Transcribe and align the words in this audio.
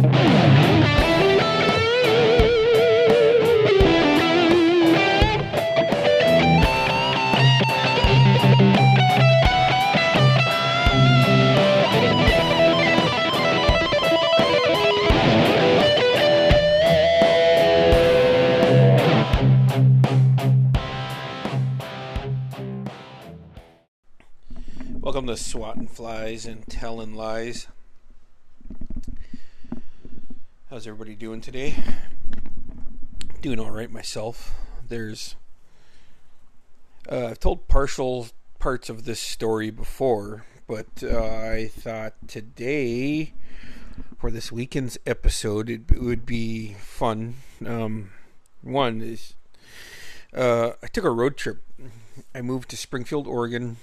Welcome 0.00 0.12
to 25.26 25.36
Swatting 25.36 25.88
Flies 25.88 26.46
and 26.46 26.64
Telling 26.68 27.14
Lies. 27.14 27.66
How's 30.78 30.86
everybody 30.86 31.16
doing 31.16 31.40
today? 31.40 31.74
Doing 33.40 33.58
all 33.58 33.72
right 33.72 33.90
myself. 33.90 34.54
There's, 34.86 35.34
uh, 37.10 37.30
I've 37.30 37.40
told 37.40 37.66
partial 37.66 38.28
parts 38.60 38.88
of 38.88 39.04
this 39.04 39.18
story 39.18 39.70
before, 39.70 40.44
but 40.68 40.86
uh, 41.02 41.18
I 41.18 41.66
thought 41.66 42.12
today, 42.28 43.32
for 44.20 44.30
this 44.30 44.52
weekend's 44.52 44.96
episode, 45.04 45.68
it, 45.68 45.80
it 45.90 46.00
would 46.00 46.24
be 46.24 46.74
fun. 46.74 47.34
Um, 47.66 48.12
one 48.62 49.00
is, 49.00 49.34
uh, 50.32 50.74
I 50.80 50.86
took 50.86 51.02
a 51.02 51.10
road 51.10 51.36
trip. 51.36 51.60
I 52.32 52.40
moved 52.40 52.70
to 52.70 52.76
Springfield, 52.76 53.26
Oregon 53.26 53.78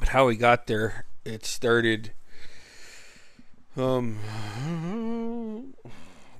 but 0.00 0.08
how 0.08 0.26
we 0.26 0.34
got 0.34 0.66
there, 0.66 1.04
it 1.24 1.44
started 1.46 2.10
um 3.76 4.18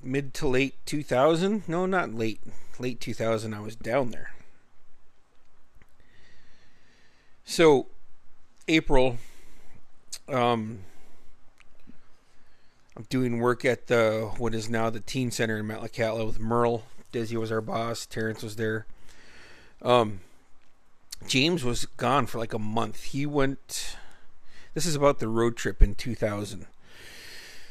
mid 0.01 0.33
to 0.35 0.47
late 0.47 0.75
2000. 0.85 1.63
No, 1.67 1.85
not 1.85 2.13
late. 2.13 2.41
Late 2.79 2.99
2000 2.99 3.53
I 3.53 3.59
was 3.59 3.75
down 3.75 4.11
there. 4.11 4.33
So 7.45 7.87
April 8.67 9.17
um 10.29 10.79
I'm 12.95 13.03
doing 13.09 13.39
work 13.39 13.65
at 13.65 13.87
the 13.87 14.31
what 14.37 14.53
is 14.53 14.69
now 14.69 14.89
the 14.89 14.99
teen 14.99 15.31
center 15.31 15.57
in 15.57 15.67
Metlakatla 15.67 16.25
with 16.25 16.39
Merle. 16.39 16.83
Desi 17.11 17.37
was 17.37 17.51
our 17.51 17.61
boss. 17.61 18.05
Terrence 18.05 18.43
was 18.43 18.55
there. 18.55 18.85
Um, 19.81 20.21
James 21.27 21.63
was 21.63 21.85
gone 21.85 22.27
for 22.27 22.37
like 22.37 22.53
a 22.53 22.59
month. 22.59 23.03
He 23.03 23.25
went. 23.25 23.97
This 24.73 24.85
is 24.85 24.95
about 24.95 25.19
the 25.19 25.27
road 25.27 25.55
trip 25.55 25.81
in 25.81 25.95
2000. 25.95 26.65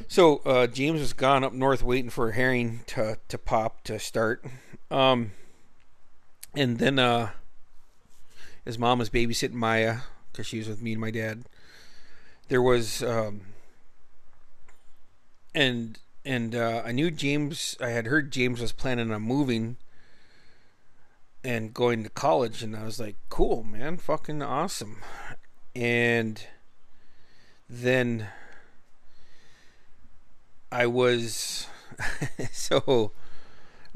So 0.09 0.39
uh, 0.45 0.67
James 0.67 1.01
was 1.01 1.13
gone 1.13 1.45
up 1.45 1.53
north 1.53 1.83
waiting 1.83 2.11
for 2.11 2.31
a 2.31 2.35
herring 2.35 2.81
to 2.89 3.19
to 3.29 3.39
pop 3.39 3.85
to 3.85 3.99
start. 3.99 4.45
Um, 4.91 5.33
and 6.55 6.79
then 6.79 6.99
uh, 6.99 7.31
his 8.65 8.79
mom 8.79 8.99
was 8.99 9.11
babysitting 9.11 9.53
Maya 9.53 9.99
because 10.31 10.47
she 10.47 10.59
was 10.59 10.69
with 10.69 10.83
me 10.83 10.93
and 10.93 11.01
my 11.01 11.11
dad. 11.11 11.45
There 12.49 12.63
was 12.63 13.03
um, 13.03 13.43
and 15.55 15.99
and 16.25 16.55
uh, 16.55 16.83
I 16.85 16.93
knew 16.93 17.11
James. 17.11 17.77
I 17.81 17.89
had 17.89 18.07
heard 18.07 18.31
James 18.31 18.61
was 18.61 18.73
planning 18.73 19.11
on 19.11 19.23
moving 19.23 19.77
and 21.45 21.75
going 21.75 22.05
to 22.05 22.11
college 22.11 22.63
and 22.63 22.77
I 22.77 22.85
was 22.85 23.01
like, 23.01 23.17
cool, 23.29 23.63
man, 23.63 23.97
fucking 23.97 24.43
awesome. 24.43 24.99
And 25.75 26.45
then 27.69 28.29
I 30.73 30.87
was 30.87 31.67
so 32.53 33.13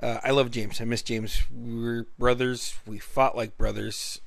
uh, 0.03 0.19
I 0.23 0.31
love 0.31 0.51
James. 0.51 0.81
I 0.81 0.85
miss 0.85 1.03
James. 1.03 1.43
We 1.51 1.83
were 1.83 2.07
brothers. 2.19 2.75
We 2.87 2.99
fought 2.99 3.35
like 3.35 3.57
brothers 3.57 4.21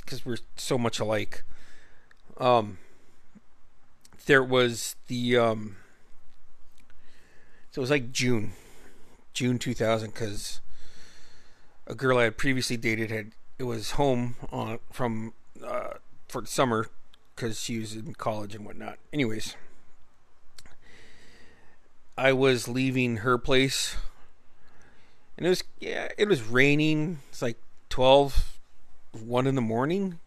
because 0.00 0.26
we're 0.26 0.36
so 0.56 0.76
much 0.76 1.00
alike. 1.00 1.42
Um, 2.36 2.76
there 4.26 4.42
was 4.42 4.96
the 5.06 5.38
um, 5.38 5.76
so 7.70 7.80
it 7.80 7.82
was 7.82 7.90
like 7.90 8.12
June, 8.12 8.52
June 9.32 9.58
two 9.58 9.72
thousand, 9.72 10.12
because 10.12 10.60
a 11.86 11.94
girl 11.94 12.18
I 12.18 12.24
had 12.24 12.36
previously 12.36 12.76
dated 12.76 13.10
had 13.10 13.32
it 13.58 13.64
was 13.64 13.92
home 13.92 14.36
on 14.52 14.80
from 14.92 15.32
uh, 15.64 15.94
for 16.28 16.44
summer 16.44 16.88
because 17.34 17.58
she 17.58 17.78
was 17.78 17.94
in 17.96 18.12
college 18.14 18.54
and 18.54 18.66
whatnot. 18.66 18.98
Anyways, 19.14 19.56
I 22.18 22.32
was 22.32 22.66
leaving 22.66 23.18
her 23.18 23.36
place, 23.38 23.96
and 25.36 25.46
it 25.46 25.50
was 25.50 25.64
yeah, 25.80 26.08
it 26.16 26.28
was 26.28 26.42
raining. 26.42 27.18
It's 27.28 27.42
like 27.42 27.58
12, 27.90 28.58
1 29.12 29.46
in 29.46 29.54
the 29.54 29.60
morning, 29.60 30.18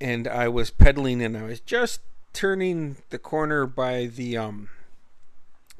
and 0.00 0.28
I 0.28 0.48
was 0.48 0.70
pedaling, 0.70 1.22
and 1.22 1.36
I 1.36 1.42
was 1.42 1.60
just 1.60 2.00
turning 2.32 2.96
the 3.10 3.18
corner 3.18 3.66
by 3.66 4.06
the 4.06 4.36
um 4.36 4.68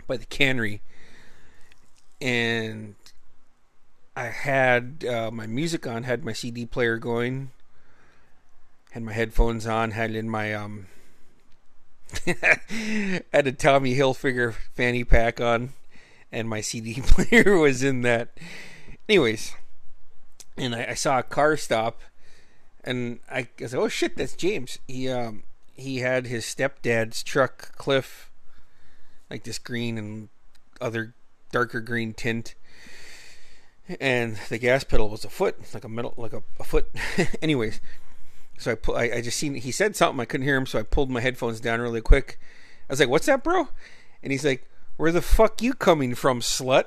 by 0.06 0.16
the 0.16 0.26
cannery, 0.26 0.80
and 2.20 2.94
I 4.16 4.24
had 4.24 5.04
uh, 5.08 5.30
my 5.30 5.46
music 5.46 5.86
on, 5.86 6.04
had 6.04 6.24
my 6.24 6.32
CD 6.32 6.64
player 6.64 6.96
going, 6.96 7.50
had 8.92 9.02
my 9.02 9.12
headphones 9.12 9.66
on, 9.66 9.90
had 9.90 10.14
in 10.14 10.30
my 10.30 10.54
um, 10.54 10.86
had 13.32 13.46
a 13.46 13.52
Tommy 13.52 13.94
Hilfiger 13.96 14.54
fanny 14.74 15.04
pack 15.04 15.40
on, 15.40 15.70
and 16.30 16.48
my 16.48 16.60
CD 16.60 17.00
player 17.06 17.56
was 17.56 17.82
in 17.82 18.02
that. 18.02 18.30
Anyways, 19.08 19.54
and 20.56 20.74
I, 20.74 20.86
I 20.90 20.94
saw 20.94 21.18
a 21.18 21.22
car 21.22 21.56
stop, 21.56 22.00
and 22.84 23.20
I, 23.30 23.48
I 23.60 23.66
said, 23.66 23.78
"Oh 23.78 23.88
shit, 23.88 24.16
that's 24.16 24.34
James." 24.34 24.78
He 24.86 25.08
um 25.08 25.42
he 25.74 25.98
had 25.98 26.26
his 26.26 26.44
stepdad's 26.44 27.22
truck, 27.22 27.76
Cliff, 27.76 28.30
like 29.30 29.44
this 29.44 29.58
green 29.58 29.98
and 29.98 30.28
other 30.80 31.14
darker 31.52 31.80
green 31.80 32.12
tint 32.12 32.54
and 34.00 34.36
the 34.48 34.58
gas 34.58 34.84
pedal 34.84 35.08
was 35.08 35.24
a 35.24 35.30
foot, 35.30 35.56
like 35.72 35.84
a 35.84 35.88
metal, 35.88 36.14
like 36.16 36.32
a, 36.32 36.42
a 36.58 36.64
foot. 36.64 36.88
Anyways, 37.42 37.80
so 38.58 38.72
I 38.72 38.74
put, 38.74 38.96
I, 38.96 39.16
I 39.16 39.20
just 39.20 39.38
seen 39.38 39.54
he 39.54 39.70
said 39.70 39.96
something 39.96 40.20
I 40.20 40.24
couldn't 40.24 40.46
hear 40.46 40.56
him, 40.56 40.66
so 40.66 40.78
I 40.78 40.82
pulled 40.82 41.10
my 41.10 41.20
headphones 41.20 41.60
down 41.60 41.80
really 41.80 42.00
quick. 42.00 42.38
I 42.88 42.92
was 42.92 43.00
like, 43.00 43.08
"What's 43.08 43.26
that, 43.26 43.44
bro?" 43.44 43.68
And 44.22 44.32
he's 44.32 44.44
like, 44.44 44.68
"Where 44.96 45.12
the 45.12 45.22
fuck 45.22 45.62
you 45.62 45.74
coming 45.74 46.14
from, 46.14 46.40
slut?" 46.40 46.86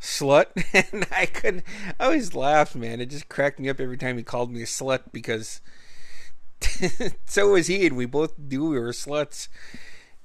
Slut, 0.00 0.46
and 0.92 1.06
I 1.10 1.26
could, 1.26 1.64
I 1.98 2.04
always 2.04 2.32
laugh, 2.32 2.76
man. 2.76 3.00
It 3.00 3.10
just 3.10 3.28
cracked 3.28 3.58
me 3.58 3.68
up 3.68 3.80
every 3.80 3.96
time 3.96 4.16
he 4.16 4.22
called 4.22 4.52
me 4.52 4.62
a 4.62 4.64
slut 4.64 5.00
because 5.10 5.60
so 7.26 7.50
was 7.50 7.66
he, 7.66 7.86
and 7.86 7.96
we 7.96 8.06
both 8.06 8.38
knew 8.38 8.70
we 8.70 8.78
were 8.78 8.92
sluts. 8.92 9.48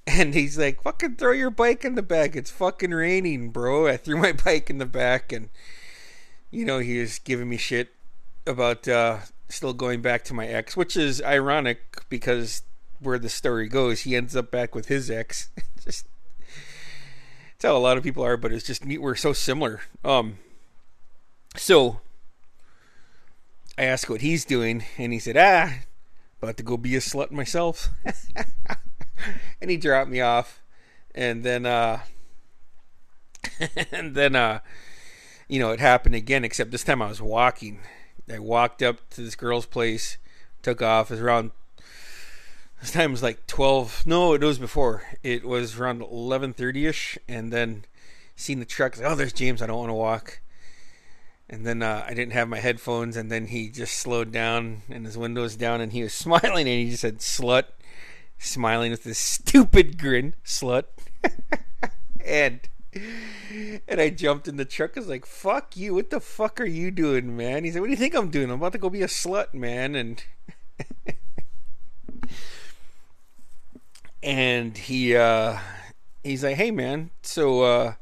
And 0.05 0.33
he's 0.33 0.57
like, 0.57 0.83
fucking 0.83 1.15
throw 1.15 1.31
your 1.31 1.49
bike 1.49 1.85
in 1.85 1.95
the 1.95 2.01
back. 2.01 2.35
It's 2.35 2.51
fucking 2.51 2.91
raining, 2.91 3.49
bro. 3.49 3.87
I 3.87 3.97
threw 3.97 4.17
my 4.17 4.31
bike 4.45 4.69
in 4.69 4.77
the 4.77 4.85
back 4.85 5.31
and, 5.31 5.49
you 6.51 6.65
know, 6.65 6.79
he 6.79 6.99
was 6.99 7.19
giving 7.19 7.49
me 7.49 7.57
shit 7.57 7.89
about 8.45 8.87
uh, 8.87 9.19
still 9.53 9.73
going 9.73 10.01
back 10.01 10.23
to 10.25 10.33
my 10.33 10.47
ex, 10.47 10.75
which 10.75 10.97
is 10.97 11.21
ironic 11.21 12.03
because 12.09 12.63
where 12.99 13.19
the 13.19 13.29
story 13.29 13.67
goes, 13.67 14.01
he 14.01 14.15
ends 14.15 14.35
up 14.35 14.51
back 14.51 14.75
with 14.75 14.87
his 14.87 15.09
ex. 15.09 15.49
just, 15.83 16.07
it's 17.55 17.63
how 17.63 17.75
a 17.75 17.79
lot 17.79 17.97
of 17.97 18.03
people 18.03 18.23
are, 18.23 18.37
but 18.37 18.51
it's 18.51 18.65
just, 18.65 18.85
we're 18.85 19.15
so 19.15 19.33
similar. 19.33 19.81
Um, 20.03 20.37
so 21.55 22.01
I 23.77 23.83
asked 23.83 24.09
what 24.09 24.21
he's 24.21 24.45
doing, 24.45 24.83
and 24.97 25.13
he 25.13 25.19
said, 25.19 25.37
ah, 25.37 25.79
about 26.41 26.57
to 26.57 26.63
go 26.63 26.77
be 26.77 26.95
a 26.95 26.99
slut 26.99 27.31
myself. 27.31 27.89
and 29.61 29.71
he 29.71 29.77
dropped 29.77 30.09
me 30.09 30.21
off, 30.21 30.61
and 31.15 31.43
then 31.43 31.65
uh, 31.65 32.01
and 33.91 34.13
then 34.15 34.35
uh, 34.35 34.59
you 35.47 35.59
know 35.59 35.71
it 35.71 35.79
happened 35.79 36.15
again. 36.15 36.43
Except 36.43 36.71
this 36.71 36.83
time 36.83 37.01
I 37.01 37.07
was 37.07 37.21
walking. 37.21 37.79
I 38.31 38.39
walked 38.39 38.81
up 38.81 39.09
to 39.11 39.21
this 39.21 39.35
girl's 39.35 39.65
place, 39.65 40.17
took 40.61 40.81
off. 40.81 41.11
It 41.11 41.15
was 41.15 41.21
around 41.21 41.51
this 42.81 42.91
time 42.91 43.11
was 43.11 43.23
like 43.23 43.47
twelve. 43.47 44.03
No, 44.05 44.33
it 44.33 44.41
was 44.41 44.59
before. 44.59 45.03
It 45.23 45.45
was 45.45 45.79
around 45.79 46.01
eleven 46.01 46.53
thirty 46.53 46.85
ish, 46.85 47.17
and 47.27 47.51
then 47.51 47.85
seen 48.35 48.59
the 48.59 48.65
truck. 48.65 48.97
Like, 48.97 49.05
oh, 49.05 49.15
there's 49.15 49.33
James. 49.33 49.61
I 49.61 49.67
don't 49.67 49.77
want 49.77 49.89
to 49.89 49.93
walk. 49.93 50.41
And 51.49 51.65
then 51.65 51.83
uh, 51.83 52.03
I 52.07 52.13
didn't 52.13 52.33
have 52.33 52.49
my 52.49 52.59
headphones, 52.59 53.15
and 53.15 53.31
then 53.31 53.47
he 53.47 53.69
just 53.69 53.95
slowed 53.95 54.31
down 54.31 54.81
and 54.89 55.05
his 55.05 55.17
windows 55.17 55.55
down, 55.55 55.81
and 55.81 55.91
he 55.91 56.03
was 56.03 56.13
smiling, 56.13 56.67
and 56.67 56.79
he 56.79 56.89
just 56.89 57.01
said 57.01 57.19
"slut." 57.19 57.65
smiling 58.43 58.91
with 58.91 59.03
this 59.03 59.19
stupid 59.19 59.97
grin, 59.97 60.35
slut. 60.45 60.85
and 62.25 62.59
and 63.87 64.01
I 64.01 64.09
jumped 64.09 64.47
in 64.47 64.57
the 64.57 64.65
truck. 64.65 64.97
I 64.97 64.99
was 64.99 65.09
like, 65.09 65.25
"Fuck 65.25 65.75
you! 65.77 65.95
What 65.95 66.09
the 66.09 66.19
fuck 66.19 66.59
are 66.61 66.65
you 66.65 66.91
doing, 66.91 67.35
man?" 67.35 67.63
He 67.63 67.71
said, 67.71 67.81
"What 67.81 67.87
do 67.87 67.91
you 67.91 67.97
think 67.97 68.15
I'm 68.15 68.29
doing? 68.29 68.49
I'm 68.49 68.57
about 68.57 68.73
to 68.73 68.77
go 68.77 68.89
be 68.89 69.01
a 69.01 69.07
slut, 69.07 69.53
man." 69.53 69.95
And 69.95 70.23
and 74.23 74.77
he 74.77 75.15
uh 75.15 75.59
he's 76.23 76.43
like, 76.43 76.55
"Hey, 76.55 76.71
man, 76.71 77.11
so 77.21 77.61
uh, 77.61 77.93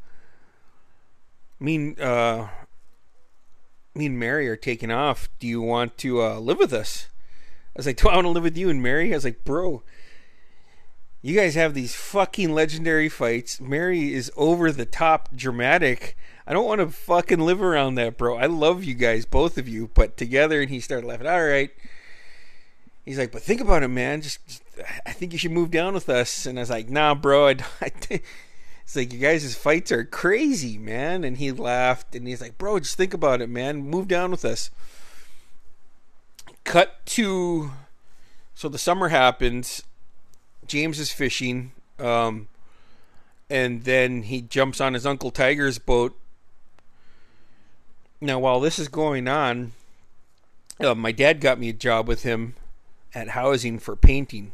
me 1.60 1.76
and 1.76 2.00
uh, 2.00 2.48
me 3.96 4.06
and 4.06 4.20
Mary 4.20 4.48
are 4.48 4.56
taking 4.56 4.92
off. 4.92 5.30
Do 5.40 5.48
you 5.48 5.62
want 5.62 5.98
to 6.00 6.22
uh, 6.22 6.40
live 6.40 6.60
with 6.60 6.74
us?" 6.74 7.08
I 7.76 7.80
was 7.80 7.86
like, 7.86 7.98
"Do 7.98 8.10
I 8.10 8.16
want 8.16 8.26
to 8.26 8.30
live 8.30 8.44
with 8.44 8.58
you 8.58 8.70
and 8.70 8.82
Mary?" 8.82 9.12
I 9.12 9.18
was 9.18 9.26
like, 9.26 9.44
"Bro." 9.44 9.84
You 11.24 11.36
guys 11.36 11.54
have 11.54 11.76
these 11.76 11.96
fucking 11.96 12.52
legendary 12.52 13.08
fights. 13.08 13.62
Mary 13.62 14.12
is 14.12 14.32
over 14.36 14.72
the 14.72 14.88
top 14.88 15.30
dramatic. 15.36 16.18
I 16.48 16.54
don't 16.54 16.66
want 16.66 16.82
to 16.82 16.88
fucking 16.88 17.40
live 17.40 17.62
around 17.62 17.96
that, 17.96 18.18
bro. 18.18 18.38
I 18.38 18.48
love 18.48 18.84
you 18.84 18.96
guys, 18.96 19.26
both 19.26 19.60
of 19.60 19.68
you, 19.68 19.92
but 19.94 20.18
together. 20.18 20.62
And 20.62 20.72
he 20.72 20.80
started 20.80 21.06
laughing. 21.06 21.28
All 21.28 21.46
right. 21.46 21.70
He's 23.06 23.20
like, 23.20 23.32
but 23.32 23.44
think 23.44 23.62
about 23.62 23.84
it, 23.84 23.90
man. 23.90 24.22
Just, 24.22 24.46
just 24.48 24.64
I 25.06 25.12
think 25.12 25.32
you 25.32 25.38
should 25.38 25.52
move 25.52 25.70
down 25.70 25.94
with 25.94 26.10
us. 26.10 26.48
And 26.48 26.58
I 26.58 26.64
was 26.64 26.72
like, 26.72 26.90
nah, 26.90 27.14
bro. 27.14 27.50
I, 27.50 27.56
it's 28.10 28.96
like 28.96 29.14
you 29.14 29.20
guys' 29.20 29.56
fights 29.56 29.92
are 29.92 30.04
crazy, 30.04 30.80
man. 30.80 31.24
And 31.24 31.38
he 31.38 31.52
laughed 31.52 32.16
and 32.16 32.28
he's 32.28 32.42
like, 32.42 32.58
bro, 32.58 32.80
just 32.80 32.98
think 32.98 33.14
about 33.14 33.42
it, 33.42 33.50
man. 33.50 33.84
Move 33.84 34.08
down 34.08 34.32
with 34.32 34.44
us. 34.44 34.72
Cut 36.64 37.06
to, 37.08 37.72
so 38.56 38.70
the 38.70 38.80
summer 38.80 39.10
happens 39.10 39.84
James 40.72 41.02
is 41.02 41.12
fishing, 41.12 41.74
um, 42.00 42.48
and 43.50 43.84
then 43.84 44.24
he 44.24 44.40
jumps 44.40 44.80
on 44.80 44.94
his 44.94 45.06
uncle 45.06 45.30
Tiger's 45.30 45.78
boat. 45.80 46.18
Now, 48.22 48.40
while 48.40 48.62
this 48.62 48.80
is 48.80 48.88
going 48.88 49.28
on, 49.28 49.74
uh, 50.80 50.96
my 50.96 51.12
dad 51.12 51.42
got 51.42 51.60
me 51.60 51.68
a 51.68 51.74
job 51.74 52.08
with 52.08 52.24
him 52.24 52.56
at 53.14 53.28
housing 53.28 53.80
for 53.80 53.98
painting, 53.98 54.54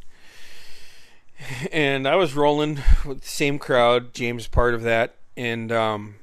and 1.72 2.08
I 2.08 2.16
was 2.16 2.34
rolling 2.34 2.80
with 3.06 3.22
the 3.22 3.28
same 3.28 3.60
crowd. 3.60 4.16
James 4.16 4.48
part 4.48 4.74
of 4.74 4.82
that, 4.82 5.14
and 5.36 5.72
um, 5.72 6.16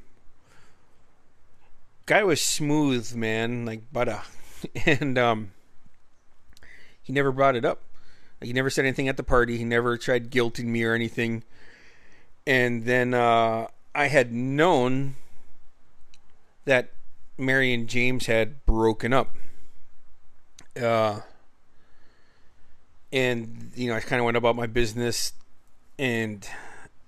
guy 2.07 2.25
was 2.25 2.41
smooth, 2.41 3.15
man, 3.15 3.65
like 3.65 3.93
butter, 3.93 4.23
and 4.87 5.17
um, 5.17 5.53
he 7.01 7.13
never 7.13 7.31
brought 7.31 7.55
it 7.55 7.65
up. 7.65 7.81
He 8.45 8.53
never 8.53 8.71
said 8.71 8.85
anything 8.85 9.09
at 9.09 9.17
the 9.17 9.23
party. 9.23 9.59
He 9.59 9.65
never 9.65 9.97
tried 9.97 10.31
guilting 10.31 10.67
me 10.67 10.85
or 10.85 10.95
anything. 10.95 11.43
And 12.47 12.85
then 12.85 13.15
uh, 13.15 13.69
I 13.95 14.09
had 14.09 14.33
known 14.33 15.17
that 16.65 16.91
Mary 17.39 17.73
and 17.73 17.89
James 17.89 18.27
had 18.27 18.65
broken 18.67 19.13
up. 19.13 19.37
Uh, 20.81 21.21
and 23.13 23.71
you 23.75 23.89
know, 23.89 23.97
I 23.97 24.01
kind 24.01 24.21
of 24.21 24.25
went 24.25 24.37
about 24.37 24.57
my 24.57 24.67
business, 24.67 25.33
and 25.99 26.47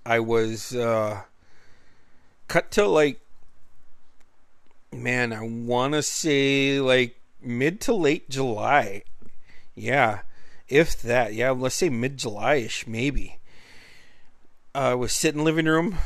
I 0.05 0.19
was 0.19 0.73
uh, 0.73 1.23
cut 2.47 2.71
to 2.71 2.85
like, 2.85 3.19
man, 4.93 5.33
I 5.33 5.41
want 5.41 5.93
to 5.93 6.01
say 6.01 6.79
like 6.79 7.19
mid 7.41 7.81
to 7.81 7.93
late 7.93 8.29
July. 8.29 9.03
Yeah, 9.75 10.21
if 10.69 11.01
that. 11.01 11.33
Yeah, 11.33 11.51
let's 11.51 11.75
say 11.75 11.89
mid 11.89 12.17
July 12.17 12.55
ish, 12.55 12.87
maybe. 12.87 13.39
I 14.75 14.93
was 14.93 15.13
sitting 15.13 15.39
in 15.39 15.45
living 15.45 15.65
room. 15.65 15.97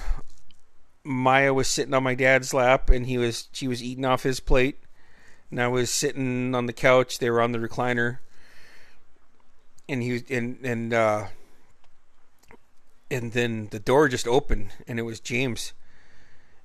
Maya 1.03 1.53
was 1.53 1.67
sitting 1.67 1.93
on 1.93 2.03
my 2.03 2.15
dad's 2.15 2.53
lap, 2.53 2.89
and 2.89 3.05
he 3.05 3.17
was 3.17 3.49
she 3.51 3.67
was 3.67 3.83
eating 3.83 4.05
off 4.05 4.23
his 4.23 4.39
plate, 4.39 4.79
and 5.49 5.61
I 5.61 5.67
was 5.67 5.89
sitting 5.89 6.53
on 6.55 6.67
the 6.67 6.73
couch. 6.73 7.19
They 7.19 7.29
were 7.29 7.41
on 7.41 7.51
the 7.51 7.59
recliner, 7.59 8.19
and 9.89 10.03
he 10.03 10.13
was 10.13 10.23
and 10.29 10.59
and 10.63 10.93
uh, 10.93 11.27
and 13.09 13.33
then 13.33 13.67
the 13.71 13.79
door 13.79 14.07
just 14.07 14.27
opened, 14.27 14.73
and 14.87 14.99
it 14.99 15.03
was 15.03 15.19
James. 15.19 15.73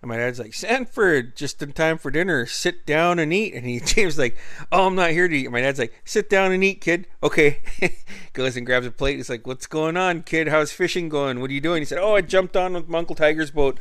And 0.06 0.10
my 0.12 0.18
dad's 0.18 0.38
like, 0.38 0.54
Sanford, 0.54 1.34
just 1.34 1.60
in 1.60 1.72
time 1.72 1.98
for 1.98 2.12
dinner. 2.12 2.46
Sit 2.46 2.86
down 2.86 3.18
and 3.18 3.32
eat. 3.32 3.54
And 3.54 3.66
he 3.66 3.80
James 3.84 4.16
like, 4.16 4.36
Oh, 4.70 4.86
I'm 4.86 4.94
not 4.94 5.10
here 5.10 5.26
to 5.26 5.36
eat. 5.36 5.46
And 5.46 5.52
my 5.52 5.60
dad's 5.60 5.80
like, 5.80 6.00
Sit 6.04 6.30
down 6.30 6.52
and 6.52 6.62
eat, 6.62 6.80
kid. 6.80 7.08
Okay. 7.24 7.58
Goes 8.32 8.56
and 8.56 8.64
grabs 8.64 8.86
a 8.86 8.92
plate. 8.92 9.16
He's 9.16 9.28
like, 9.28 9.48
What's 9.48 9.66
going 9.66 9.96
on, 9.96 10.22
kid? 10.22 10.46
How's 10.46 10.70
fishing 10.70 11.08
going? 11.08 11.40
What 11.40 11.50
are 11.50 11.54
you 11.54 11.60
doing? 11.60 11.82
He 11.82 11.86
said, 11.86 11.98
Oh, 11.98 12.14
I 12.14 12.20
jumped 12.20 12.56
on 12.56 12.74
with 12.74 12.88
my 12.88 12.98
Uncle 12.98 13.16
Tiger's 13.16 13.50
boat. 13.50 13.80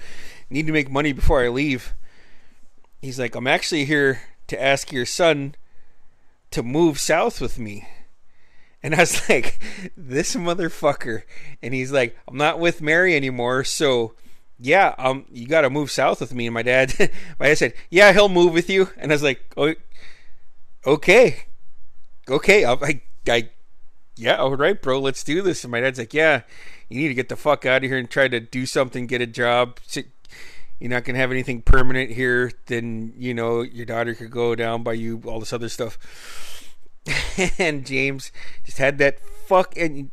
Need 0.49 0.65
to 0.65 0.73
make 0.73 0.89
money 0.89 1.13
before 1.13 1.43
I 1.43 1.49
leave. 1.49 1.93
He's 3.03 3.19
like, 3.19 3.35
I'm 3.35 3.45
actually 3.45 3.85
here 3.85 4.21
to 4.47 4.59
ask 4.59 4.91
your 4.91 5.05
son 5.05 5.53
to 6.49 6.63
move 6.63 6.99
south 6.99 7.39
with 7.39 7.59
me. 7.59 7.87
And 8.81 8.95
I 8.95 9.01
was 9.01 9.29
like, 9.29 9.59
This 9.95 10.35
motherfucker. 10.35 11.21
And 11.61 11.75
he's 11.75 11.91
like, 11.91 12.17
I'm 12.27 12.37
not 12.37 12.57
with 12.57 12.81
Mary 12.81 13.15
anymore, 13.15 13.63
so 13.63 14.15
yeah, 14.59 14.95
um, 14.97 15.25
you 15.31 15.47
got 15.47 15.61
to 15.61 15.69
move 15.69 15.91
south 15.91 16.21
with 16.21 16.33
me. 16.33 16.47
And 16.47 16.53
my 16.53 16.63
dad, 16.63 16.93
my 17.39 17.47
dad 17.47 17.57
said, 17.57 17.73
yeah, 17.89 18.13
he'll 18.13 18.29
move 18.29 18.53
with 18.53 18.69
you. 18.69 18.89
And 18.97 19.11
I 19.11 19.15
was 19.15 19.23
like, 19.23 19.41
oh, 19.57 19.73
okay, 20.85 21.45
okay, 22.29 22.65
I, 22.65 23.01
I, 23.27 23.49
yeah, 24.15 24.37
all 24.37 24.55
right, 24.55 24.81
bro, 24.81 24.99
let's 24.99 25.23
do 25.23 25.41
this. 25.41 25.63
And 25.63 25.71
my 25.71 25.81
dad's 25.81 25.99
like, 25.99 26.13
yeah, 26.13 26.41
you 26.89 26.99
need 26.99 27.09
to 27.09 27.13
get 27.13 27.29
the 27.29 27.35
fuck 27.35 27.65
out 27.65 27.83
of 27.83 27.89
here 27.89 27.97
and 27.97 28.09
try 28.09 28.27
to 28.27 28.39
do 28.39 28.65
something, 28.65 29.07
get 29.07 29.21
a 29.21 29.27
job. 29.27 29.79
You're 30.79 30.89
not 30.89 31.05
gonna 31.05 31.19
have 31.19 31.31
anything 31.31 31.61
permanent 31.61 32.11
here. 32.11 32.51
Then 32.67 33.13
you 33.17 33.33
know 33.33 33.61
your 33.61 33.85
daughter 33.85 34.13
could 34.13 34.31
go 34.31 34.55
down 34.55 34.83
by 34.83 34.93
you, 34.93 35.21
all 35.25 35.39
this 35.39 35.53
other 35.53 35.69
stuff. 35.69 35.97
and 37.59 37.85
James 37.85 38.31
just 38.65 38.77
had 38.77 38.97
that 38.97 39.19
fuck 39.19 39.77
and 39.77 40.11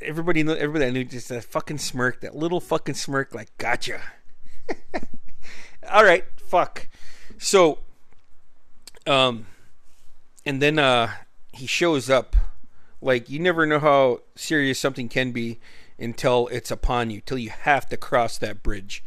everybody, 0.00 0.40
everybody 0.40 0.86
I 0.86 0.90
knew 0.90 1.04
just 1.04 1.28
that 1.28 1.44
fucking 1.44 1.78
smirk, 1.78 2.20
that 2.20 2.36
little 2.36 2.60
fucking 2.60 2.94
smirk, 2.94 3.34
like 3.34 3.56
gotcha. 3.58 4.00
All 5.90 6.04
right, 6.04 6.24
fuck. 6.36 6.88
So, 7.38 7.78
um, 9.06 9.46
and 10.46 10.62
then 10.62 10.78
uh, 10.78 11.10
he 11.52 11.66
shows 11.66 12.08
up. 12.08 12.36
Like 13.00 13.28
you 13.28 13.40
never 13.40 13.66
know 13.66 13.80
how 13.80 14.20
serious 14.36 14.78
something 14.78 15.08
can 15.08 15.32
be 15.32 15.58
until 15.98 16.48
it's 16.48 16.70
upon 16.70 17.10
you, 17.10 17.20
till 17.20 17.38
you 17.38 17.50
have 17.50 17.88
to 17.88 17.96
cross 17.96 18.38
that 18.38 18.62
bridge. 18.62 19.02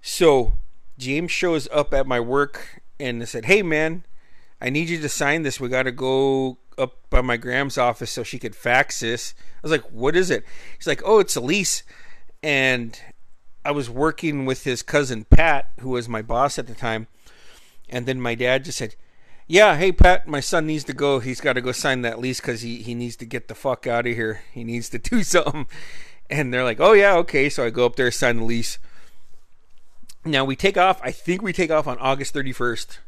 So 0.00 0.54
James 0.98 1.30
shows 1.30 1.68
up 1.72 1.94
at 1.94 2.06
my 2.06 2.18
work 2.18 2.82
and 2.98 3.28
said, 3.28 3.44
"Hey 3.44 3.62
man, 3.62 4.04
I 4.60 4.70
need 4.70 4.88
you 4.88 5.00
to 5.00 5.08
sign 5.08 5.42
this. 5.42 5.60
We 5.60 5.68
got 5.68 5.84
to 5.84 5.92
go 5.92 6.58
up 6.78 6.96
by 7.10 7.20
my 7.20 7.36
Gram's 7.36 7.78
office 7.78 8.10
so 8.10 8.22
she 8.22 8.38
could 8.38 8.56
fax 8.56 9.00
this. 9.00 9.34
I 9.56 9.60
was 9.62 9.72
like, 9.72 9.84
"What 9.90 10.16
is 10.16 10.30
it?" 10.30 10.44
He's 10.76 10.86
like, 10.86 11.02
"Oh, 11.04 11.18
it's 11.18 11.36
a 11.36 11.40
lease." 11.40 11.82
And 12.42 12.98
I 13.64 13.70
was 13.70 13.88
working 13.88 14.44
with 14.44 14.64
his 14.64 14.82
cousin 14.82 15.24
Pat, 15.24 15.70
who 15.80 15.90
was 15.90 16.08
my 16.08 16.22
boss 16.22 16.58
at 16.58 16.66
the 16.66 16.74
time. 16.74 17.06
And 17.88 18.06
then 18.06 18.20
my 18.20 18.34
dad 18.34 18.64
just 18.64 18.78
said, 18.78 18.96
"Yeah, 19.46 19.76
hey 19.76 19.92
Pat, 19.92 20.26
my 20.26 20.40
son 20.40 20.66
needs 20.66 20.84
to 20.84 20.92
go. 20.92 21.18
He's 21.20 21.40
got 21.40 21.54
to 21.54 21.60
go 21.60 21.72
sign 21.72 22.02
that 22.02 22.18
lease 22.18 22.40
because 22.40 22.62
he 22.62 22.82
he 22.82 22.94
needs 22.94 23.16
to 23.16 23.26
get 23.26 23.48
the 23.48 23.54
fuck 23.54 23.86
out 23.86 24.06
of 24.06 24.14
here. 24.14 24.42
He 24.52 24.64
needs 24.64 24.88
to 24.90 24.98
do 25.10 25.22
something." 25.22 25.66
And 26.30 26.52
they're 26.52 26.64
like, 26.64 26.80
"Oh 26.80 26.92
yeah, 26.92 27.14
okay." 27.16 27.48
So 27.48 27.64
I 27.64 27.70
go 27.70 27.86
up 27.86 27.96
there, 27.96 28.10
sign 28.10 28.38
the 28.38 28.44
lease. 28.44 28.78
Now 30.24 30.44
we 30.44 30.56
take 30.56 30.76
off. 30.76 31.00
I 31.02 31.10
think 31.10 31.42
we 31.42 31.52
take 31.52 31.70
off 31.70 31.86
on 31.86 31.98
August 31.98 32.32
thirty 32.32 32.52
first 32.52 33.00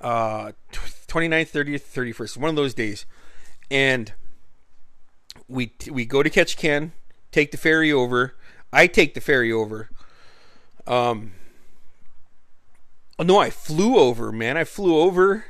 uh, 0.00 0.52
29th, 0.72 1.50
30th, 1.50 2.14
31st, 2.14 2.36
one 2.36 2.50
of 2.50 2.56
those 2.56 2.74
days. 2.74 3.06
And 3.70 4.12
we 5.48 5.72
we 5.90 6.04
go 6.04 6.22
to 6.22 6.30
Ketchikan, 6.30 6.92
take 7.32 7.50
the 7.50 7.56
ferry 7.56 7.92
over. 7.92 8.34
I 8.72 8.86
take 8.86 9.14
the 9.14 9.20
ferry 9.20 9.50
over. 9.50 9.88
Um, 10.86 11.32
oh 13.18 13.24
no, 13.24 13.38
I 13.38 13.50
flew 13.50 13.96
over, 13.96 14.32
man. 14.32 14.56
I 14.56 14.64
flew 14.64 14.98
over. 14.98 15.46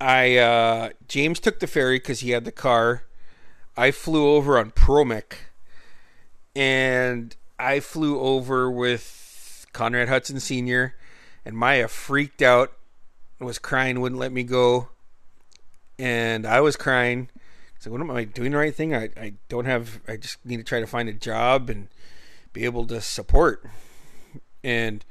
I 0.00 0.36
uh, 0.36 0.90
James 1.08 1.40
took 1.40 1.60
the 1.60 1.66
ferry 1.66 1.96
because 1.96 2.20
he 2.20 2.30
had 2.30 2.44
the 2.44 2.52
car. 2.52 3.04
I 3.76 3.90
flew 3.90 4.28
over 4.28 4.58
on 4.58 4.70
ProMech, 4.70 5.34
and 6.54 7.34
I 7.58 7.80
flew 7.80 8.20
over 8.20 8.70
with 8.70 9.66
Conrad 9.72 10.08
Hudson 10.08 10.40
Sr. 10.40 10.94
and 11.44 11.56
Maya 11.56 11.88
freaked 11.88 12.42
out 12.42 12.72
was 13.40 13.58
crying, 13.58 14.00
wouldn't 14.00 14.20
let 14.20 14.32
me 14.32 14.42
go, 14.42 14.88
and 15.98 16.46
I 16.46 16.60
was 16.60 16.76
crying. 16.76 17.28
So 17.78 17.90
what 17.90 18.00
am 18.00 18.10
I 18.10 18.24
doing 18.24 18.52
the 18.52 18.56
right 18.56 18.74
thing? 18.74 18.94
I, 18.94 19.10
I 19.16 19.34
don't 19.48 19.66
have. 19.66 20.00
I 20.08 20.16
just 20.16 20.44
need 20.44 20.56
to 20.58 20.62
try 20.62 20.80
to 20.80 20.86
find 20.86 21.08
a 21.08 21.12
job 21.12 21.68
and 21.68 21.88
be 22.52 22.64
able 22.64 22.86
to 22.86 23.00
support. 23.00 23.68
And 24.62 25.04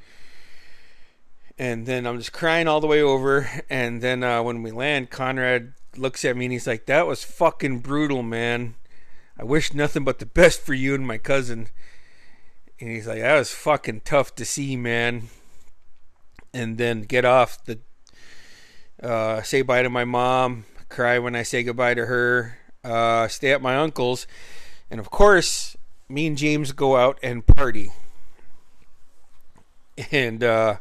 and 1.58 1.86
then 1.86 2.08
I'm 2.08 2.18
just 2.18 2.34
crying 2.34 2.68
all 2.68 2.82
the 2.82 2.88
way 2.88 3.02
over. 3.02 3.50
And 3.70 4.02
then 4.02 4.24
uh, 4.24 4.42
when 4.42 4.64
we 4.64 4.72
land, 4.72 5.12
Conrad 5.12 5.74
looks 5.96 6.26
at 6.26 6.36
me 6.36 6.46
and 6.46 6.52
he's 6.52 6.66
like, 6.66 6.88
"That 6.88 7.06
was 7.06 7.24
fucking 7.24 7.80
brutal, 7.80 8.24
man. 8.24 8.76
I 9.38 9.44
wish 9.44 9.74
nothing 9.74 10.04
but 10.04 10.20
the 10.20 10.26
best 10.26 10.62
for 10.62 10.74
you 10.74 10.96
and 10.96 11.06
my 11.06 11.18
cousin." 11.18 11.68
And 12.80 12.90
he's 12.90 13.08
like, 13.08 13.22
"That 13.22 13.38
was 13.38 13.54
fucking 13.54 14.02
tough 14.02 14.34
to 14.36 14.46
see, 14.46 14.76
man." 14.76 15.30
And 16.54 16.78
then 16.78 17.04
get 17.04 17.26
off 17.26 17.64
the 17.66 17.80
uh, 19.04 19.42
say 19.42 19.62
bye 19.62 19.84
to 19.84 19.90
my 19.90 20.06
mom, 20.06 20.66
cry 20.90 21.20
when 21.20 21.36
I 21.36 21.44
say 21.44 21.64
goodbye 21.64 21.94
to 21.94 22.06
her, 22.06 22.58
uh, 22.84 23.28
stay 23.28 23.52
at 23.52 23.62
my 23.62 23.78
uncle's, 23.78 24.26
and 24.90 25.00
of 25.00 25.10
course, 25.10 25.76
me 26.10 26.28
and 26.28 26.38
James 26.38 26.72
go 26.72 26.96
out 26.96 27.20
and 27.22 27.46
party. 27.46 27.92
And 30.12 30.44
uh 30.44 30.78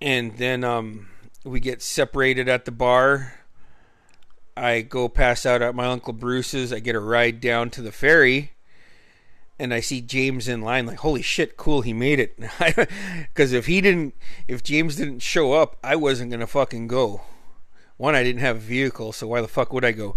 and 0.00 0.38
then 0.38 0.64
um 0.64 1.08
we 1.44 1.60
get 1.60 1.82
separated 1.82 2.48
at 2.48 2.64
the 2.64 2.70
bar. 2.70 3.34
I 4.56 4.80
go 4.80 5.10
pass 5.10 5.44
out 5.44 5.60
at 5.60 5.74
my 5.74 5.84
uncle 5.84 6.14
Bruce's. 6.14 6.72
I 6.72 6.78
get 6.78 6.94
a 6.94 7.00
ride 7.00 7.42
down 7.42 7.68
to 7.72 7.82
the 7.82 7.92
ferry 7.92 8.53
and 9.58 9.72
I 9.72 9.80
see 9.80 10.00
James 10.00 10.48
in 10.48 10.62
line, 10.62 10.86
like, 10.86 10.98
holy 10.98 11.22
shit, 11.22 11.56
cool, 11.56 11.82
he 11.82 11.92
made 11.92 12.20
it. 12.20 12.38
Because 13.34 13.52
if 13.52 13.66
he 13.66 13.80
didn't, 13.80 14.14
if 14.46 14.62
James 14.62 14.96
didn't 14.96 15.20
show 15.20 15.52
up, 15.52 15.76
I 15.82 15.96
wasn't 15.96 16.30
gonna 16.30 16.46
fucking 16.46 16.88
go. 16.88 17.22
One, 17.96 18.14
I 18.14 18.22
didn't 18.22 18.40
have 18.40 18.56
a 18.56 18.60
vehicle, 18.60 19.12
so 19.12 19.26
why 19.26 19.40
the 19.40 19.48
fuck 19.48 19.72
would 19.72 19.84
I 19.84 19.92
go? 19.92 20.16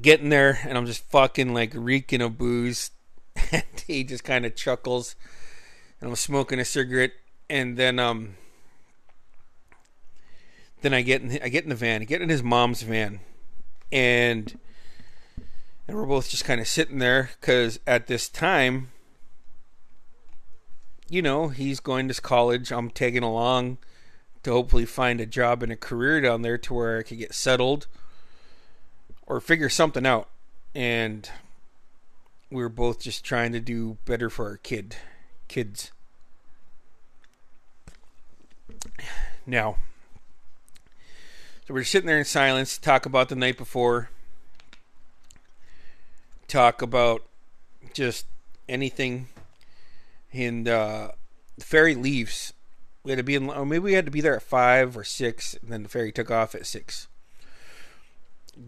Getting 0.00 0.28
there, 0.28 0.58
and 0.64 0.76
I'm 0.76 0.86
just 0.86 1.08
fucking 1.10 1.54
like 1.54 1.72
reeking 1.74 2.20
of 2.20 2.38
booze, 2.38 2.90
and 3.52 3.64
he 3.86 4.04
just 4.04 4.24
kind 4.24 4.44
of 4.44 4.56
chuckles, 4.56 5.14
and 6.00 6.10
I'm 6.10 6.16
smoking 6.16 6.58
a 6.58 6.64
cigarette, 6.64 7.12
and 7.48 7.76
then 7.76 7.98
um, 7.98 8.36
then 10.82 10.92
I 10.92 11.02
get 11.02 11.22
in, 11.22 11.38
I 11.42 11.48
get 11.48 11.64
in 11.64 11.70
the 11.70 11.76
van, 11.76 12.02
I 12.02 12.04
get 12.04 12.22
in 12.22 12.28
his 12.28 12.42
mom's 12.42 12.82
van, 12.82 13.20
and 13.90 14.58
and 15.88 15.96
we're 15.96 16.06
both 16.06 16.28
just 16.28 16.44
kind 16.44 16.60
of 16.60 16.66
sitting 16.66 16.98
there 16.98 17.30
because 17.40 17.78
at 17.86 18.06
this 18.06 18.28
time, 18.28 18.90
you 21.08 21.22
know, 21.22 21.48
he's 21.48 21.78
going 21.78 22.08
to 22.08 22.20
college. 22.20 22.72
I'm 22.72 22.90
tagging 22.90 23.22
along 23.22 23.78
to 24.42 24.50
hopefully 24.50 24.84
find 24.84 25.20
a 25.20 25.26
job 25.26 25.62
and 25.62 25.70
a 25.70 25.76
career 25.76 26.20
down 26.20 26.42
there 26.42 26.58
to 26.58 26.74
where 26.74 26.98
I 26.98 27.02
could 27.02 27.18
get 27.18 27.34
settled 27.34 27.86
or 29.26 29.40
figure 29.40 29.68
something 29.68 30.04
out. 30.04 30.28
And 30.74 31.28
we 32.50 32.62
were 32.62 32.68
both 32.68 33.00
just 33.00 33.24
trying 33.24 33.52
to 33.52 33.60
do 33.60 33.98
better 34.04 34.28
for 34.28 34.48
our 34.48 34.56
kid, 34.56 34.96
kids. 35.46 35.92
Now, 39.46 39.76
so 41.66 41.74
we're 41.74 41.84
sitting 41.84 42.06
there 42.08 42.18
in 42.18 42.24
silence, 42.24 42.78
talk 42.78 43.06
about 43.06 43.28
the 43.28 43.36
night 43.36 43.56
before 43.56 44.10
talk 46.46 46.82
about 46.82 47.22
just 47.92 48.26
anything. 48.68 49.28
And 50.32 50.68
uh, 50.68 51.12
the 51.56 51.64
ferry 51.64 51.94
leaves. 51.94 52.52
We 53.02 53.12
had 53.12 53.18
to 53.18 53.24
be 53.24 53.34
in, 53.36 53.48
or 53.48 53.64
maybe 53.64 53.84
we 53.84 53.92
had 53.92 54.04
to 54.06 54.10
be 54.10 54.20
there 54.20 54.36
at 54.36 54.42
five 54.42 54.96
or 54.96 55.04
six, 55.04 55.54
and 55.54 55.70
then 55.70 55.84
the 55.84 55.88
ferry 55.88 56.12
took 56.12 56.30
off 56.30 56.54
at 56.54 56.66
six. 56.66 57.08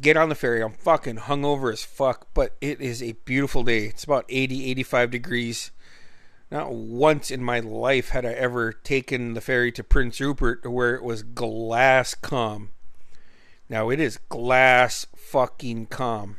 Get 0.00 0.16
on 0.16 0.28
the 0.28 0.34
ferry. 0.34 0.62
I'm 0.62 0.74
fucking 0.74 1.16
hungover 1.16 1.72
as 1.72 1.82
fuck, 1.82 2.28
but 2.34 2.54
it 2.60 2.80
is 2.80 3.02
a 3.02 3.12
beautiful 3.24 3.64
day. 3.64 3.86
It's 3.86 4.04
about 4.04 4.26
80, 4.28 4.70
85 4.70 5.10
degrees. 5.10 5.70
Not 6.50 6.72
once 6.72 7.30
in 7.30 7.42
my 7.42 7.60
life 7.60 8.10
had 8.10 8.24
I 8.24 8.32
ever 8.32 8.72
taken 8.72 9.34
the 9.34 9.40
ferry 9.40 9.72
to 9.72 9.84
Prince 9.84 10.20
Rupert 10.20 10.70
where 10.70 10.94
it 10.94 11.02
was 11.02 11.22
glass 11.22 12.14
calm. 12.14 12.70
Now 13.68 13.90
it 13.90 14.00
is 14.00 14.18
glass 14.28 15.06
fucking 15.14 15.86
calm. 15.86 16.36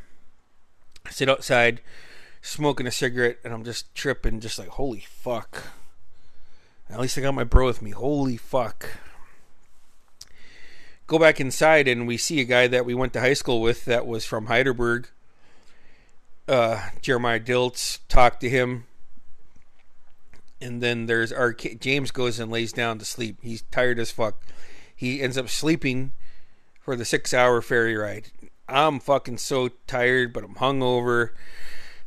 Sit 1.10 1.28
outside 1.28 1.80
smoking 2.42 2.86
a 2.86 2.90
cigarette 2.90 3.38
and 3.44 3.52
I'm 3.52 3.64
just 3.64 3.94
tripping, 3.94 4.40
just 4.40 4.58
like, 4.58 4.68
holy 4.68 5.00
fuck. 5.00 5.64
At 6.88 7.00
least 7.00 7.16
I 7.18 7.20
got 7.20 7.34
my 7.34 7.44
bro 7.44 7.66
with 7.66 7.82
me. 7.82 7.90
Holy 7.90 8.36
fuck. 8.36 8.88
Go 11.06 11.18
back 11.18 11.40
inside 11.40 11.88
and 11.88 12.06
we 12.06 12.16
see 12.16 12.40
a 12.40 12.44
guy 12.44 12.66
that 12.66 12.84
we 12.84 12.94
went 12.94 13.12
to 13.14 13.20
high 13.20 13.34
school 13.34 13.60
with 13.60 13.84
that 13.84 14.06
was 14.06 14.24
from 14.24 14.46
Hydaburg. 14.46 15.06
Uh, 16.48 16.88
Jeremiah 17.00 17.40
Diltz 17.40 17.98
talked 18.08 18.40
to 18.40 18.48
him. 18.48 18.84
And 20.60 20.82
then 20.82 21.06
there's 21.06 21.32
our 21.32 21.52
James 21.52 22.10
goes 22.10 22.38
and 22.38 22.50
lays 22.50 22.72
down 22.72 22.98
to 22.98 23.04
sleep. 23.04 23.38
He's 23.42 23.62
tired 23.70 23.98
as 23.98 24.10
fuck. 24.10 24.42
He 24.94 25.22
ends 25.22 25.38
up 25.38 25.48
sleeping 25.48 26.12
for 26.80 26.96
the 26.96 27.04
six 27.04 27.32
hour 27.32 27.62
ferry 27.62 27.96
ride. 27.96 28.28
I'm 28.70 29.00
fucking 29.00 29.38
so 29.38 29.68
tired, 29.86 30.32
but 30.32 30.44
I'm 30.44 30.54
hungover. 30.54 31.30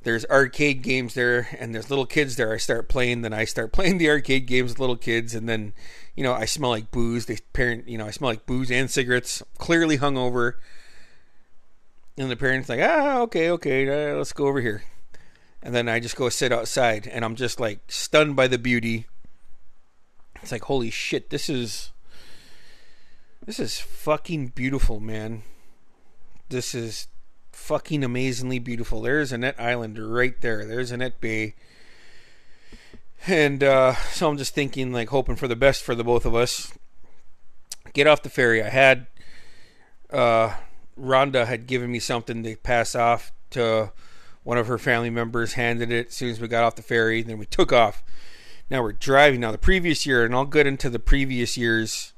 There's 0.03 0.25
arcade 0.25 0.82
games 0.82 1.13
there, 1.13 1.48
and 1.60 1.74
there's 1.74 1.89
little 1.89 2.05
kids 2.05 2.36
there. 2.36 2.53
I 2.53 2.58
start 2.58 2.89
playing, 2.89 3.22
then 3.22 3.34
I 3.34 3.46
start 3.46 3.72
playing 3.74 3.98
the 3.98 4.10
arcade 4.10 4.46
games 4.46 4.72
with 4.72 4.79
little 4.79 4.98
kids, 4.98 5.34
and 5.34 5.48
then, 5.48 5.74
you 6.15 6.24
know, 6.24 6.34
I 6.34 6.46
smell 6.46 6.72
like 6.72 6.91
booze. 6.91 7.25
They 7.25 7.38
parent, 7.53 7.88
you 7.88 7.98
know, 7.98 8.05
I 8.05 8.12
smell 8.12 8.32
like 8.32 8.46
booze 8.46 8.72
and 8.72 8.89
cigarettes. 8.89 9.41
Clearly 9.58 9.98
hungover. 9.98 10.53
And 12.17 12.29
the 12.29 12.36
parents 12.36 12.70
like, 12.70 12.82
ah, 12.82 13.20
okay, 13.22 13.50
okay, 13.51 14.12
uh, 14.12 14.15
let's 14.15 14.34
go 14.34 14.48
over 14.48 14.62
here. 14.62 14.84
And 15.63 15.74
then 15.74 15.89
I 15.89 16.00
just 16.00 16.15
go 16.15 16.29
sit 16.29 16.51
outside, 16.51 17.08
and 17.08 17.24
I'm 17.24 17.36
just 17.36 17.60
like 17.60 17.79
stunned 17.88 18.36
by 18.36 18.48
the 18.48 18.58
beauty. 18.58 19.08
It's 20.41 20.51
like, 20.51 20.63
holy 20.63 20.89
shit, 20.89 21.29
this 21.29 21.50
is, 21.50 21.91
this 23.46 23.60
is 23.60 23.79
fucking 23.79 24.50
beautiful, 24.50 25.00
man 25.00 25.43
this 26.50 26.76
is 26.76 27.08
fucking 27.52 28.04
amazingly 28.04 28.60
beautiful. 28.60 29.02
There's 29.02 29.32
Annette 29.32 29.60
Island 29.60 29.98
right 29.98 30.40
there. 30.42 30.66
There's 30.66 30.92
Annette 30.92 31.22
Bay. 31.22 31.56
And 33.26 33.64
uh, 33.64 33.96
so 34.12 34.30
I'm 34.30 34.38
just 34.38 34.54
thinking, 34.54 34.92
like, 34.92 35.10
hoping 35.10 35.36
for 35.36 35.48
the 35.48 35.56
best 35.56 35.84
for 35.84 35.96
the 35.96 36.04
both 36.04 36.26
of 36.26 36.36
us. 36.36 36.74
Get 37.94 38.08
off 38.08 38.24
the 38.24 38.30
ferry. 38.30 38.62
I 38.62 38.70
had 38.70 39.08
uh, 40.12 40.56
Rhonda 41.00 41.46
had 41.46 41.68
given 41.68 41.92
me 41.92 42.00
something 42.00 42.44
to 42.44 42.56
pass 42.58 42.96
off 42.96 43.32
to 43.52 43.92
one 44.44 44.58
of 44.58 44.68
her 44.68 44.78
family 44.78 45.10
members. 45.10 45.54
Handed 45.54 45.92
it 45.92 46.08
as 46.08 46.14
soon 46.14 46.32
as 46.32 46.42
we 46.42 46.48
got 46.48 46.64
off 46.64 46.76
the 46.76 46.82
ferry. 46.82 47.22
Then 47.22 47.38
we 47.38 47.46
took 47.46 47.72
off. 47.72 48.04
Now 48.70 48.82
we're 48.82 48.94
driving. 48.94 49.42
Now 49.42 49.52
the 49.52 49.58
previous 49.58 50.06
year, 50.06 50.26
and 50.26 50.34
I'll 50.34 50.46
get 50.46 50.68
into 50.68 50.90
the 50.90 51.00
previous 51.00 51.58
year's 51.58 52.12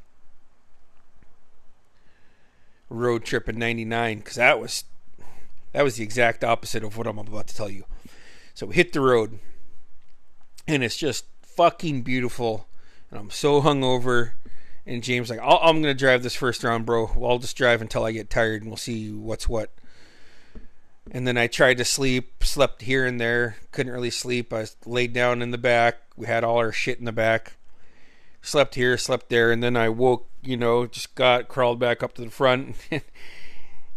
road 2.89 3.23
trip 3.23 3.49
in 3.49 3.57
99 3.57 4.19
because 4.19 4.35
that 4.35 4.59
was 4.59 4.83
that 5.73 5.83
was 5.83 5.97
the 5.97 6.03
exact 6.03 6.43
opposite 6.43 6.83
of 6.83 6.97
what 6.97 7.07
I'm 7.07 7.19
about 7.19 7.47
to 7.47 7.55
tell 7.55 7.69
you. 7.69 7.83
So 8.53 8.67
we 8.67 8.75
hit 8.75 8.93
the 8.93 9.01
road 9.01 9.39
and 10.67 10.83
it's 10.83 10.95
just 10.95 11.25
fucking 11.41 12.01
beautiful 12.03 12.67
and 13.09 13.19
I'm 13.19 13.29
so 13.29 13.61
hungover 13.61 14.31
and 14.85 15.03
James 15.03 15.29
like 15.29 15.39
i 15.39 15.69
am 15.69 15.81
gonna 15.81 15.93
drive 15.93 16.23
this 16.23 16.35
first 16.35 16.63
round 16.63 16.85
bro. 16.85 17.11
Well, 17.15 17.31
I'll 17.31 17.39
just 17.39 17.57
drive 17.57 17.81
until 17.81 18.05
I 18.05 18.11
get 18.11 18.29
tired 18.29 18.61
and 18.61 18.71
we'll 18.71 18.77
see 18.77 19.11
what's 19.11 19.49
what. 19.49 19.71
And 21.11 21.27
then 21.27 21.37
I 21.37 21.47
tried 21.47 21.77
to 21.77 21.85
sleep 21.85 22.43
slept 22.43 22.81
here 22.81 23.05
and 23.05 23.19
there 23.19 23.57
couldn't 23.71 23.93
really 23.93 24.11
sleep. 24.11 24.53
I 24.53 24.65
laid 24.85 25.13
down 25.13 25.41
in 25.41 25.51
the 25.51 25.57
back. 25.57 25.97
We 26.15 26.27
had 26.27 26.43
all 26.43 26.57
our 26.57 26.71
shit 26.71 26.99
in 26.99 27.05
the 27.05 27.11
back 27.11 27.57
slept 28.45 28.75
here, 28.75 28.97
slept 28.97 29.29
there, 29.29 29.51
and 29.51 29.61
then 29.61 29.75
I 29.75 29.89
woke, 29.89 30.27
you 30.41 30.55
know, 30.55 30.85
just 30.85 31.15
got 31.15 31.47
crawled 31.47 31.79
back 31.79 32.03
up 32.03 32.13
to 32.13 32.21
the 32.21 32.29
front. 32.29 32.75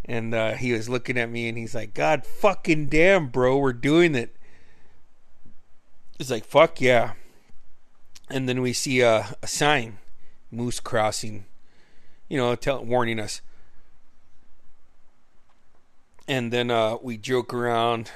and 0.05 0.33
uh, 0.33 0.53
he 0.53 0.73
was 0.73 0.89
looking 0.89 1.17
at 1.17 1.29
me 1.29 1.47
and 1.47 1.57
he's 1.57 1.75
like, 1.75 1.93
God 1.93 2.25
fucking 2.25 2.87
damn, 2.87 3.27
bro, 3.27 3.57
we're 3.57 3.73
doing 3.73 4.15
it. 4.15 4.35
It's 6.19 6.31
like, 6.31 6.45
fuck 6.45 6.81
yeah. 6.81 7.13
And 8.29 8.49
then 8.49 8.61
we 8.61 8.73
see 8.73 9.01
a, 9.01 9.35
a 9.41 9.47
sign, 9.47 9.99
Moose 10.51 10.79
Crossing, 10.79 11.45
you 12.27 12.37
know, 12.37 12.55
tell, 12.55 12.83
warning 12.83 13.19
us. 13.19 13.41
And 16.27 16.51
then 16.51 16.69
uh, 16.69 16.97
we 17.01 17.17
joke 17.17 17.53
around. 17.53 18.11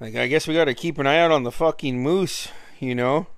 Like, 0.00 0.16
I 0.16 0.26
guess 0.26 0.48
we 0.48 0.54
got 0.54 0.64
to 0.64 0.74
keep 0.74 0.98
an 0.98 1.06
eye 1.06 1.18
out 1.18 1.30
on 1.30 1.44
the 1.44 1.52
fucking 1.52 2.02
moose, 2.02 2.48
you 2.80 2.94
know? 2.94 3.28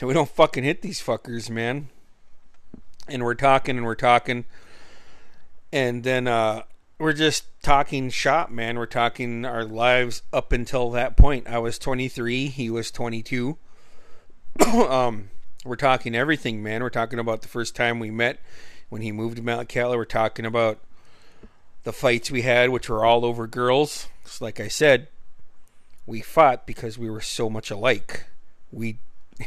So 0.00 0.06
we 0.06 0.14
don't 0.14 0.30
fucking 0.30 0.64
hit 0.64 0.80
these 0.80 0.98
fuckers, 0.98 1.50
man. 1.50 1.90
And 3.06 3.22
we're 3.22 3.34
talking 3.34 3.76
and 3.76 3.84
we're 3.84 3.94
talking. 3.94 4.46
And 5.74 6.04
then 6.04 6.26
uh, 6.26 6.62
we're 6.98 7.12
just 7.12 7.44
talking 7.62 8.08
shop, 8.08 8.48
man. 8.50 8.78
We're 8.78 8.86
talking 8.86 9.44
our 9.44 9.62
lives 9.62 10.22
up 10.32 10.52
until 10.52 10.90
that 10.92 11.18
point. 11.18 11.48
I 11.48 11.58
was 11.58 11.78
23, 11.78 12.46
he 12.46 12.70
was 12.70 12.90
22. 12.90 13.58
um, 14.72 15.28
we're 15.66 15.76
talking 15.76 16.14
everything, 16.14 16.62
man. 16.62 16.82
We're 16.82 16.88
talking 16.88 17.18
about 17.18 17.42
the 17.42 17.48
first 17.48 17.76
time 17.76 17.98
we 17.98 18.10
met 18.10 18.40
when 18.88 19.02
he 19.02 19.12
moved 19.12 19.36
to 19.36 19.42
Metlakatla. 19.42 19.96
We're 19.96 20.06
talking 20.06 20.46
about 20.46 20.78
the 21.84 21.92
fights 21.92 22.30
we 22.30 22.40
had, 22.40 22.70
which 22.70 22.88
were 22.88 23.04
all 23.04 23.22
over 23.22 23.46
girls. 23.46 24.08
Like 24.40 24.60
I 24.60 24.68
said, 24.68 25.08
we 26.06 26.22
fought 26.22 26.66
because 26.66 26.96
we 26.96 27.10
were 27.10 27.20
so 27.20 27.50
much 27.50 27.70
alike. 27.70 28.24
We 28.72 28.96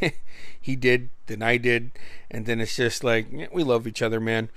he 0.62 0.76
did, 0.76 1.10
then 1.28 1.42
I 1.42 1.58
did, 1.58 1.92
and 2.30 2.46
then 2.46 2.60
it's 2.60 2.76
just 2.76 3.04
like 3.04 3.28
we 3.54 3.64
love 3.64 3.88
each 3.88 4.02
other, 4.02 4.20
man. 4.20 4.50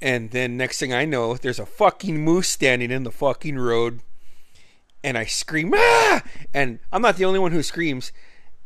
And 0.00 0.30
then 0.30 0.56
next 0.56 0.78
thing 0.78 0.92
I 0.92 1.04
know, 1.04 1.36
there's 1.36 1.58
a 1.58 1.66
fucking 1.66 2.22
moose 2.24 2.48
standing 2.48 2.90
in 2.90 3.02
the 3.02 3.10
fucking 3.10 3.58
road, 3.58 4.00
and 5.02 5.18
I 5.18 5.24
scream 5.24 5.72
ah! 5.74 6.22
And 6.54 6.78
I'm 6.92 7.02
not 7.02 7.16
the 7.16 7.24
only 7.24 7.38
one 7.38 7.52
who 7.52 7.62
screams. 7.62 8.12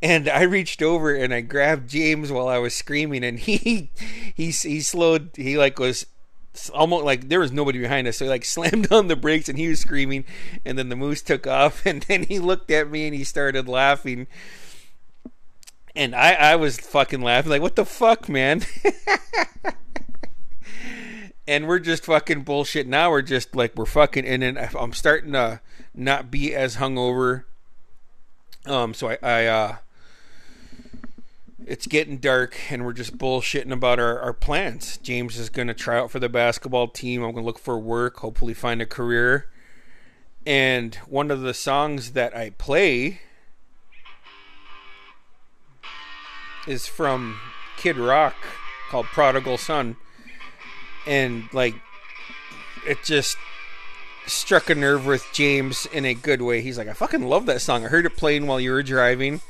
And 0.03 0.29
I 0.29 0.43
reached 0.43 0.83
over 0.83 1.15
and 1.15 1.33
I 1.33 1.43
grabbed 1.43 1.89
James 1.89 2.33
while 2.33 2.49
I 2.49 2.59
was 2.59 2.75
screaming, 2.75 3.25
and 3.25 3.39
he 3.39 3.91
he 4.35 4.51
he 4.51 4.81
slowed. 4.81 5.31
He 5.37 5.57
like 5.57 5.79
was 5.79 6.07
almost 6.75 7.05
like 7.05 7.29
there 7.29 7.41
was 7.41 7.53
nobody 7.53 7.79
behind 7.79 8.07
us. 8.07 8.19
So 8.19 8.25
he 8.25 8.29
like 8.29 8.45
slammed 8.45 8.93
on 8.93 9.09
the 9.09 9.17
brakes 9.17 9.49
and 9.49 9.59
he 9.59 9.69
was 9.69 9.81
screaming. 9.81 10.25
And 10.65 10.79
then 10.79 10.89
the 10.89 10.97
moose 10.97 11.23
took 11.23 11.47
off. 11.47 11.85
And 11.87 12.03
then 12.03 12.25
he 12.25 12.39
looked 12.39 12.71
at 12.71 12.91
me 12.91 13.07
and 13.07 13.15
he 13.15 13.25
started 13.25 13.69
laughing. 13.69 14.27
And 15.95 16.15
I, 16.15 16.33
I 16.33 16.57
was 16.57 16.79
fucking 16.79 17.21
laughing 17.21 17.51
like, 17.51 17.63
what 17.63 17.77
the 17.77 17.85
fuck, 17.85 18.29
man? 18.29 18.63
and 21.47 21.67
we're 21.67 21.79
just 21.79 22.07
fucking 22.07 22.43
bullshit. 22.43 22.87
Now 22.87 23.11
we're 23.11 23.23
just 23.23 23.55
like 23.55 23.77
we're 23.77 23.85
fucking. 23.85 24.25
And 24.25 24.43
then 24.43 24.69
I'm 24.79 24.93
starting 24.93 25.33
to 25.33 25.61
not 25.95 26.31
be 26.31 26.55
as 26.55 26.77
hungover. 26.77 27.45
Um, 28.65 28.95
so 28.95 29.11
I, 29.11 29.19
I 29.23 29.47
uh, 29.47 29.77
it's 31.67 31.87
getting 31.87 32.19
dark 32.19 32.57
and 32.71 32.85
we're 32.85 32.93
just 32.93 33.19
bullshitting 33.19 33.73
about 33.73 33.99
our, 33.99 34.19
our 34.19 34.33
plans. 34.33 34.99
James 34.99 35.39
is 35.39 35.49
going 35.49 35.69
to 35.69 35.75
try 35.75 35.99
out 35.99 36.11
for 36.11 36.19
the 36.19 36.29
basketball 36.29 36.89
team. 36.89 37.23
I'm 37.23 37.33
going 37.33 37.43
to 37.43 37.47
look 37.47 37.59
for 37.59 37.79
work, 37.79 38.19
hopefully 38.19 38.55
find 38.55 38.81
a 38.81 38.87
career. 38.87 39.49
And 40.45 40.95
one 41.07 41.31
of 41.31 41.43
the 41.43 41.55
songs 41.55 42.13
that 42.13 42.37
I 42.37 42.51
play 42.51 43.21
is 46.67 46.87
from 46.87 47.39
Kid 47.77 47.97
Rock 47.97 48.35
called 48.91 49.07
Prodigal 49.07 49.59
Son. 49.59 49.97
And 51.07 51.53
like 51.53 51.75
it 52.87 52.99
just 53.05 53.37
struck 54.27 54.71
a 54.71 54.75
nerve 54.75 55.05
with 55.05 55.27
James 55.33 55.87
in 55.87 56.05
a 56.05 56.15
good 56.15 56.43
way. 56.43 56.61
He's 56.61 56.79
like, 56.79 56.89
I 56.89 56.93
fucking 56.93 57.23
love 57.23 57.47
that 57.47 57.61
song. 57.61 57.85
I 57.85 57.89
heard 57.89 58.07
it 58.07 58.17
playing 58.17 58.47
while 58.47 58.61
you 58.61 58.71
were 58.71 58.83
driving 58.83 59.41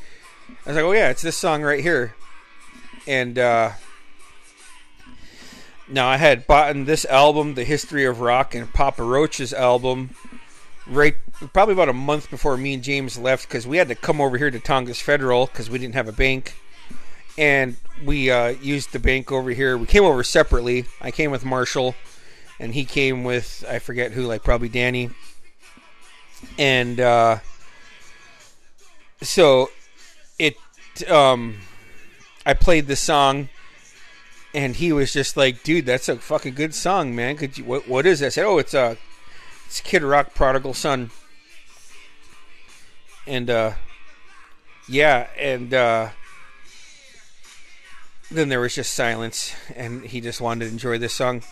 I 0.65 0.71
was 0.71 0.77
like, 0.77 0.85
oh 0.85 0.93
yeah, 0.93 1.11
it's 1.11 1.23
this 1.23 1.37
song 1.37 1.63
right 1.63 1.83
here. 1.83 2.15
And 3.07 3.39
uh, 3.39 3.73
now 5.89 6.09
I 6.09 6.17
had 6.17 6.47
bought 6.47 6.75
this 6.87 7.05
album, 7.05 7.55
The 7.55 7.65
History 7.65 8.05
of 8.05 8.21
Rock, 8.21 8.55
and 8.55 8.73
Papa 8.73 9.03
Roach's 9.03 9.53
album, 9.53 10.15
right 10.87 11.17
probably 11.53 11.73
about 11.73 11.89
a 11.89 11.93
month 11.93 12.31
before 12.31 12.57
me 12.57 12.75
and 12.75 12.83
James 12.83 13.19
left 13.19 13.49
because 13.49 13.67
we 13.67 13.77
had 13.77 13.89
to 13.89 13.95
come 13.95 14.21
over 14.21 14.39
here 14.39 14.51
to 14.51 14.61
Tongass 14.61 15.01
Federal 15.01 15.47
because 15.47 15.69
we 15.69 15.79
didn't 15.79 15.95
have 15.95 16.09
a 16.09 16.13
bank. 16.13 16.55
And 17.39 17.77
we 18.05 18.31
uh, 18.31 18.49
used 18.49 18.93
the 18.93 18.99
bank 18.99 19.33
over 19.33 19.51
here. 19.51 19.79
We 19.79 19.87
came 19.87 20.05
over 20.05 20.23
separately. 20.23 20.85
I 21.01 21.11
came 21.11 21.31
with 21.31 21.45
Marshall, 21.45 21.95
and 22.59 22.75
he 22.75 22.85
came 22.85 23.25
with 23.25 23.65
I 23.69 23.79
forget 23.79 24.13
who, 24.13 24.27
like 24.27 24.43
probably 24.43 24.69
Danny. 24.69 25.11
And 26.59 27.01
uh, 27.01 27.39
so 29.23 29.71
it 30.39 30.57
um 31.09 31.59
I 32.45 32.55
played 32.55 32.87
the 32.87 32.97
song 32.97 33.49
and 34.55 34.77
he 34.77 34.93
was 34.93 35.13
just 35.13 35.37
like, 35.37 35.63
"Dude, 35.63 35.87
that's 35.87 36.09
a 36.09 36.17
fucking 36.17 36.55
good 36.55 36.75
song, 36.75 37.15
man. 37.15 37.37
Could 37.37 37.57
you 37.57 37.65
what 37.65 37.89
what 37.89 38.07
is 38.07 38.21
that?" 38.21 38.27
I 38.27 38.29
said, 38.31 38.45
"Oh, 38.45 38.59
it's 38.59 38.75
a 38.75 38.81
uh, 38.81 38.95
it's 39.67 39.81
Kid 39.81 40.03
Rock 40.03 40.35
Prodigal 40.35 40.75
Son." 40.75 41.11
And 43.27 43.49
uh 43.49 43.73
yeah, 44.89 45.29
and 45.39 45.73
uh 45.73 46.11
then 48.35 48.49
there 48.49 48.61
was 48.61 48.75
just 48.75 48.95
silence 48.95 49.55
and 49.77 50.05
he 50.05 50.21
just 50.21 50.41
wanted 50.41 50.67
to 50.67 50.71
enjoy 50.71 50.99
this 50.99 51.13
song. 51.13 51.43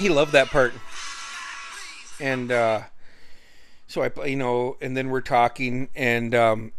He 0.00 0.08
loved 0.08 0.32
that 0.32 0.48
part. 0.48 0.72
And 2.18 2.50
uh, 2.50 2.82
so 3.86 4.02
I, 4.02 4.26
you 4.26 4.36
know, 4.36 4.76
and 4.80 4.96
then 4.96 5.10
we're 5.10 5.20
talking, 5.20 5.88
and 5.94 6.34
um, 6.34 6.72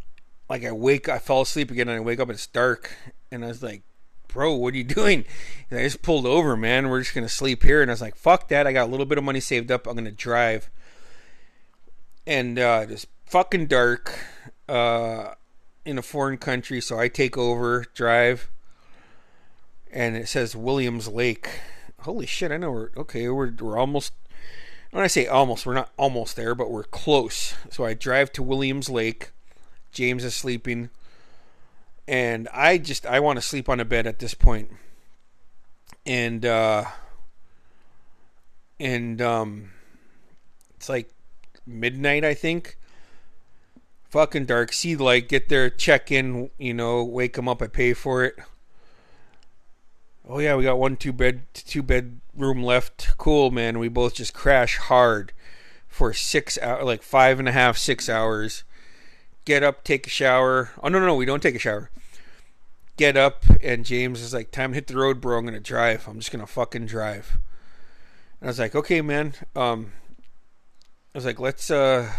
like 0.50 0.66
I 0.66 0.72
wake, 0.72 1.08
I 1.08 1.20
fall 1.20 1.42
asleep 1.42 1.72
again, 1.72 1.88
and 1.88 1.98
I 1.98 2.00
wake 2.02 2.20
up, 2.20 2.28
and 2.28 2.36
it's 2.36 2.48
dark, 2.48 2.96
and 3.32 3.44
I 3.46 3.48
was 3.48 3.64
like, 3.64 3.84
"Bro, 4.28 4.56
what 4.56 4.74
are 4.74 4.78
you 4.78 4.84
doing?" 5.02 5.26
And 5.70 5.80
I 5.80 5.84
just 5.84 6.02
pulled 6.02 6.26
over, 6.26 6.58
man. 6.58 6.90
We're 6.90 7.02
just 7.02 7.16
gonna 7.16 7.30
sleep 7.30 7.64
here, 7.64 7.82
and 7.82 7.90
I 7.90 7.94
was 7.94 8.02
like, 8.02 8.16
"Fuck 8.16 8.50
that! 8.50 8.68
I 8.68 8.74
got 8.74 8.88
a 8.88 8.92
little 8.92 9.06
bit 9.06 9.18
of 9.18 9.24
money 9.24 9.40
saved 9.40 9.72
up. 9.72 9.88
I'm 9.88 9.96
gonna 9.96 10.12
drive." 10.12 10.70
And 12.28 12.60
uh, 12.60 12.86
just 12.86 13.08
fucking 13.26 13.68
dark 13.68 14.20
uh, 14.70 15.34
in 15.86 15.98
a 15.98 16.04
foreign 16.04 16.38
country, 16.38 16.82
so 16.82 17.00
I 17.00 17.08
take 17.08 17.38
over, 17.38 17.86
drive, 17.96 18.50
and 19.92 20.16
it 20.16 20.28
says 20.28 20.56
Williams 20.56 21.08
Lake 21.08 21.50
holy 22.02 22.26
shit, 22.26 22.52
I 22.52 22.58
know 22.58 22.72
we're 22.72 22.90
okay. 22.98 23.28
We're 23.30 23.52
we're 23.60 23.78
almost. 23.78 24.14
When 24.92 25.04
I 25.04 25.08
say 25.08 25.26
almost, 25.26 25.66
we're 25.66 25.74
not 25.74 25.92
almost 25.98 26.36
there, 26.36 26.54
but 26.54 26.70
we're 26.70 26.84
close. 26.84 27.56
So 27.70 27.86
I 27.86 27.94
drive 27.94 28.32
to 28.34 28.44
Williams 28.44 28.90
Lake. 28.90 29.32
James 29.92 30.24
is 30.24 30.36
sleeping, 30.36 30.90
and 32.08 32.48
I 32.54 32.78
just 32.78 33.06
I 33.06 33.20
want 33.20 33.38
to 33.38 33.42
sleep 33.42 33.70
on 33.70 33.80
a 33.80 33.86
bed 33.86 34.06
at 34.06 34.20
this 34.20 34.34
point. 34.34 34.70
And 36.06 36.46
uh, 36.46 36.86
and 38.80 39.22
um, 39.22 39.72
it's 40.76 40.90
like 40.90 41.10
midnight, 41.66 42.26
I 42.26 42.34
think. 42.34 42.78
Fucking 44.10 44.46
dark. 44.46 44.74
See 44.74 44.98
light. 44.98 45.30
Get 45.30 45.48
there. 45.48 45.70
Check 45.70 46.12
in. 46.12 46.50
You 46.58 46.74
know. 46.74 47.04
Wake 47.04 47.38
him 47.38 47.48
up. 47.48 47.62
I 47.62 47.68
pay 47.68 47.94
for 47.94 48.26
it. 48.26 48.36
Oh 50.34 50.40
yeah, 50.40 50.56
we 50.56 50.64
got 50.64 50.80
one 50.80 50.96
two 50.96 51.12
bed 51.12 51.44
two 51.54 51.84
bed 51.84 52.22
room 52.34 52.64
left. 52.64 53.18
Cool, 53.18 53.52
man. 53.52 53.80
We 53.80 53.90
both 53.90 54.14
just 54.14 54.34
crash 54.34 54.78
hard 54.78 55.34
for 55.90 56.14
six 56.14 56.58
hour, 56.62 56.86
like 56.86 57.04
five 57.04 57.38
and 57.38 57.50
a 57.50 57.52
half, 57.52 57.78
six 57.78 58.08
hours. 58.08 58.64
Get 59.44 59.62
up, 59.62 59.84
take 59.84 60.08
a 60.08 60.10
shower. 60.10 60.72
Oh 60.82 60.88
no, 60.88 61.00
no, 61.00 61.08
no, 61.08 61.16
we 61.16 61.26
don't 61.26 61.44
take 61.44 61.56
a 61.56 61.60
shower. 61.60 61.90
Get 62.96 63.18
up, 63.18 63.44
and 63.62 63.84
James 63.84 64.22
is 64.22 64.34
like, 64.34 64.52
"Time 64.52 64.72
to 64.72 64.76
hit 64.76 64.88
the 64.88 64.96
road, 64.96 65.20
bro. 65.20 65.38
I'm 65.38 65.44
gonna 65.44 65.60
drive. 65.60 66.08
I'm 66.08 66.20
just 66.20 66.32
gonna 66.32 66.48
fucking 66.48 66.86
drive." 66.86 67.38
And 68.40 68.48
I 68.48 68.52
was 68.52 68.60
like, 68.60 68.74
"Okay, 68.74 69.02
man." 69.02 69.34
Um, 69.54 69.92
I 71.14 71.18
was 71.18 71.26
like, 71.26 71.42
"Let's 71.42 71.70
uh, 71.70 72.10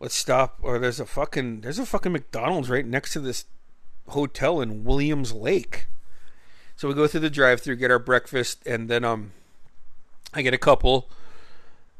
let's 0.00 0.14
stop." 0.14 0.58
Or 0.60 0.78
there's 0.78 1.00
a 1.00 1.06
fucking 1.06 1.62
there's 1.62 1.78
a 1.78 1.86
fucking 1.86 2.12
McDonald's 2.12 2.68
right 2.68 2.86
next 2.86 3.14
to 3.14 3.20
this 3.20 3.46
hotel 4.08 4.60
in 4.60 4.84
Williams 4.84 5.32
Lake. 5.32 5.86
So 6.76 6.88
we 6.88 6.94
go 6.94 7.06
through 7.06 7.20
the 7.20 7.30
drive-through, 7.30 7.76
get 7.76 7.90
our 7.90 7.98
breakfast, 7.98 8.66
and 8.66 8.88
then 8.88 9.04
um, 9.04 9.32
I 10.34 10.42
get 10.42 10.54
a 10.54 10.58
couple, 10.58 11.08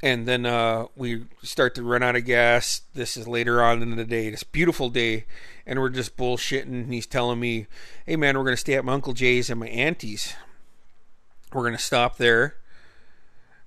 and 0.03 0.27
then 0.27 0.45
uh, 0.45 0.87
we 0.97 1.27
start 1.43 1.75
to 1.77 1.83
run 1.83 2.03
out 2.03 2.17
of 2.17 2.25
gas. 2.25 2.83
This 2.95 3.17
is 3.17 3.29
later 3.29 3.63
on 3.63 3.83
in 3.83 3.95
the 3.95 4.05
day. 4.05 4.27
It's 4.27 4.43
beautiful 4.43 4.89
day, 4.89 5.27
and 5.67 5.79
we're 5.79 5.91
just 5.91 6.17
bullshitting. 6.17 6.93
He's 6.93 7.07
telling 7.07 7.39
me, 7.39 7.67
"Hey 8.07 8.17
man, 8.17 8.37
we're 8.37 8.45
gonna 8.45 8.57
stay 8.57 8.75
at 8.75 8.85
my 8.85 8.95
uncle 8.95 9.13
Jay's 9.13 9.51
and 9.51 9.61
my 9.61 9.69
auntie's. 9.69 10.35
We're 11.53 11.65
gonna 11.65 11.79
stop 11.79 12.17
there." 12.17 12.57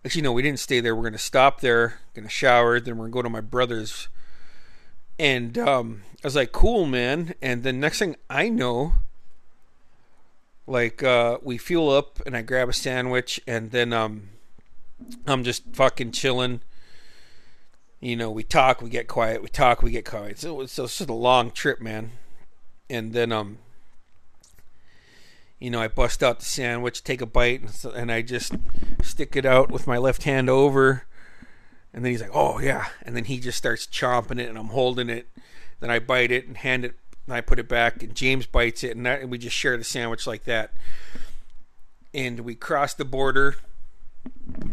Actually, 0.04 0.24
no, 0.24 0.34
we 0.34 0.42
didn't 0.42 0.60
stay 0.60 0.82
there. 0.82 0.96
We're 0.96 1.04
gonna 1.04 1.18
stop 1.18 1.62
there, 1.62 2.00
gonna 2.14 2.30
shower, 2.30 2.80
then 2.80 2.98
we're 2.98 3.06
gonna 3.06 3.14
go 3.14 3.22
to 3.22 3.30
my 3.30 3.42
brother's. 3.42 4.10
And 5.18 5.58
um, 5.58 6.02
I 6.24 6.28
was 6.28 6.36
like, 6.36 6.52
"Cool, 6.52 6.86
man." 6.86 7.36
And 7.42 7.64
the 7.64 7.72
next 7.72 8.00
thing 8.00 8.18
I 8.30 8.50
know 8.50 8.96
like 10.68 11.04
uh, 11.04 11.38
we 11.42 11.58
fuel 11.58 11.90
up 11.90 12.22
and 12.26 12.36
I 12.36 12.42
grab 12.42 12.70
a 12.70 12.74
sandwich 12.74 13.40
and 13.48 13.72
then 13.72 13.94
um, 13.94 14.30
I'm 15.28 15.44
just 15.44 15.64
fucking 15.74 16.12
chilling. 16.12 16.62
You 18.00 18.16
know, 18.16 18.30
we 18.30 18.44
talk, 18.44 18.82
we 18.82 18.90
get 18.90 19.08
quiet, 19.08 19.42
we 19.42 19.50
talk, 19.50 19.82
we 19.82 19.92
get 19.92 20.06
quiet. 20.06 20.40
So 20.40 20.62
it's, 20.62 20.76
just 20.76 21.02
a 21.02 21.14
long 21.14 21.52
trip, 21.52 21.82
man. 21.82 22.12
And 22.90 23.14
then 23.14 23.32
um, 23.32 23.58
you 25.60 25.70
know, 25.70 25.82
I 25.82 25.88
bust 25.88 26.22
out 26.22 26.40
the 26.40 26.46
sandwich, 26.46 27.04
take 27.04 27.22
a 27.22 27.26
bite, 27.26 27.62
and, 27.62 27.72
so, 27.72 27.92
and 27.92 28.12
I 28.12 28.22
just 28.22 28.54
stick 29.02 29.36
it 29.36 29.46
out 29.46 29.72
with 29.72 29.88
my 29.88 29.98
left 29.98 30.24
hand 30.24 30.50
over. 30.50 31.06
And 31.94 32.04
then 32.04 32.12
he's 32.12 32.22
like, 32.22 32.36
"Oh 32.36 32.60
yeah," 32.60 32.88
and 33.04 33.16
then 33.16 33.24
he 33.24 33.40
just 33.40 33.58
starts 33.58 33.88
chomping 33.88 34.40
it, 34.40 34.50
and 34.50 34.58
I'm 34.58 34.68
holding 34.68 35.10
it. 35.10 35.28
Then 35.80 35.90
I 35.90 36.00
bite 36.00 36.32
it 36.32 36.46
and 36.46 36.58
hand 36.58 36.84
it 36.84 36.96
and 37.26 37.36
I 37.36 37.42
put 37.42 37.60
it 37.60 37.68
back, 37.68 38.04
and 38.04 38.16
James 38.16 38.46
bites 38.46 38.84
it, 38.84 38.96
and, 38.96 39.06
that, 39.06 39.22
and 39.22 39.32
we 39.32 39.38
just 39.38 39.56
share 39.56 39.78
the 39.78 39.84
sandwich 39.84 40.28
like 40.28 40.44
that. 40.46 40.74
And 42.14 42.42
we 42.42 42.56
cross 42.56 42.94
the 42.94 43.06
border, 43.06 43.56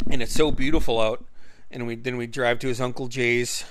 and 0.09 0.21
it's 0.21 0.33
so 0.33 0.51
beautiful 0.51 0.99
out. 0.99 1.25
And 1.71 1.87
we 1.87 1.95
then 1.95 2.17
we 2.17 2.27
drive 2.27 2.59
to 2.59 2.67
his 2.67 2.79
uncle 2.79 3.07
Jay's, 3.07 3.65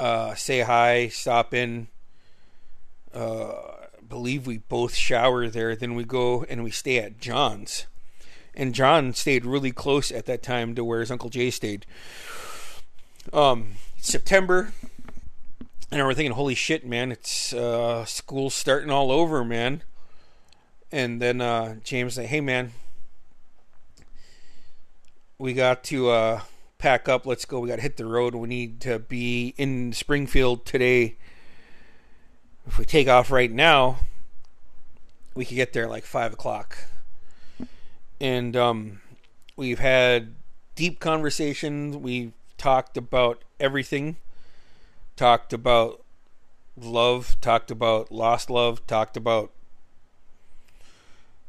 uh, 0.00 0.34
say 0.34 0.60
hi, 0.60 1.06
stop 1.06 1.54
in. 1.54 1.86
Uh, 3.14 3.52
believe 4.08 4.46
we 4.46 4.58
both 4.58 4.94
shower 4.96 5.48
there. 5.48 5.76
Then 5.76 5.94
we 5.94 6.04
go 6.04 6.44
and 6.44 6.64
we 6.64 6.72
stay 6.72 6.98
at 6.98 7.20
John's. 7.20 7.86
And 8.54 8.74
John 8.74 9.14
stayed 9.14 9.46
really 9.46 9.70
close 9.70 10.10
at 10.10 10.26
that 10.26 10.42
time 10.42 10.74
to 10.74 10.84
where 10.84 11.00
his 11.00 11.10
Uncle 11.10 11.30
Jay 11.30 11.50
stayed. 11.50 11.86
Um, 13.32 13.74
September, 13.98 14.72
and 15.90 16.06
we're 16.06 16.14
thinking, 16.14 16.32
holy 16.32 16.54
shit, 16.54 16.86
man, 16.86 17.10
it's 17.10 17.52
uh, 17.52 18.04
school 18.04 18.48
starting 18.50 18.90
all 18.90 19.10
over, 19.10 19.44
man. 19.44 19.82
And 20.92 21.20
then 21.20 21.40
uh, 21.40 21.76
James 21.82 22.14
said, 22.14 22.26
hey, 22.26 22.40
man, 22.40 22.72
we 25.38 25.52
got 25.52 25.82
to 25.84 26.10
uh, 26.10 26.40
pack 26.78 27.08
up. 27.08 27.26
Let's 27.26 27.44
go. 27.44 27.60
We 27.60 27.68
got 27.68 27.76
to 27.76 27.82
hit 27.82 27.96
the 27.96 28.06
road. 28.06 28.34
We 28.34 28.48
need 28.48 28.80
to 28.82 28.98
be 28.98 29.54
in 29.56 29.92
Springfield 29.92 30.64
today. 30.64 31.16
If 32.66 32.78
we 32.78 32.84
take 32.84 33.08
off 33.08 33.30
right 33.30 33.50
now, 33.50 34.00
we 35.34 35.44
could 35.44 35.56
get 35.56 35.72
there 35.72 35.88
like 35.88 36.04
five 36.04 36.32
o'clock. 36.32 36.76
And 38.20 38.54
um, 38.54 39.00
we've 39.56 39.78
had 39.78 40.34
deep 40.74 41.00
conversations. 41.00 41.96
We've 41.96 42.32
talked 42.58 42.96
about 42.96 43.42
everything. 43.58 44.16
Talked 45.20 45.52
about 45.52 46.02
love. 46.78 47.36
Talked 47.42 47.70
about 47.70 48.10
lost 48.10 48.48
love. 48.48 48.86
Talked 48.86 49.18
about, 49.18 49.50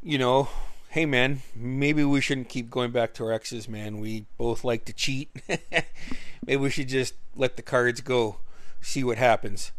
you 0.03 0.17
know, 0.17 0.49
hey 0.89 1.05
man, 1.05 1.41
maybe 1.55 2.03
we 2.03 2.19
shouldn't 2.19 2.49
keep 2.49 2.69
going 2.69 2.91
back 2.91 3.13
to 3.13 3.23
our 3.23 3.31
exes, 3.31 3.69
man. 3.69 4.01
We 4.01 4.25
both 4.37 4.65
like 4.65 4.83
to 4.83 4.93
cheat. 4.93 5.29
maybe 6.45 6.57
we 6.57 6.69
should 6.69 6.89
just 6.89 7.13
let 7.33 7.55
the 7.55 7.61
cards 7.61 8.01
go, 8.01 8.39
see 8.81 9.05
what 9.05 9.17
happens. 9.17 9.71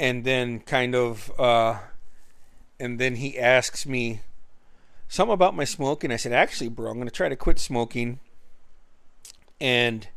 And 0.00 0.24
then 0.24 0.60
kind 0.60 0.94
of 0.94 1.30
uh 1.38 1.80
and 2.80 2.98
then 2.98 3.16
he 3.16 3.38
asks 3.38 3.84
me 3.84 4.22
something 5.08 5.34
about 5.34 5.54
my 5.54 5.64
smoking. 5.64 6.10
I 6.10 6.16
said, 6.16 6.32
actually, 6.32 6.70
bro, 6.70 6.90
I'm 6.90 6.96
gonna 6.96 7.10
try 7.10 7.28
to 7.28 7.36
quit 7.36 7.58
smoking. 7.58 8.18
And 9.60 10.08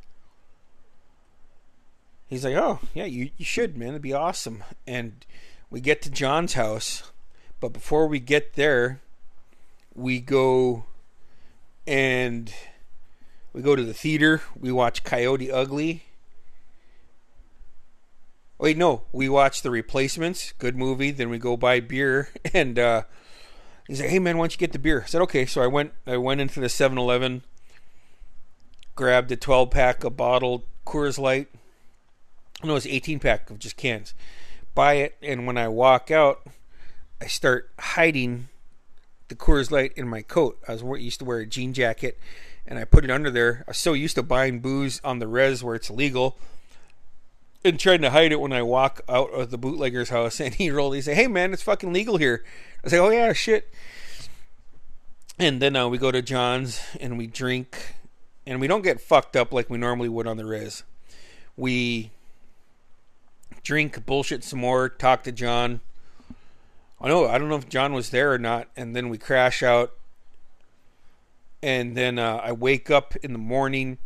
he's 2.29 2.45
like, 2.45 2.55
Oh, 2.55 2.79
yeah, 2.93 3.05
you, 3.05 3.31
you 3.37 3.45
should, 3.45 3.77
man, 3.77 3.89
it'd 3.89 4.01
be 4.01 4.13
awesome. 4.13 4.63
And 4.87 5.25
we 5.69 5.81
get 5.81 6.01
to 6.03 6.09
John's 6.09 6.53
house, 6.53 7.11
but 7.59 7.73
before 7.73 8.07
we 8.07 8.19
get 8.19 8.53
there, 8.53 9.01
we 9.93 10.19
go 10.19 10.85
and 11.85 12.53
we 13.51 13.61
go 13.61 13.75
to 13.75 13.83
the 13.83 13.93
theater. 13.93 14.41
We 14.57 14.71
watch 14.71 15.03
Coyote 15.03 15.51
Ugly. 15.51 16.03
Wait, 18.57 18.77
no, 18.77 19.03
we 19.11 19.29
watch 19.29 19.61
The 19.61 19.71
Replacements. 19.71 20.53
Good 20.59 20.75
movie. 20.75 21.11
Then 21.11 21.29
we 21.29 21.37
go 21.37 21.55
buy 21.57 21.79
beer, 21.79 22.29
and 22.53 22.77
uh, 22.77 23.03
he's 23.87 24.01
like, 24.01 24.09
"Hey 24.09 24.19
man, 24.19 24.37
why 24.37 24.43
don't 24.43 24.53
you 24.53 24.57
get 24.57 24.73
the 24.73 24.79
beer?" 24.79 25.03
I 25.03 25.07
said, 25.07 25.21
"Okay." 25.21 25.45
So 25.45 25.61
I 25.61 25.67
went. 25.67 25.93
I 26.05 26.17
went 26.17 26.41
into 26.41 26.59
the 26.59 26.67
7-Eleven, 26.67 27.43
grabbed 28.95 29.31
a 29.31 29.37
12 29.37 29.71
pack 29.71 30.03
of 30.03 30.17
bottled 30.17 30.63
Coors 30.85 31.17
Light. 31.17 31.47
No, 32.63 32.75
it's 32.75 32.85
18 32.85 33.19
pack 33.19 33.49
of 33.49 33.59
just 33.59 33.77
cans. 33.77 34.13
Buy 34.75 34.95
it, 34.95 35.15
and 35.21 35.47
when 35.47 35.57
I 35.57 35.67
walk 35.67 36.11
out, 36.11 36.45
I 37.21 37.27
start 37.27 37.71
hiding 37.79 38.49
the 39.29 39.35
Coors 39.35 39.71
Light 39.71 39.93
in 39.95 40.07
my 40.07 40.21
coat. 40.21 40.59
I 40.67 40.73
was 40.73 41.01
used 41.01 41.19
to 41.19 41.25
wear 41.25 41.39
a 41.39 41.45
jean 41.45 41.73
jacket, 41.73 42.19
and 42.67 42.77
I 42.77 42.83
put 42.83 43.05
it 43.05 43.11
under 43.11 43.31
there. 43.31 43.63
I 43.67 43.71
was 43.71 43.77
so 43.77 43.93
used 43.93 44.15
to 44.15 44.23
buying 44.23 44.59
booze 44.59 44.99
on 45.03 45.19
the 45.19 45.27
res 45.27 45.63
where 45.63 45.75
it's 45.75 45.89
illegal, 45.89 46.37
and 47.63 47.79
trying 47.79 48.01
to 48.01 48.09
hide 48.09 48.31
it 48.31 48.39
when 48.39 48.53
I 48.53 48.61
walk 48.61 49.01
out 49.07 49.31
of 49.31 49.51
the 49.51 49.57
bootlegger's 49.57 50.09
house. 50.09 50.39
And 50.39 50.53
he 50.53 50.69
rolled. 50.69 50.95
He 50.95 51.01
said, 51.01 51.15
"Hey 51.15 51.27
man, 51.27 51.53
it's 51.53 51.63
fucking 51.63 51.93
legal 51.93 52.17
here." 52.17 52.43
I 52.83 52.89
say, 52.89 52.99
"Oh 52.99 53.09
yeah, 53.09 53.31
shit." 53.33 53.71
And 55.37 55.61
then 55.61 55.75
uh, 55.75 55.87
we 55.87 55.97
go 55.97 56.11
to 56.11 56.21
John's 56.21 56.81
and 56.99 57.17
we 57.17 57.25
drink, 57.25 57.95
and 58.45 58.59
we 58.59 58.67
don't 58.67 58.81
get 58.81 58.99
fucked 58.99 59.37
up 59.37 59.53
like 59.53 59.69
we 59.69 59.77
normally 59.77 60.09
would 60.09 60.27
on 60.27 60.35
the 60.35 60.45
res. 60.45 60.83
We 61.55 62.11
drink, 63.63 64.05
bullshit 64.05 64.43
some 64.43 64.59
more, 64.59 64.89
talk 64.89 65.23
to 65.23 65.31
John 65.31 65.81
I 67.01 67.07
know 67.07 67.27
I 67.27 67.37
don't 67.37 67.49
know 67.49 67.55
if 67.55 67.69
John 67.69 67.93
was 67.93 68.09
there 68.09 68.33
or 68.33 68.37
not, 68.37 68.67
and 68.75 68.95
then 68.95 69.09
we 69.09 69.17
crash 69.17 69.63
out, 69.63 69.93
and 71.63 71.95
then 71.95 72.19
uh, 72.19 72.41
I 72.43 72.51
wake 72.51 72.91
up 72.91 73.15
in 73.17 73.31
the 73.31 73.39
morning. 73.39 73.99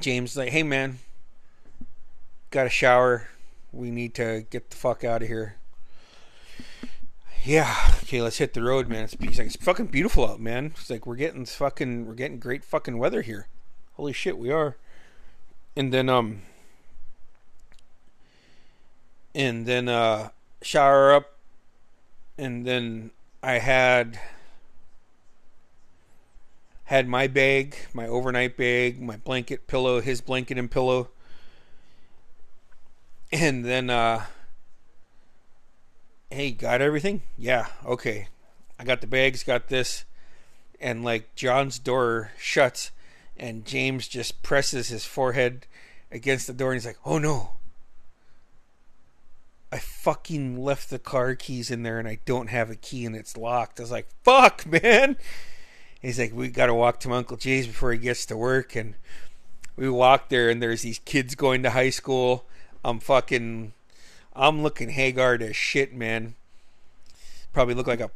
James 0.00 0.36
like, 0.36 0.50
"Hey 0.50 0.62
man, 0.62 1.00
got 2.50 2.66
a 2.66 2.70
shower. 2.70 3.28
We 3.72 3.90
need 3.90 4.14
to 4.14 4.46
get 4.48 4.70
the 4.70 4.76
fuck 4.76 5.04
out 5.04 5.22
of 5.22 5.28
here." 5.28 5.56
Yeah, 7.44 7.76
okay, 8.02 8.22
let's 8.22 8.38
hit 8.38 8.54
the 8.54 8.62
road, 8.62 8.88
man. 8.88 9.04
It's, 9.04 9.14
it's 9.20 9.38
like 9.38 9.46
it's 9.48 9.56
fucking 9.56 9.86
beautiful 9.86 10.26
out, 10.26 10.40
man. 10.40 10.72
It's 10.76 10.88
like 10.88 11.06
we're 11.06 11.16
getting 11.16 11.44
fucking 11.44 12.06
we're 12.06 12.14
getting 12.14 12.38
great 12.38 12.64
fucking 12.64 12.96
weather 12.96 13.20
here. 13.20 13.48
Holy 13.94 14.14
shit, 14.14 14.38
we 14.38 14.50
are. 14.50 14.76
And 15.76 15.92
then 15.92 16.08
um 16.08 16.40
and 19.36 19.66
then 19.66 19.86
uh 19.86 20.30
shower 20.62 21.12
up 21.12 21.36
and 22.38 22.66
then 22.66 23.10
I 23.42 23.58
had 23.58 24.18
had 26.84 27.06
my 27.06 27.26
bag, 27.26 27.76
my 27.92 28.06
overnight 28.06 28.56
bag, 28.56 29.00
my 29.00 29.16
blanket, 29.16 29.66
pillow, 29.66 30.00
his 30.00 30.20
blanket 30.20 30.56
and 30.56 30.70
pillow. 30.70 31.10
And 33.30 33.64
then 33.64 33.90
uh 33.90 34.24
hey, 36.30 36.52
got 36.52 36.80
everything? 36.80 37.22
Yeah, 37.36 37.66
okay. 37.84 38.28
I 38.78 38.84
got 38.84 39.02
the 39.02 39.06
bags, 39.06 39.44
got 39.44 39.68
this. 39.68 40.04
And 40.80 41.04
like 41.04 41.34
John's 41.34 41.78
door 41.78 42.32
shuts 42.38 42.90
and 43.36 43.66
James 43.66 44.08
just 44.08 44.42
presses 44.42 44.88
his 44.88 45.04
forehead 45.04 45.66
against 46.10 46.46
the 46.46 46.54
door 46.54 46.72
and 46.72 46.80
he's 46.80 46.86
like, 46.86 46.98
"Oh 47.04 47.18
no." 47.18 47.50
I 49.72 49.78
fucking 49.78 50.62
left 50.62 50.90
the 50.90 50.98
car 50.98 51.34
keys 51.34 51.70
in 51.70 51.82
there 51.82 51.98
and 51.98 52.06
I 52.06 52.20
don't 52.24 52.48
have 52.48 52.70
a 52.70 52.76
key 52.76 53.04
and 53.04 53.16
it's 53.16 53.36
locked. 53.36 53.80
I 53.80 53.82
was 53.82 53.90
like, 53.90 54.08
fuck, 54.22 54.64
man. 54.66 55.16
He's 56.00 56.18
like, 56.18 56.32
we 56.32 56.48
got 56.48 56.66
to 56.66 56.74
walk 56.74 57.00
to 57.00 57.08
my 57.08 57.16
Uncle 57.16 57.36
Jay's 57.36 57.66
before 57.66 57.92
he 57.92 57.98
gets 57.98 58.26
to 58.26 58.36
work. 58.36 58.76
And 58.76 58.94
we 59.76 59.88
walk 59.88 60.28
there 60.28 60.48
and 60.48 60.62
there's 60.62 60.82
these 60.82 61.00
kids 61.00 61.34
going 61.34 61.62
to 61.64 61.70
high 61.70 61.90
school. 61.90 62.46
I'm 62.84 63.00
fucking, 63.00 63.72
I'm 64.34 64.62
looking 64.62 64.90
haggard 64.90 65.42
as 65.42 65.56
shit, 65.56 65.92
man. 65.92 66.36
Probably 67.52 67.74
look 67.74 67.88
like 67.88 68.00
a 68.00 68.10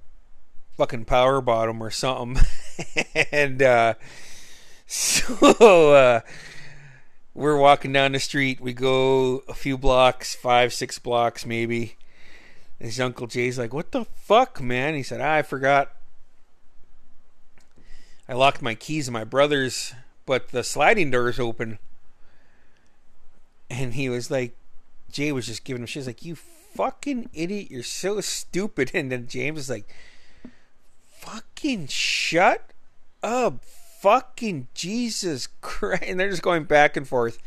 fucking 0.76 1.06
power 1.06 1.40
bottom 1.40 1.82
or 1.82 1.90
something. 1.90 2.44
and, 3.32 3.60
uh, 3.60 3.94
so, 4.86 5.94
uh, 5.94 6.20
we're 7.40 7.56
walking 7.56 7.92
down 7.92 8.12
the 8.12 8.20
street. 8.20 8.60
We 8.60 8.74
go 8.74 9.42
a 9.48 9.54
few 9.54 9.78
blocks, 9.78 10.34
five, 10.34 10.74
six 10.74 10.98
blocks 10.98 11.46
maybe. 11.46 11.96
His 12.78 13.00
Uncle 13.00 13.26
Jay's 13.26 13.58
like, 13.58 13.72
What 13.72 13.92
the 13.92 14.04
fuck, 14.04 14.60
man? 14.60 14.94
He 14.94 15.02
said, 15.02 15.20
ah, 15.20 15.36
I 15.36 15.42
forgot. 15.42 15.90
I 18.28 18.34
locked 18.34 18.60
my 18.62 18.74
keys 18.74 19.08
in 19.08 19.14
my 19.14 19.24
brother's, 19.24 19.94
but 20.26 20.50
the 20.50 20.62
sliding 20.62 21.10
door 21.10 21.30
is 21.30 21.40
open. 21.40 21.78
And 23.70 23.94
he 23.94 24.08
was 24.08 24.30
like, 24.30 24.54
Jay 25.10 25.32
was 25.32 25.46
just 25.46 25.64
giving 25.64 25.82
him 25.82 25.86
shit. 25.86 26.02
He's 26.02 26.06
like, 26.06 26.24
You 26.24 26.36
fucking 26.36 27.30
idiot. 27.32 27.70
You're 27.70 27.82
so 27.82 28.20
stupid. 28.20 28.90
And 28.94 29.10
then 29.10 29.26
James 29.26 29.60
is 29.60 29.70
like, 29.70 29.88
Fucking 31.18 31.86
shut 31.86 32.70
up, 33.22 33.64
fucking 34.00 34.68
Jesus 34.74 35.48
Christ. 35.60 36.04
And 36.06 36.18
they're 36.18 36.30
just 36.30 36.42
going 36.42 36.64
back 36.64 36.96
and 36.96 37.06
forth. 37.06 37.38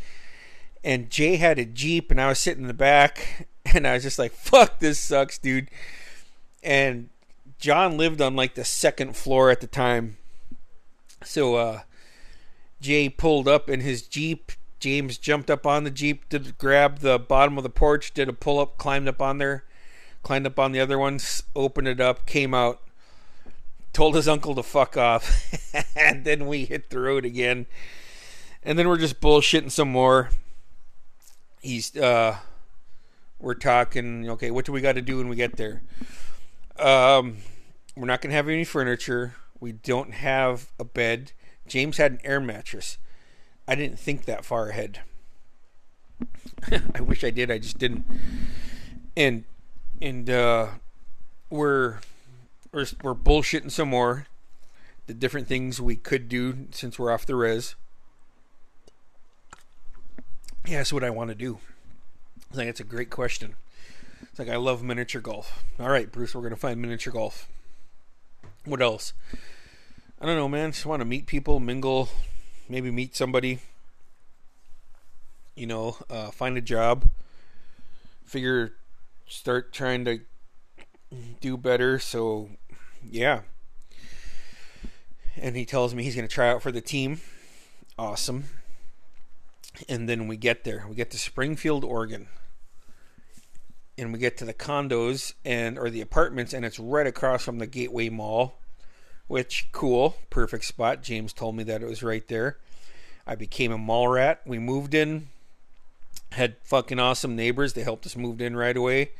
And 0.83 1.09
Jay 1.09 1.37
had 1.37 1.59
a 1.59 1.65
Jeep, 1.65 2.11
and 2.11 2.19
I 2.19 2.27
was 2.27 2.39
sitting 2.39 2.63
in 2.63 2.67
the 2.67 2.73
back, 2.73 3.47
and 3.65 3.87
I 3.87 3.93
was 3.93 4.03
just 4.03 4.19
like, 4.19 4.33
fuck, 4.33 4.79
this 4.79 4.99
sucks, 4.99 5.37
dude. 5.37 5.69
And 6.61 7.09
John 7.57 7.97
lived 7.97 8.21
on 8.21 8.35
like 8.35 8.55
the 8.55 8.65
second 8.65 9.15
floor 9.15 9.49
at 9.49 9.61
the 9.61 9.67
time. 9.67 10.17
So, 11.23 11.55
uh, 11.55 11.81
Jay 12.81 13.07
pulled 13.07 13.47
up 13.47 13.69
in 13.69 13.79
his 13.79 14.01
Jeep. 14.01 14.51
James 14.79 15.17
jumped 15.17 15.49
up 15.49 15.65
on 15.65 15.85
the 15.85 15.91
Jeep 15.91 16.27
to 16.29 16.39
grab 16.39 16.99
the 16.99 17.17
bottom 17.17 17.57
of 17.57 17.63
the 17.63 17.69
porch, 17.69 18.13
did 18.13 18.27
a 18.27 18.33
pull 18.33 18.59
up, 18.59 18.77
climbed 18.77 19.07
up 19.07 19.21
on 19.21 19.37
there, 19.37 19.63
climbed 20.21 20.45
up 20.45 20.59
on 20.59 20.73
the 20.73 20.81
other 20.81 20.99
ones, 20.99 21.43
opened 21.55 21.87
it 21.87 22.01
up, 22.01 22.25
came 22.25 22.53
out 22.53 22.82
told 23.93 24.15
his 24.15 24.27
uncle 24.27 24.55
to 24.55 24.63
fuck 24.63 24.97
off, 24.97 25.53
and 25.95 26.25
then 26.25 26.47
we 26.47 26.65
hit 26.65 26.89
the 26.89 26.99
road 26.99 27.25
again. 27.25 27.67
And 28.63 28.77
then 28.77 28.87
we're 28.87 28.97
just 28.97 29.21
bullshitting 29.21 29.71
some 29.71 29.89
more. 29.89 30.29
He's 31.61 31.95
uh 31.95 32.37
we're 33.39 33.53
talking, 33.55 34.29
okay, 34.29 34.51
what 34.51 34.65
do 34.65 34.71
we 34.71 34.81
got 34.81 34.93
to 34.93 35.01
do 35.01 35.17
when 35.17 35.27
we 35.27 35.35
get 35.35 35.57
there? 35.57 35.81
Um 36.77 37.37
we're 37.95 38.07
not 38.07 38.21
going 38.21 38.31
to 38.31 38.35
have 38.35 38.49
any 38.49 38.63
furniture. 38.63 39.35
We 39.59 39.71
don't 39.71 40.13
have 40.13 40.71
a 40.79 40.83
bed. 40.83 41.31
James 41.67 41.97
had 41.97 42.13
an 42.13 42.19
air 42.23 42.39
mattress. 42.39 42.97
I 43.67 43.75
didn't 43.75 43.99
think 43.99 44.25
that 44.25 44.43
far 44.43 44.69
ahead. 44.69 45.01
I 46.95 47.01
wish 47.01 47.23
I 47.23 47.29
did. 47.29 47.51
I 47.51 47.59
just 47.59 47.77
didn't. 47.77 48.05
And 49.15 49.43
and 50.01 50.29
uh 50.29 50.67
we're 51.49 51.99
we're, 52.73 52.87
we're 53.01 53.15
bullshitting 53.15 53.71
some 53.71 53.89
more. 53.89 54.27
The 55.05 55.13
different 55.13 55.47
things 55.47 55.79
we 55.79 55.95
could 55.95 56.27
do 56.27 56.67
since 56.71 56.97
we're 56.97 57.11
off 57.11 57.25
the 57.25 57.35
res. 57.35 57.75
Yeah, 60.65 60.77
that's 60.77 60.93
what 60.93 61.03
I 61.03 61.09
want 61.09 61.29
to 61.29 61.35
do. 61.35 61.59
I 62.51 62.55
think 62.55 62.69
it's 62.69 62.79
a 62.79 62.85
great 62.85 63.09
question. 63.09 63.55
It's 64.21 64.39
like 64.39 64.49
I 64.49 64.55
love 64.55 64.81
miniature 64.81 65.21
golf. 65.21 65.63
All 65.79 65.89
right, 65.89 66.11
Bruce, 66.11 66.33
we're 66.33 66.41
gonna 66.41 66.55
find 66.55 66.81
miniature 66.81 67.11
golf. 67.11 67.47
What 68.65 68.81
else? 68.81 69.13
I 70.21 70.25
don't 70.25 70.37
know, 70.37 70.47
man. 70.47 70.71
Just 70.71 70.85
want 70.85 71.01
to 71.01 71.05
meet 71.05 71.27
people, 71.27 71.59
mingle, 71.59 72.07
maybe 72.69 72.91
meet 72.91 73.15
somebody. 73.15 73.59
You 75.55 75.67
know, 75.67 75.97
uh, 76.09 76.31
find 76.31 76.57
a 76.57 76.61
job. 76.61 77.09
Figure, 78.23 78.73
start 79.27 79.73
trying 79.73 80.05
to 80.05 80.21
do 81.41 81.57
better. 81.57 81.99
So, 81.99 82.49
yeah. 83.09 83.41
And 85.35 85.55
he 85.55 85.65
tells 85.65 85.93
me 85.93 86.03
he's 86.03 86.15
going 86.15 86.27
to 86.27 86.33
try 86.33 86.49
out 86.49 86.61
for 86.61 86.71
the 86.71 86.81
team. 86.81 87.21
Awesome. 87.97 88.45
And 89.89 90.07
then 90.07 90.27
we 90.27 90.37
get 90.37 90.63
there. 90.63 90.85
We 90.87 90.95
get 90.95 91.11
to 91.11 91.17
Springfield, 91.17 91.83
Oregon. 91.83 92.27
And 93.97 94.11
we 94.11 94.19
get 94.19 94.37
to 94.37 94.45
the 94.45 94.53
condos 94.53 95.33
and 95.45 95.77
or 95.77 95.89
the 95.89 96.01
apartments 96.01 96.53
and 96.53 96.65
it's 96.65 96.79
right 96.79 97.05
across 97.05 97.43
from 97.43 97.59
the 97.59 97.67
Gateway 97.67 98.09
Mall. 98.09 98.59
Which 99.27 99.69
cool, 99.71 100.17
perfect 100.29 100.65
spot. 100.65 101.01
James 101.01 101.33
told 101.33 101.55
me 101.55 101.63
that 101.63 101.81
it 101.81 101.87
was 101.87 102.03
right 102.03 102.27
there. 102.27 102.57
I 103.25 103.35
became 103.35 103.71
a 103.71 103.77
mall 103.77 104.09
rat. 104.09 104.41
We 104.45 104.59
moved 104.59 104.93
in. 104.93 105.29
Had 106.33 106.57
fucking 106.63 106.99
awesome 106.99 107.35
neighbors. 107.35 107.73
They 107.73 107.83
helped 107.83 108.05
us 108.05 108.15
move 108.15 108.41
in 108.41 108.55
right 108.55 108.75
away 108.75 109.11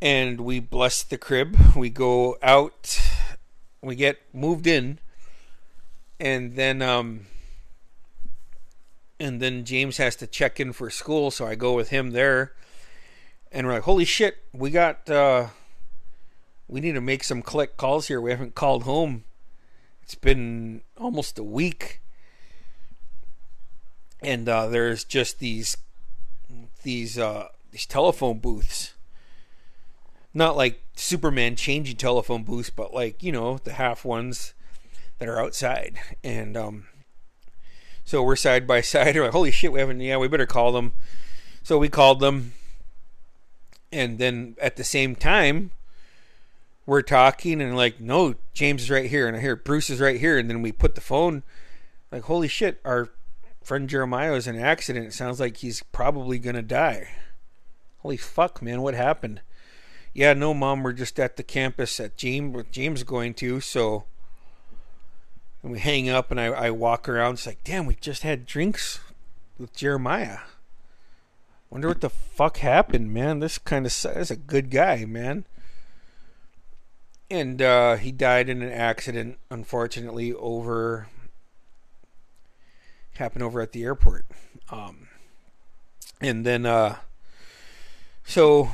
and 0.00 0.40
we 0.40 0.60
bless 0.60 1.02
the 1.02 1.18
crib. 1.18 1.56
We 1.74 1.90
go 1.90 2.36
out, 2.42 3.00
we 3.82 3.94
get 3.94 4.18
moved 4.32 4.66
in, 4.66 4.98
and 6.20 6.54
then 6.56 6.82
um, 6.82 7.26
and 9.18 9.40
then 9.40 9.64
James 9.64 9.96
has 9.98 10.16
to 10.16 10.26
check 10.26 10.60
in 10.60 10.72
for 10.72 10.90
school, 10.90 11.30
so 11.30 11.46
I 11.46 11.54
go 11.54 11.74
with 11.74 11.90
him 11.90 12.10
there, 12.10 12.52
and 13.52 13.66
we're 13.66 13.74
like, 13.74 13.82
holy 13.82 14.04
shit, 14.04 14.38
we 14.52 14.70
got 14.70 15.08
uh, 15.08 15.48
we 16.68 16.80
need 16.80 16.92
to 16.92 17.00
make 17.00 17.24
some 17.24 17.42
click 17.42 17.76
calls 17.76 18.08
here. 18.08 18.20
We 18.20 18.30
haven't 18.30 18.54
called 18.54 18.84
home. 18.84 19.24
It's 20.02 20.14
been 20.14 20.82
almost 20.98 21.38
a 21.38 21.44
week, 21.44 22.00
and 24.20 24.48
uh, 24.48 24.66
there's 24.66 25.04
just 25.04 25.38
these 25.38 25.76
these 26.82 27.18
uh, 27.18 27.48
these 27.70 27.86
telephone 27.86 28.38
booths 28.38 28.93
not 30.34 30.56
like 30.56 30.82
Superman 30.96 31.56
changing 31.56 31.96
telephone 31.96 32.42
booths, 32.42 32.70
but 32.70 32.92
like 32.92 33.22
you 33.22 33.32
know 33.32 33.58
the 33.58 33.72
half 33.72 34.04
ones 34.04 34.52
that 35.18 35.28
are 35.28 35.40
outside. 35.40 35.98
And 36.22 36.56
um, 36.56 36.86
so 38.04 38.22
we're 38.22 38.36
side 38.36 38.66
by 38.66 38.80
side. 38.82 39.14
We're 39.14 39.24
like, 39.24 39.32
holy 39.32 39.52
shit, 39.52 39.72
we 39.72 39.80
haven't. 39.80 40.00
Yeah, 40.00 40.18
we 40.18 40.28
better 40.28 40.46
call 40.46 40.72
them. 40.72 40.92
So 41.62 41.78
we 41.78 41.88
called 41.88 42.20
them, 42.20 42.52
and 43.90 44.18
then 44.18 44.56
at 44.60 44.76
the 44.76 44.84
same 44.84 45.16
time, 45.16 45.70
we're 46.84 47.00
talking 47.00 47.62
and 47.62 47.74
like, 47.74 48.00
no, 48.00 48.34
James 48.52 48.82
is 48.82 48.90
right 48.90 49.08
here, 49.08 49.26
and 49.26 49.36
I 49.36 49.40
hear 49.40 49.56
Bruce 49.56 49.88
is 49.88 50.00
right 50.00 50.20
here, 50.20 50.36
and 50.36 50.50
then 50.50 50.60
we 50.60 50.72
put 50.72 50.94
the 50.94 51.00
phone. 51.00 51.42
Like, 52.12 52.24
holy 52.24 52.48
shit, 52.48 52.80
our 52.84 53.08
friend 53.62 53.88
Jeremiah 53.88 54.32
was 54.32 54.46
in 54.46 54.56
an 54.56 54.62
accident. 54.62 55.06
It 55.06 55.14
sounds 55.14 55.40
like 55.40 55.58
he's 55.58 55.82
probably 55.84 56.38
gonna 56.38 56.60
die. 56.60 57.08
Holy 58.00 58.18
fuck, 58.18 58.60
man, 58.60 58.82
what 58.82 58.92
happened? 58.92 59.40
Yeah, 60.14 60.32
no, 60.32 60.54
mom, 60.54 60.84
we're 60.84 60.92
just 60.92 61.18
at 61.18 61.36
the 61.36 61.42
campus 61.42 61.98
at 61.98 62.16
James, 62.16 62.64
James 62.70 63.02
going 63.02 63.34
to. 63.34 63.60
So, 63.60 64.04
and 65.62 65.72
we 65.72 65.80
hang 65.80 66.08
up, 66.08 66.30
and 66.30 66.40
I, 66.40 66.46
I 66.46 66.70
walk 66.70 67.08
around. 67.08 67.34
It's 67.34 67.46
like, 67.46 67.64
damn, 67.64 67.84
we 67.84 67.96
just 67.96 68.22
had 68.22 68.46
drinks 68.46 69.00
with 69.58 69.74
Jeremiah. 69.74 70.38
Wonder 71.68 71.88
what 71.88 72.00
the 72.00 72.10
fuck 72.10 72.58
happened, 72.58 73.12
man. 73.12 73.40
This 73.40 73.58
kind 73.58 73.84
of 73.84 73.92
is 73.92 74.30
a 74.30 74.36
good 74.36 74.70
guy, 74.70 75.04
man. 75.04 75.44
And 77.28 77.60
uh, 77.60 77.96
he 77.96 78.12
died 78.12 78.48
in 78.48 78.62
an 78.62 78.70
accident, 78.70 79.38
unfortunately, 79.50 80.32
over 80.32 81.08
happened 83.14 83.42
over 83.42 83.60
at 83.60 83.72
the 83.72 83.82
airport. 83.82 84.26
Um, 84.70 85.08
and 86.20 86.44
then, 86.44 86.66
uh, 86.66 86.96
so 88.24 88.70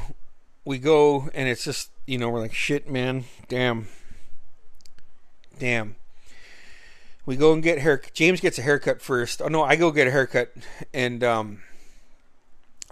we 0.71 0.79
go 0.79 1.29
and 1.35 1.49
it's 1.49 1.65
just 1.65 1.91
you 2.07 2.17
know 2.17 2.29
we're 2.31 2.39
like 2.39 2.55
shit 2.55 2.89
man. 2.89 3.25
Damn. 3.49 3.89
Damn. 5.59 5.97
We 7.27 7.35
go 7.35 7.53
and 7.53 7.61
get 7.61 7.79
hair 7.79 8.01
james 8.15 8.41
gets 8.41 8.57
a 8.57 8.63
haircut 8.63 9.03
first. 9.03 9.43
Oh 9.43 9.49
no 9.49 9.65
i 9.65 9.75
go 9.75 9.91
get 9.91 10.07
a 10.07 10.13
haircut 10.13 10.53
and 10.95 11.25
um 11.25 11.61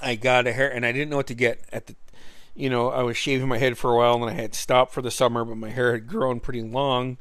i 0.00 0.16
got 0.16 0.48
a 0.48 0.52
hair 0.52 0.68
and 0.68 0.84
i 0.84 0.90
didn't 0.90 1.10
know 1.10 1.18
what 1.18 1.28
to 1.28 1.34
get 1.34 1.60
at 1.72 1.86
the 1.86 1.94
you 2.56 2.68
know 2.68 2.90
i 2.90 3.04
was 3.04 3.16
shaving 3.16 3.46
my 3.46 3.58
head 3.58 3.78
for 3.78 3.92
a 3.92 3.96
while 3.96 4.14
and 4.14 4.24
i 4.24 4.32
had 4.32 4.56
stopped 4.56 4.92
for 4.92 5.00
the 5.00 5.10
summer 5.12 5.44
but 5.44 5.56
my 5.56 5.70
hair 5.70 5.92
had 5.92 6.08
grown 6.08 6.40
pretty 6.40 6.62
long. 6.62 7.16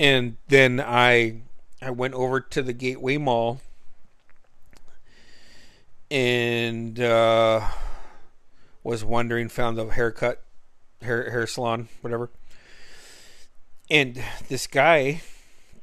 And 0.00 0.36
then 0.48 0.80
i 0.80 1.42
i 1.80 1.92
went 1.92 2.14
over 2.14 2.40
to 2.40 2.60
the 2.60 2.72
gateway 2.72 3.18
mall 3.18 3.60
and 6.10 6.98
uh 6.98 7.68
was 8.82 9.04
wondering, 9.04 9.48
found 9.48 9.76
the 9.76 9.86
haircut, 9.86 10.42
hair 11.02 11.30
hair 11.30 11.46
salon, 11.46 11.88
whatever. 12.00 12.30
And 13.90 14.22
this 14.48 14.66
guy, 14.66 15.22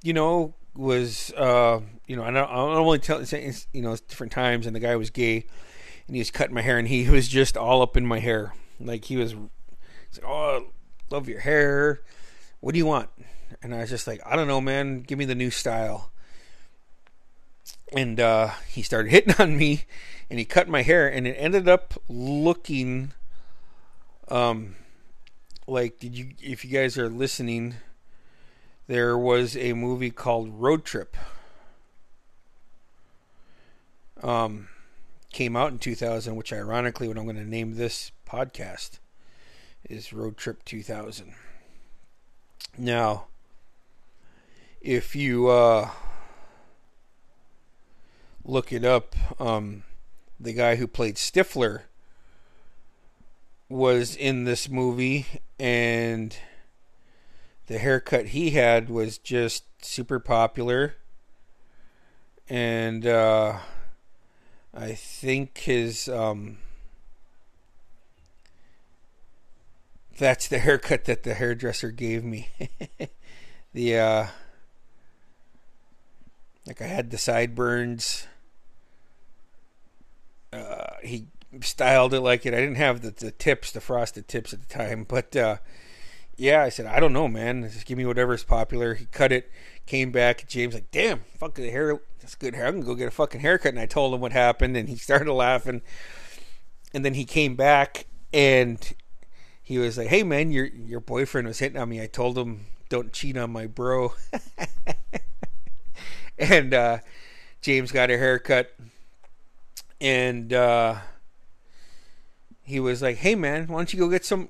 you 0.01 0.13
know, 0.13 0.53
was 0.75 1.33
uh, 1.33 1.81
you 2.07 2.15
know, 2.15 2.23
I 2.23 2.31
don't, 2.31 2.49
I 2.49 2.55
don't 2.55 2.77
only 2.77 2.99
tell 2.99 3.21
you 3.21 3.81
know, 3.81 3.95
different 4.07 4.31
times, 4.31 4.65
and 4.65 4.75
the 4.75 4.79
guy 4.79 4.95
was 4.95 5.09
gay, 5.09 5.45
and 6.07 6.15
he 6.15 6.19
was 6.19 6.31
cutting 6.31 6.55
my 6.55 6.61
hair, 6.61 6.77
and 6.77 6.87
he 6.87 7.09
was 7.09 7.27
just 7.27 7.57
all 7.57 7.81
up 7.81 7.97
in 7.97 8.05
my 8.05 8.19
hair, 8.19 8.53
like 8.79 9.05
he 9.05 9.17
was, 9.17 9.33
like, 9.33 10.25
oh, 10.25 10.67
love 11.11 11.27
your 11.27 11.39
hair. 11.39 12.01
What 12.59 12.73
do 12.73 12.79
you 12.79 12.85
want? 12.85 13.09
And 13.61 13.73
I 13.73 13.79
was 13.79 13.89
just 13.89 14.07
like, 14.07 14.21
I 14.25 14.35
don't 14.35 14.47
know, 14.47 14.61
man. 14.61 15.01
Give 15.01 15.17
me 15.17 15.25
the 15.25 15.35
new 15.35 15.51
style. 15.51 16.11
And 17.93 18.19
uh, 18.19 18.51
he 18.67 18.81
started 18.81 19.11
hitting 19.11 19.35
on 19.39 19.57
me, 19.57 19.85
and 20.29 20.39
he 20.39 20.45
cut 20.45 20.67
my 20.67 20.81
hair, 20.81 21.07
and 21.07 21.25
it 21.25 21.35
ended 21.35 21.67
up 21.67 21.93
looking 22.09 23.13
um 24.29 24.75
like 25.67 25.99
did 25.99 26.17
you 26.17 26.31
if 26.41 26.65
you 26.65 26.71
guys 26.71 26.97
are 26.97 27.09
listening 27.09 27.75
there 28.87 29.17
was 29.17 29.55
a 29.57 29.73
movie 29.73 30.11
called 30.11 30.49
Road 30.49 30.85
Trip. 30.85 31.15
Um 34.21 34.69
came 35.31 35.55
out 35.55 35.71
in 35.71 35.77
2000 35.77 36.35
which 36.35 36.53
ironically 36.53 37.07
what 37.07 37.17
I'm 37.17 37.25
going 37.25 37.35
to 37.35 37.43
name 37.43 37.75
this 37.75 38.11
podcast 38.27 38.99
is 39.87 40.11
Road 40.13 40.37
Trip 40.37 40.63
2000 40.65 41.33
now 42.77 43.27
if 44.81 45.15
you 45.15 45.47
uh 45.49 45.89
look 48.47 48.71
it 48.73 48.83
up 48.83 49.15
um 49.39 49.83
the 50.39 50.53
guy 50.53 50.75
who 50.75 50.87
played 50.87 51.15
Stifler 51.15 51.81
was 53.69 54.15
in 54.15 54.45
this 54.45 54.69
movie 54.69 55.25
and 55.59 56.35
the 57.67 57.77
haircut 57.77 58.27
he 58.27 58.51
had 58.51 58.89
was 58.89 59.17
just 59.17 59.65
super 59.83 60.19
popular 60.19 60.95
and 62.49 63.05
uh, 63.05 63.57
I 64.73 64.93
think 64.93 65.57
his 65.59 66.07
um, 66.07 66.57
that's 70.17 70.47
the 70.47 70.59
haircut 70.59 71.05
that 71.05 71.23
the 71.23 71.33
hairdresser 71.33 71.91
gave 71.91 72.23
me. 72.23 72.49
the 73.73 73.97
uh, 73.97 74.27
like 76.65 76.81
I 76.81 76.87
had 76.87 77.11
the 77.11 77.17
sideburns 77.17 78.27
he 81.07 81.27
styled 81.61 82.13
it 82.13 82.21
like 82.21 82.45
it. 82.45 82.53
I 82.53 82.57
didn't 82.57 82.75
have 82.75 83.01
the, 83.01 83.11
the 83.11 83.31
tips, 83.31 83.71
the 83.71 83.81
frosted 83.81 84.27
tips 84.27 84.53
at 84.53 84.61
the 84.61 84.67
time, 84.67 85.05
but 85.07 85.35
uh, 85.35 85.57
yeah, 86.35 86.63
I 86.63 86.69
said 86.69 86.85
I 86.85 86.99
don't 86.99 87.13
know, 87.13 87.27
man. 87.27 87.63
Just 87.63 87.85
give 87.85 87.97
me 87.97 88.05
whatever's 88.05 88.43
popular. 88.43 88.93
He 88.93 89.05
cut 89.05 89.31
it, 89.31 89.51
came 89.85 90.11
back. 90.11 90.47
James 90.47 90.73
like, 90.73 90.91
damn, 90.91 91.21
fuck 91.37 91.55
the 91.55 91.69
hair. 91.69 91.99
That's 92.19 92.35
good 92.35 92.55
hair. 92.55 92.67
I'm 92.67 92.75
gonna 92.75 92.85
go 92.85 92.95
get 92.95 93.07
a 93.07 93.11
fucking 93.11 93.41
haircut. 93.41 93.73
And 93.73 93.79
I 93.79 93.87
told 93.87 94.13
him 94.13 94.21
what 94.21 94.31
happened, 94.31 94.77
and 94.77 94.87
he 94.87 94.95
started 94.97 95.33
laughing. 95.33 95.81
And 96.93 97.03
then 97.03 97.15
he 97.15 97.25
came 97.25 97.55
back 97.55 98.05
and 98.31 98.93
he 99.61 99.77
was 99.77 99.97
like, 99.97 100.07
"Hey, 100.07 100.23
man, 100.23 100.51
your 100.51 100.65
your 100.65 100.99
boyfriend 100.99 101.47
was 101.47 101.59
hitting 101.59 101.79
on 101.79 101.89
me. 101.89 102.01
I 102.01 102.07
told 102.07 102.37
him 102.37 102.67
don't 102.89 103.11
cheat 103.11 103.35
on 103.35 103.51
my 103.51 103.65
bro." 103.65 104.13
and 106.37 106.73
uh, 106.73 106.99
James 107.61 107.91
got 107.91 108.11
a 108.11 108.17
haircut 108.17 108.73
and 109.99 110.53
uh, 110.53 110.95
he 112.63 112.79
was 112.79 113.01
like, 113.01 113.17
"Hey 113.17 113.35
man, 113.35 113.67
why 113.67 113.77
don't 113.77 113.93
you 113.93 113.99
go 113.99 114.09
get 114.09 114.25
some 114.25 114.49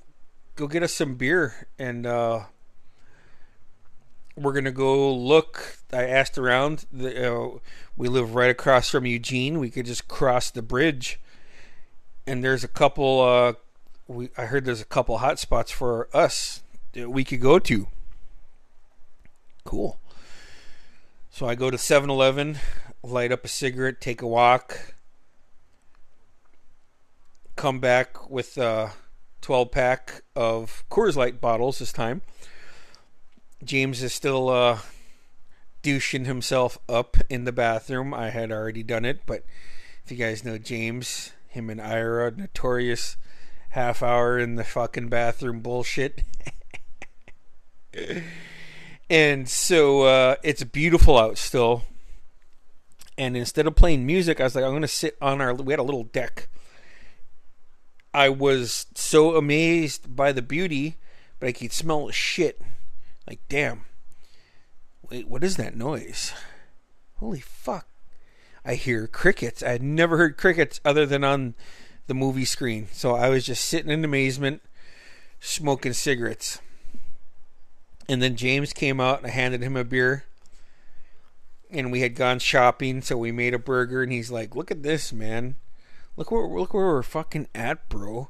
go 0.55 0.67
get 0.67 0.83
us 0.83 0.93
some 0.93 1.15
beer 1.15 1.67
and 1.77 2.05
uh, 2.05 2.45
we're 4.38 4.53
gonna 4.53 4.71
go 4.71 5.13
look. 5.13 5.77
I 5.91 6.03
asked 6.03 6.38
around. 6.38 6.86
The, 6.91 7.33
uh, 7.33 7.57
we 7.95 8.07
live 8.07 8.36
right 8.36 8.49
across 8.49 8.89
from 8.89 9.05
Eugene. 9.05 9.60
We 9.60 9.69
could 9.69 9.86
just 9.86 10.07
cross 10.07 10.51
the 10.51 10.62
bridge, 10.62 11.19
and 12.25 12.43
there's 12.43 12.63
a 12.63 12.67
couple. 12.67 13.21
Uh, 13.21 13.53
we 14.07 14.29
I 14.38 14.45
heard 14.45 14.65
there's 14.65 14.81
a 14.81 14.86
couple 14.86 15.17
hot 15.17 15.39
spots 15.39 15.71
for 15.71 16.07
us 16.13 16.62
that 16.93 17.10
we 17.10 17.23
could 17.23 17.41
go 17.41 17.60
to. 17.60 17.88
Cool. 19.63 19.99
So 21.29 21.47
I 21.47 21.53
go 21.53 21.69
to 21.69 21.77
7-Eleven, 21.77 22.57
light 23.03 23.31
up 23.31 23.45
a 23.45 23.47
cigarette, 23.47 24.01
take 24.01 24.23
a 24.23 24.27
walk, 24.27 24.95
come 27.58 27.80
back 27.80 28.30
with 28.30 28.58
a 28.58 28.91
12 29.41 29.72
pack 29.72 30.22
of 30.36 30.86
Coors 30.89 31.15
Light 31.15 31.41
bottles 31.41 31.80
this 31.80 31.91
time. 31.91 32.22
James 33.63 34.04
is 34.04 34.13
still 34.13 34.50
uh, 34.50 34.80
douching 35.82 36.26
himself 36.26 36.78
up 36.88 37.17
in 37.30 37.43
the 37.43 37.52
bathroom. 37.52 38.13
I 38.13 38.30
had 38.30 38.52
already 38.52 38.84
done 38.84 39.04
it, 39.04 39.22
but 39.26 39.43
if 40.06 40.12
you 40.12 40.17
guys 40.17 40.46
know 40.46 40.60
James, 40.60 41.34
him 41.48 41.70
and 41.70 41.82
Ira, 41.82 42.32
notorious 42.32 43.17
half 43.70 44.04
hour 44.04 44.38
in 44.38 44.56
the 44.56 44.63
fucking 44.63 45.10
bathroom 45.10 45.62
bullshit. 45.62 46.22
and 49.10 49.50
so 49.50 50.04
uh, 50.04 50.36
it's 50.43 50.63
beautiful 50.63 51.17
out 51.17 51.39
still. 51.39 51.84
And 53.17 53.36
instead 53.36 53.65
of 53.65 53.76
playing 53.76 54.06
music, 54.06 54.39
I 54.39 54.43
was 54.43 54.56
like, 54.56 54.63
I'm 54.63 54.74
gonna 54.74 54.88
sit 54.88 55.17
on 55.20 55.41
our. 55.41 55.56
We 55.56 55.74
had 55.74 55.80
a 55.80 55.84
little 55.84 56.04
deck. 56.04 56.50
I 58.13 58.30
was 58.30 58.88
so 58.96 59.36
amazed 59.36 60.15
by 60.15 60.32
the 60.32 60.41
beauty, 60.41 60.98
but 61.39 61.50
I 61.50 61.52
could 61.52 61.72
smell 61.72 62.10
shit. 62.10 62.62
Like, 63.28 63.39
damn. 63.50 63.86
Wait, 65.10 65.28
what 65.28 65.43
is 65.43 65.58
that 65.58 65.76
noise? 65.76 66.34
Holy 67.17 67.39
fuck. 67.39 67.88
I 68.65 68.76
hear 68.76 69.08
crickets. 69.08 69.63
I 69.63 69.70
had 69.70 69.84
never 69.84 70.17
heard 70.17 70.38
crickets 70.38 70.82
other 70.84 71.06
than 71.06 71.24
on 71.24 71.56
the 72.08 72.13
movie 72.13 72.46
screen. 72.46 72.88
So 72.91 73.15
I 73.15 73.30
was 73.30 73.46
just 73.46 73.63
sitting 73.63 73.91
in 73.91 74.04
amazement, 74.04 74.62
smoking 75.39 75.93
cigarettes. 75.93 76.60
And 78.10 78.22
then 78.22 78.36
James 78.36 78.74
came 78.74 79.00
out 79.00 79.20
and 79.20 79.28
I 79.28 79.32
handed 79.32 79.62
him 79.62 79.76
a 79.76 79.84
beer. 79.84 80.26
And 81.70 81.91
we 81.91 82.02
had 82.02 82.15
gone 82.15 82.39
shopping, 82.39 83.02
so 83.02 83.17
we 83.17 83.32
made 83.32 83.54
a 83.54 83.60
burger. 83.60 84.02
And 84.02 84.12
he's 84.12 84.32
like, 84.32 84.56
"Look 84.56 84.72
at 84.72 84.84
this, 84.84 85.12
man! 85.12 85.56
Look 86.17 86.32
where 86.32 86.45
look 86.47 86.73
where 86.73 86.88
we're 86.88 87.03
fucking 87.03 87.47
at, 87.56 87.88
bro." 87.88 88.30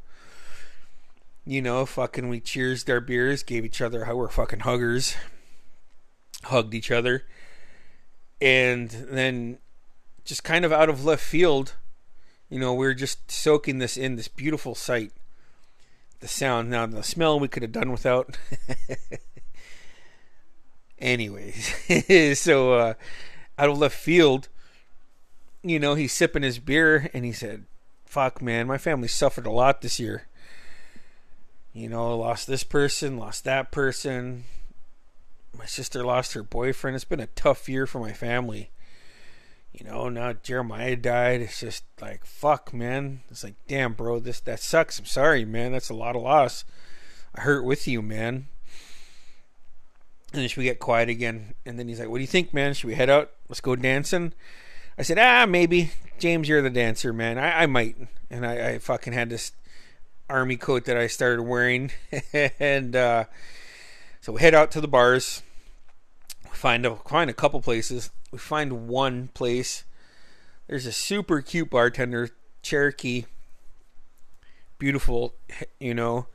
You 1.46 1.62
know, 1.62 1.86
fucking, 1.86 2.28
we 2.28 2.42
cheersed 2.42 2.90
our 2.90 3.00
beers, 3.00 3.42
gave 3.42 3.64
each 3.64 3.82
other 3.82 4.04
how 4.04 4.18
we're 4.18 4.28
fucking 4.28 4.60
huggers, 4.60 5.16
hugged 6.44 6.74
each 6.74 6.92
other, 6.92 7.24
and 8.42 8.90
then 8.90 9.60
just 10.26 10.44
kind 10.44 10.66
of 10.66 10.74
out 10.74 10.90
of 10.90 11.06
left 11.06 11.24
field, 11.24 11.76
you 12.50 12.60
know, 12.60 12.74
we 12.74 12.86
are 12.86 12.94
just 12.94 13.32
soaking 13.32 13.80
this 13.80 13.96
in, 13.96 14.18
this 14.18 14.28
beautiful 14.28 14.76
sight. 14.76 15.12
The 16.20 16.28
sound, 16.28 16.70
now 16.70 16.86
the 16.86 17.04
smell 17.04 17.40
we 17.40 17.48
could 17.48 17.64
have 17.64 17.72
done 17.72 17.92
without. 17.92 18.38
Anyways, 21.00 22.40
so 22.40 22.74
uh, 22.74 22.94
out 23.58 23.70
of 23.70 23.78
left 23.78 23.96
field, 23.96 24.50
you 25.64 25.80
know, 25.80 25.96
he's 25.96 26.12
sipping 26.12 26.44
his 26.44 26.60
beer 26.60 27.10
and 27.14 27.24
he 27.24 27.32
said, 27.32 27.66
Fuck, 28.08 28.42
man, 28.42 28.68
my 28.68 28.78
family 28.78 29.08
suffered 29.08 29.46
a 29.46 29.52
lot 29.52 29.82
this 29.82 30.00
year. 30.00 30.28
You 31.74 31.90
know, 31.90 32.18
lost 32.18 32.48
this 32.48 32.64
person, 32.64 33.18
lost 33.18 33.44
that 33.44 33.72
person. 33.72 34.46
My 35.56 35.66
sister 35.66 36.04
lost 36.04 36.34
her 36.34 36.42
boyfriend. 36.42 36.96
It's 36.96 37.06
been 37.06 37.20
a 37.20 37.28
tough 37.28 37.70
year 37.70 37.86
for 37.86 38.00
my 38.00 38.14
family. 38.14 38.72
You 39.74 39.86
know, 39.86 40.10
now 40.10 40.34
Jeremiah 40.34 40.96
died. 40.96 41.42
It's 41.42 41.60
just 41.60 41.84
like 42.02 42.26
fuck, 42.26 42.74
man. 42.74 43.22
It's 43.30 43.44
like, 43.44 43.56
damn, 43.68 43.94
bro, 43.94 44.20
this 44.20 44.40
that 44.40 44.60
sucks. 44.60 44.98
I'm 44.98 45.06
sorry, 45.06 45.46
man. 45.46 45.72
That's 45.72 45.90
a 45.90 45.94
lot 45.94 46.16
of 46.16 46.24
loss. 46.24 46.64
I 47.36 47.42
hurt 47.42 47.64
with 47.64 47.88
you, 47.88 48.02
man. 48.02 48.48
And 50.34 50.42
then 50.42 50.50
we 50.58 50.64
get 50.64 50.80
quiet 50.80 51.10
again? 51.10 51.54
And 51.66 51.78
then 51.78 51.88
he's 51.88 52.00
like, 52.00 52.10
What 52.10 52.18
do 52.18 52.22
you 52.22 52.28
think, 52.28 52.54
man? 52.54 52.74
Should 52.74 52.88
we 52.88 52.96
head 52.96 53.10
out? 53.10 53.32
Let's 53.48 53.62
go 53.62 53.76
dancing? 53.76 54.34
I 54.98 55.04
said, 55.04 55.20
Ah, 55.20 55.46
maybe. 55.46 55.92
James, 56.20 56.50
you're 56.50 56.62
the 56.62 56.70
dancer, 56.70 57.14
man. 57.14 57.38
I, 57.38 57.64
I 57.64 57.66
might. 57.66 57.96
And 58.30 58.46
I, 58.46 58.70
I 58.70 58.80
fucking 58.80 59.14
had 59.14 59.30
this 59.30 59.52
army 60.30 60.58
coat 60.58 60.86
that 60.86 60.98
I 60.98 61.08
started 61.08 61.44
wearing. 61.44 61.92
and 62.60 62.96
uh, 62.96 63.26
so 64.22 64.34
we 64.34 64.42
head 64.42 64.54
out 64.54 64.72
to 64.72 64.82
the 64.82 64.88
bars. 64.88 65.44
Find 66.52 66.86
a 66.86 66.96
find 66.96 67.30
a 67.30 67.34
couple 67.34 67.62
places. 67.62 68.10
We 68.32 68.40
find 68.40 68.88
one 68.88 69.30
place. 69.30 69.84
There's 70.68 70.86
a 70.86 70.92
super 70.92 71.42
cute 71.42 71.70
bartender, 71.70 72.30
Cherokee. 72.62 73.26
Beautiful, 74.80 75.34
you 75.80 75.94
know 75.94 76.28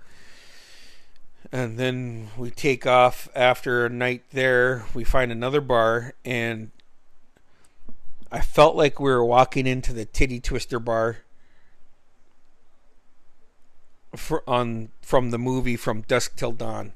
and 1.52 1.78
then 1.78 2.30
we 2.36 2.50
take 2.50 2.86
off 2.86 3.28
after 3.34 3.84
a 3.84 3.90
night 3.90 4.24
there. 4.30 4.86
We 4.94 5.04
find 5.04 5.30
another 5.30 5.60
bar, 5.60 6.14
and 6.24 6.70
I 8.32 8.40
felt 8.40 8.74
like 8.74 8.98
we 8.98 9.10
were 9.10 9.24
walking 9.24 9.66
into 9.66 9.92
the 9.92 10.06
Titty 10.06 10.40
Twister 10.40 10.80
bar 10.80 11.18
for, 14.16 14.42
on 14.48 14.88
from 15.02 15.30
the 15.30 15.38
movie 15.38 15.76
From 15.76 16.00
Dusk 16.00 16.36
Till 16.36 16.52
Dawn. 16.52 16.94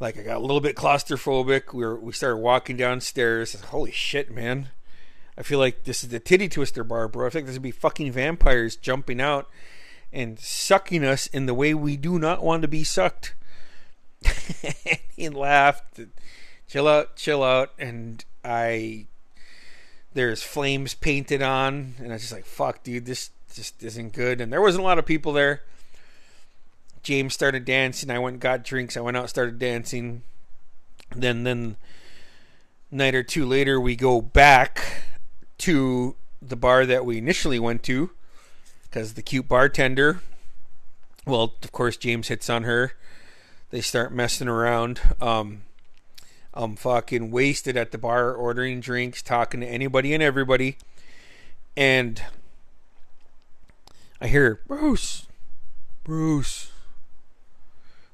Like 0.00 0.18
I 0.18 0.22
got 0.22 0.38
a 0.38 0.40
little 0.40 0.62
bit 0.62 0.74
claustrophobic. 0.74 1.74
We 1.74 1.84
were 1.84 2.00
we 2.00 2.12
started 2.12 2.38
walking 2.38 2.78
downstairs. 2.78 3.60
Holy 3.60 3.92
shit, 3.92 4.30
man! 4.30 4.70
I 5.36 5.42
feel 5.42 5.58
like 5.58 5.84
this 5.84 6.02
is 6.02 6.08
the 6.08 6.18
Titty 6.18 6.48
Twister 6.48 6.82
bar, 6.82 7.08
bro. 7.08 7.26
I 7.26 7.30
think 7.30 7.44
there's 7.44 7.58
gonna 7.58 7.64
be 7.64 7.70
fucking 7.70 8.10
vampires 8.10 8.74
jumping 8.74 9.20
out 9.20 9.50
and 10.14 10.38
sucking 10.38 11.04
us 11.04 11.26
in 11.26 11.44
the 11.44 11.54
way 11.54 11.74
we 11.74 11.98
do 11.98 12.18
not 12.18 12.42
want 12.42 12.62
to 12.62 12.68
be 12.68 12.84
sucked. 12.84 13.34
he 15.14 15.28
laughed. 15.28 16.00
Chill 16.68 16.88
out, 16.88 17.16
chill 17.16 17.42
out. 17.42 17.72
And 17.78 18.24
I, 18.44 19.06
there's 20.14 20.42
flames 20.42 20.94
painted 20.94 21.42
on, 21.42 21.94
and 21.98 22.08
I 22.08 22.14
was 22.14 22.22
just 22.22 22.32
like, 22.32 22.44
fuck, 22.44 22.82
dude, 22.82 23.06
this 23.06 23.30
just 23.54 23.82
isn't 23.82 24.12
good. 24.12 24.40
And 24.40 24.52
there 24.52 24.60
wasn't 24.60 24.82
a 24.82 24.86
lot 24.86 24.98
of 24.98 25.06
people 25.06 25.32
there. 25.32 25.62
James 27.02 27.34
started 27.34 27.64
dancing. 27.64 28.10
I 28.10 28.18
went 28.18 28.40
got 28.40 28.64
drinks. 28.64 28.96
I 28.96 29.00
went 29.00 29.16
out, 29.16 29.28
started 29.28 29.58
dancing. 29.58 30.22
Then, 31.14 31.44
then, 31.44 31.76
night 32.90 33.14
or 33.14 33.22
two 33.22 33.44
later, 33.44 33.80
we 33.80 33.96
go 33.96 34.20
back 34.20 35.04
to 35.58 36.16
the 36.40 36.56
bar 36.56 36.86
that 36.86 37.04
we 37.04 37.18
initially 37.18 37.58
went 37.58 37.82
to 37.84 38.10
because 38.84 39.14
the 39.14 39.22
cute 39.22 39.48
bartender, 39.48 40.20
well, 41.26 41.54
of 41.62 41.72
course, 41.72 41.96
James 41.96 42.28
hits 42.28 42.48
on 42.48 42.64
her 42.64 42.92
they 43.72 43.80
start 43.80 44.12
messing 44.12 44.48
around. 44.48 45.00
Um, 45.20 45.62
I'm 46.54 46.76
fucking 46.76 47.30
wasted 47.30 47.76
at 47.76 47.92
the 47.92 47.98
bar, 47.98 48.32
ordering 48.34 48.80
drinks, 48.80 49.22
talking 49.22 49.60
to 49.60 49.66
anybody 49.66 50.12
and 50.12 50.22
everybody, 50.22 50.76
and 51.76 52.22
I 54.20 54.26
hear 54.26 54.60
Bruce, 54.66 55.26
Bruce. 56.04 56.70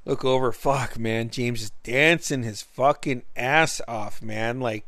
Look 0.05 0.25
over, 0.25 0.53
fuck, 0.53 0.99
man. 0.99 1.29
James 1.29 1.63
is 1.63 1.71
dancing 1.83 2.43
his 2.43 2.63
fucking 2.63 3.25
ass 3.37 3.83
off, 3.87 4.23
man. 4.23 4.59
Like, 4.59 4.87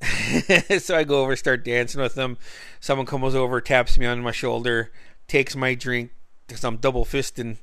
so 0.80 0.96
I 0.96 1.04
go 1.04 1.22
over, 1.22 1.36
start 1.36 1.64
dancing 1.64 2.00
with 2.00 2.16
him. 2.16 2.38
Someone 2.80 3.06
comes 3.06 3.36
over, 3.36 3.60
taps 3.60 3.96
me 3.96 4.06
on 4.06 4.20
my 4.20 4.32
shoulder, 4.32 4.90
takes 5.28 5.54
my 5.54 5.74
drink 5.74 6.10
because 6.48 6.64
I'm 6.64 6.78
double 6.78 7.04
fisting 7.04 7.58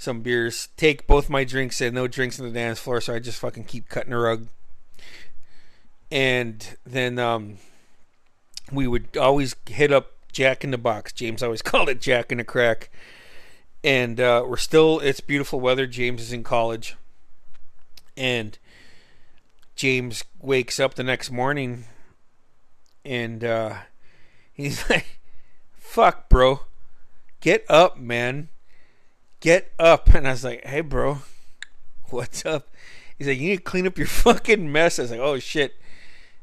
some 0.00 0.22
beers, 0.22 0.70
take 0.78 1.06
both 1.06 1.28
my 1.28 1.44
drinks 1.44 1.78
and 1.82 1.94
no 1.94 2.08
drinks 2.08 2.40
on 2.40 2.46
the 2.46 2.52
dance 2.52 2.78
floor, 2.78 3.02
so 3.02 3.14
I 3.14 3.18
just 3.18 3.38
fucking 3.38 3.64
keep 3.64 3.90
cutting 3.90 4.14
a 4.14 4.18
rug. 4.18 4.48
And 6.10 6.66
then 6.86 7.18
um, 7.18 7.58
we 8.72 8.86
would 8.86 9.14
always 9.18 9.54
hit 9.68 9.92
up 9.92 10.12
Jack 10.32 10.64
in 10.64 10.70
the 10.70 10.78
Box. 10.78 11.12
James 11.12 11.42
always 11.42 11.60
called 11.62 11.90
it 11.90 12.00
Jack 12.00 12.32
in 12.32 12.38
the 12.38 12.44
Crack. 12.44 12.88
And 13.84 14.18
uh, 14.18 14.42
we're 14.48 14.56
still, 14.56 15.00
it's 15.00 15.20
beautiful 15.20 15.60
weather. 15.60 15.86
James 15.86 16.22
is 16.22 16.32
in 16.32 16.44
college. 16.44 16.96
And 18.16 18.58
James 19.76 20.24
wakes 20.40 20.80
up 20.80 20.94
the 20.94 21.04
next 21.04 21.30
morning 21.30 21.84
and 23.04 23.44
uh, 23.44 23.74
he's 24.54 24.88
like, 24.88 25.20
fuck, 25.76 26.30
bro. 26.30 26.60
Get 27.42 27.66
up, 27.68 27.98
man 27.98 28.48
get 29.40 29.72
up. 29.78 30.08
And 30.14 30.28
I 30.28 30.32
was 30.32 30.44
like, 30.44 30.64
hey, 30.64 30.80
bro, 30.82 31.18
what's 32.10 32.46
up? 32.46 32.68
He's 33.18 33.26
like, 33.26 33.38
you 33.38 33.50
need 33.50 33.56
to 33.56 33.62
clean 33.62 33.86
up 33.86 33.98
your 33.98 34.06
fucking 34.06 34.70
mess. 34.70 34.98
I 34.98 35.02
was 35.02 35.10
like, 35.10 35.20
oh, 35.20 35.38
shit. 35.38 35.74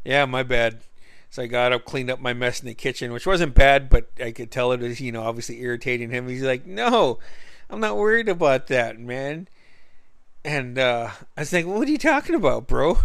Yeah, 0.03 0.25
my 0.25 0.43
bad. 0.43 0.81
So 1.29 1.43
I 1.43 1.47
got 1.47 1.73
up, 1.73 1.85
cleaned 1.85 2.09
up 2.09 2.19
my 2.19 2.33
mess 2.33 2.61
in 2.61 2.67
the 2.67 2.73
kitchen, 2.73 3.11
which 3.11 3.27
wasn't 3.27 3.53
bad, 3.53 3.89
but 3.89 4.09
I 4.23 4.31
could 4.31 4.49
tell 4.49 4.71
it 4.71 4.79
was, 4.79 5.01
you 5.01 5.11
know, 5.11 5.23
obviously 5.23 5.61
irritating 5.61 6.09
him. 6.09 6.27
He's 6.27 6.43
like, 6.43 6.65
no, 6.65 7.19
I'm 7.69 7.79
not 7.79 7.97
worried 7.97 8.29
about 8.29 8.67
that, 8.67 8.97
man. 8.99 9.47
And 10.45 10.79
uh, 10.79 11.09
I 11.35 11.41
was 11.41 11.51
like, 11.51 11.65
what 11.65 11.87
are 11.87 11.91
you 11.91 11.97
talking 11.97 12.35
about, 12.35 12.67
bro? 12.67 12.99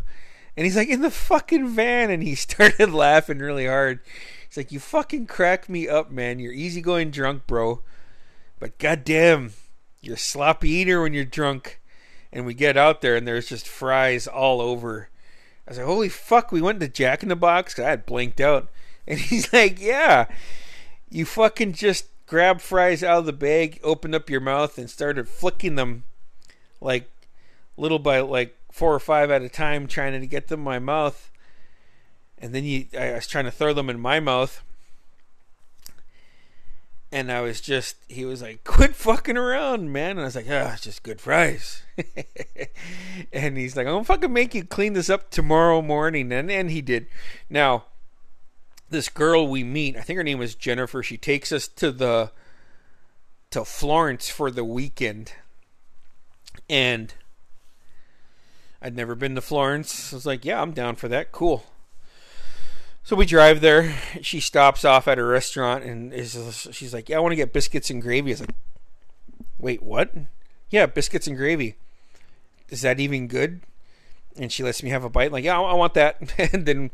And 0.56 0.64
he's 0.64 0.76
like, 0.76 0.88
in 0.88 1.00
the 1.00 1.10
fucking 1.10 1.68
van. 1.68 2.10
And 2.10 2.22
he 2.22 2.34
started 2.36 2.92
laughing 2.92 3.38
really 3.38 3.66
hard. 3.66 4.00
He's 4.46 4.56
like, 4.56 4.70
you 4.70 4.78
fucking 4.78 5.26
crack 5.26 5.68
me 5.68 5.88
up, 5.88 6.10
man. 6.10 6.38
You're 6.38 6.52
easygoing 6.52 7.10
drunk, 7.10 7.46
bro. 7.46 7.82
But 8.60 8.78
goddamn, 8.78 9.54
you're 10.02 10.16
a 10.16 10.18
sloppy 10.18 10.68
eater 10.68 11.00
when 11.00 11.14
you're 11.14 11.24
drunk. 11.24 11.80
And 12.32 12.44
we 12.44 12.54
get 12.54 12.76
out 12.76 13.00
there 13.00 13.14
and 13.14 13.26
there's 13.26 13.48
just 13.48 13.68
fries 13.68 14.26
all 14.26 14.60
over. 14.60 15.08
I 15.66 15.70
was 15.70 15.78
like, 15.78 15.86
holy 15.86 16.08
fuck, 16.08 16.50
we 16.50 16.60
went 16.60 16.80
to 16.80 16.88
Jack 16.88 17.22
in 17.22 17.28
the 17.28 17.36
Box? 17.36 17.78
I 17.78 17.88
had 17.88 18.04
blinked 18.04 18.40
out. 18.40 18.68
And 19.04 19.18
he's 19.18 19.52
like, 19.52 19.80
yeah. 19.80 20.26
You 21.10 21.26
fucking 21.26 21.72
just 21.72 22.06
grabbed 22.28 22.62
fries 22.62 23.02
out 23.02 23.18
of 23.18 23.26
the 23.26 23.32
bag, 23.32 23.80
opened 23.82 24.14
up 24.14 24.30
your 24.30 24.40
mouth, 24.40 24.78
and 24.78 24.88
started 24.88 25.28
flicking 25.28 25.74
them 25.74 26.04
like 26.80 27.10
little 27.76 27.98
by 27.98 28.20
like 28.20 28.56
four 28.70 28.94
or 28.94 29.00
five 29.00 29.28
at 29.28 29.42
a 29.42 29.48
time, 29.48 29.88
trying 29.88 30.20
to 30.20 30.26
get 30.26 30.46
them 30.46 30.60
in 30.60 30.64
my 30.64 30.78
mouth. 30.78 31.32
And 32.38 32.54
then 32.54 32.62
you, 32.62 32.86
I 32.96 33.14
was 33.14 33.26
trying 33.26 33.46
to 33.46 33.50
throw 33.50 33.72
them 33.72 33.90
in 33.90 33.98
my 33.98 34.20
mouth. 34.20 34.62
And 37.12 37.30
I 37.30 37.42
was 37.42 37.60
just, 37.60 37.96
he 38.08 38.24
was 38.24 38.40
like, 38.40 38.64
quit 38.64 38.94
fucking 38.94 39.36
around, 39.36 39.92
man. 39.92 40.12
And 40.12 40.20
I 40.20 40.24
was 40.24 40.34
like, 40.34 40.46
ah, 40.48 40.70
oh, 40.70 40.72
it's 40.72 40.80
just 40.80 41.02
good 41.02 41.20
fries. 41.20 41.82
and 43.32 43.58
he's 43.58 43.76
like, 43.76 43.86
I'm 43.86 43.92
gonna 43.92 44.04
fucking 44.04 44.32
make 44.32 44.54
you 44.54 44.64
clean 44.64 44.94
this 44.94 45.10
up 45.10 45.30
tomorrow 45.30 45.82
morning. 45.82 46.32
And, 46.32 46.50
and 46.50 46.70
he 46.70 46.80
did. 46.80 47.06
Now, 47.50 47.84
this 48.88 49.10
girl 49.10 49.46
we 49.46 49.62
meet, 49.62 49.94
I 49.96 50.00
think 50.00 50.16
her 50.16 50.24
name 50.24 50.38
was 50.38 50.54
Jennifer, 50.54 51.02
she 51.02 51.18
takes 51.18 51.52
us 51.52 51.68
to 51.68 51.92
the, 51.92 52.32
to 53.50 53.66
Florence 53.66 54.30
for 54.30 54.50
the 54.50 54.64
weekend. 54.64 55.34
And 56.70 57.12
I'd 58.80 58.96
never 58.96 59.14
been 59.14 59.34
to 59.34 59.42
Florence. 59.42 60.14
I 60.14 60.16
was 60.16 60.26
like, 60.26 60.46
yeah, 60.46 60.62
I'm 60.62 60.72
down 60.72 60.96
for 60.96 61.08
that. 61.08 61.30
Cool. 61.30 61.64
So 63.04 63.16
we 63.16 63.26
drive 63.26 63.60
there. 63.60 63.94
She 64.22 64.40
stops 64.40 64.84
off 64.84 65.08
at 65.08 65.18
a 65.18 65.24
restaurant 65.24 65.84
and 65.84 66.12
is 66.12 66.68
she's 66.70 66.94
like, 66.94 67.08
"Yeah, 67.08 67.16
I 67.16 67.20
want 67.20 67.32
to 67.32 67.36
get 67.36 67.52
biscuits 67.52 67.90
and 67.90 68.00
gravy." 68.00 68.30
I 68.30 68.34
was 68.34 68.40
like, 68.40 68.54
"Wait, 69.58 69.82
what?" 69.82 70.12
Yeah, 70.70 70.86
biscuits 70.86 71.26
and 71.26 71.36
gravy. 71.36 71.74
Is 72.70 72.82
that 72.82 73.00
even 73.00 73.26
good? 73.26 73.60
And 74.36 74.50
she 74.50 74.62
lets 74.62 74.82
me 74.82 74.90
have 74.90 75.04
a 75.04 75.10
bite. 75.10 75.32
Like, 75.32 75.44
yeah, 75.44 75.60
I 75.60 75.74
want 75.74 75.94
that. 75.94 76.32
and 76.52 76.64
then, 76.64 76.90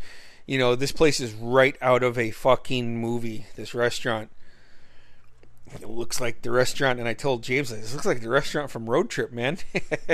you 0.46 0.59
know, 0.59 0.74
this 0.74 0.90
place 0.90 1.20
is 1.20 1.32
right 1.34 1.76
out 1.80 2.02
of 2.02 2.18
a 2.18 2.30
fucking 2.30 2.98
movie. 2.98 3.46
This 3.56 3.74
restaurant. 3.74 4.30
It 5.74 5.88
looks 5.88 6.20
like 6.20 6.40
the 6.42 6.50
restaurant, 6.50 6.98
and 6.98 7.06
I 7.06 7.12
told 7.12 7.42
James, 7.42 7.68
"This 7.68 7.92
looks 7.92 8.06
like 8.06 8.22
the 8.22 8.30
restaurant 8.30 8.70
from 8.70 8.88
Road 8.88 9.11
Trip, 9.11 9.30
man." 9.32 9.59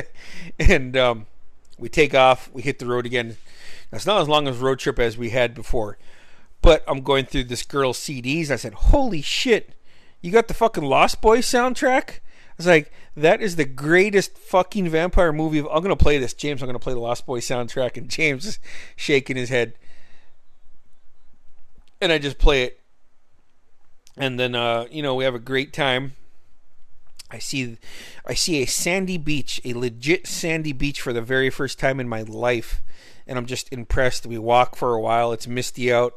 and 0.59 0.97
um, 0.97 1.27
we 1.79 1.89
take 1.89 2.13
off. 2.13 2.51
We 2.53 2.63
hit 2.63 2.81
the 2.81 2.87
road 2.87 3.07
again. 3.07 3.37
It's 3.95 4.07
not 4.07 4.21
as 4.21 4.29
long 4.29 4.49
as 4.49 4.59
road 4.59 4.79
trip 4.79 4.99
as 4.99 5.17
we 5.17 5.31
had 5.31 5.55
before, 5.55 5.99
but 6.63 6.85
I'm 6.87 7.03
going 7.03 7.27
through 7.27 7.45
this 7.45 7.63
girl's 7.63 7.99
CDs. 7.99 8.51
I 8.51 8.57
said, 8.57 8.75
"Holy 8.75 9.23
shit! 9.23 9.75
You 10.21 10.31
got 10.31 10.49
the 10.49 10.55
fucking 10.55 10.85
Lost 10.85 11.21
Boys 11.21 11.47
soundtrack?" 11.47 12.11
I 12.11 12.57
was 12.57 12.67
like, 12.67 12.93
"That 13.17 13.41
is 13.41 13.57
the 13.57 13.65
greatest 13.65 14.39
fucking 14.39 14.89
vampire 14.89 15.33
movie." 15.33 15.61
I'm 15.61 15.83
gonna 15.83 15.97
play 15.97 16.19
this, 16.19 16.35
James. 16.35 16.63
I'm 16.63 16.69
gonna 16.69 16.79
play 16.79 16.95
the 16.95 17.01
Lost 17.01 17.27
Boys 17.27 17.47
soundtrack, 17.47 17.97
and 17.97 18.09
James 18.09 18.47
is 18.47 18.59
shaking 18.97 19.37
his 19.37 19.49
head, 19.49 19.75
and 22.01 22.13
I 22.13 22.19
just 22.19 22.39
play 22.39 22.65
it, 22.65 22.81
and 24.17 24.39
then 24.39 24.55
uh, 24.55 24.87
you 24.91 25.03
know 25.03 25.15
we 25.15 25.25
have 25.25 25.35
a 25.35 25.41
great 25.41 25.73
time 25.73 26.15
I 27.35 27.39
see 27.39 27.79
I 28.25 28.35
see 28.35 28.63
a 28.63 28.67
sandy 28.67 29.19
beach, 29.19 29.61
a 29.65 29.75
legit 29.75 30.27
sandy 30.27 30.73
beach 30.73 31.01
for 31.01 31.13
the 31.13 31.21
very 31.21 31.51
first 31.51 31.79
time 31.81 31.99
in 31.99 32.09
my 32.09 32.23
life, 32.23 32.81
and 33.27 33.39
I'm 33.39 33.47
just 33.47 33.73
impressed. 33.73 34.27
We 34.27 34.39
walk 34.39 34.77
for 34.77 34.95
a 34.95 35.01
while. 35.01 35.33
It's 35.33 35.47
misty 35.47 35.93
out. 35.93 36.15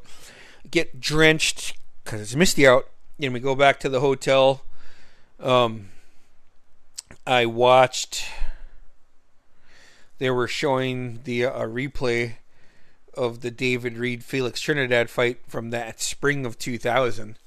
Get 0.69 0.99
drenched 0.99 1.75
because 2.03 2.21
it's 2.21 2.35
misty 2.35 2.67
out. 2.67 2.87
And 3.19 3.33
we 3.33 3.39
go 3.39 3.55
back 3.55 3.79
to 3.81 3.89
the 3.89 3.99
hotel. 3.99 4.63
Um, 5.39 5.89
I 7.25 7.45
watched. 7.45 8.25
They 10.19 10.29
were 10.29 10.47
showing 10.47 11.21
the 11.23 11.45
uh, 11.45 11.67
replay 11.67 12.33
of 13.13 13.41
the 13.41 13.51
David 13.51 13.97
Reid 13.97 14.23
Felix 14.23 14.61
Trinidad 14.61 15.09
fight 15.09 15.39
from 15.47 15.71
that 15.71 15.99
spring 15.99 16.45
of 16.45 16.57
2000. 16.57 17.37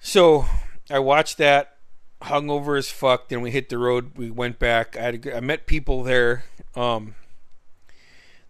So 0.00 0.46
I 0.90 0.98
watched 0.98 1.38
that 1.38 1.76
hungover 2.22 2.78
as 2.78 2.90
fuck. 2.90 3.28
Then 3.28 3.40
we 3.40 3.50
hit 3.50 3.68
the 3.68 3.78
road. 3.78 4.12
We 4.16 4.30
went 4.30 4.58
back. 4.58 4.96
I 4.96 5.02
had 5.02 5.26
a, 5.26 5.36
I 5.38 5.40
met 5.40 5.66
people 5.66 6.02
there. 6.02 6.44
Um, 6.74 7.14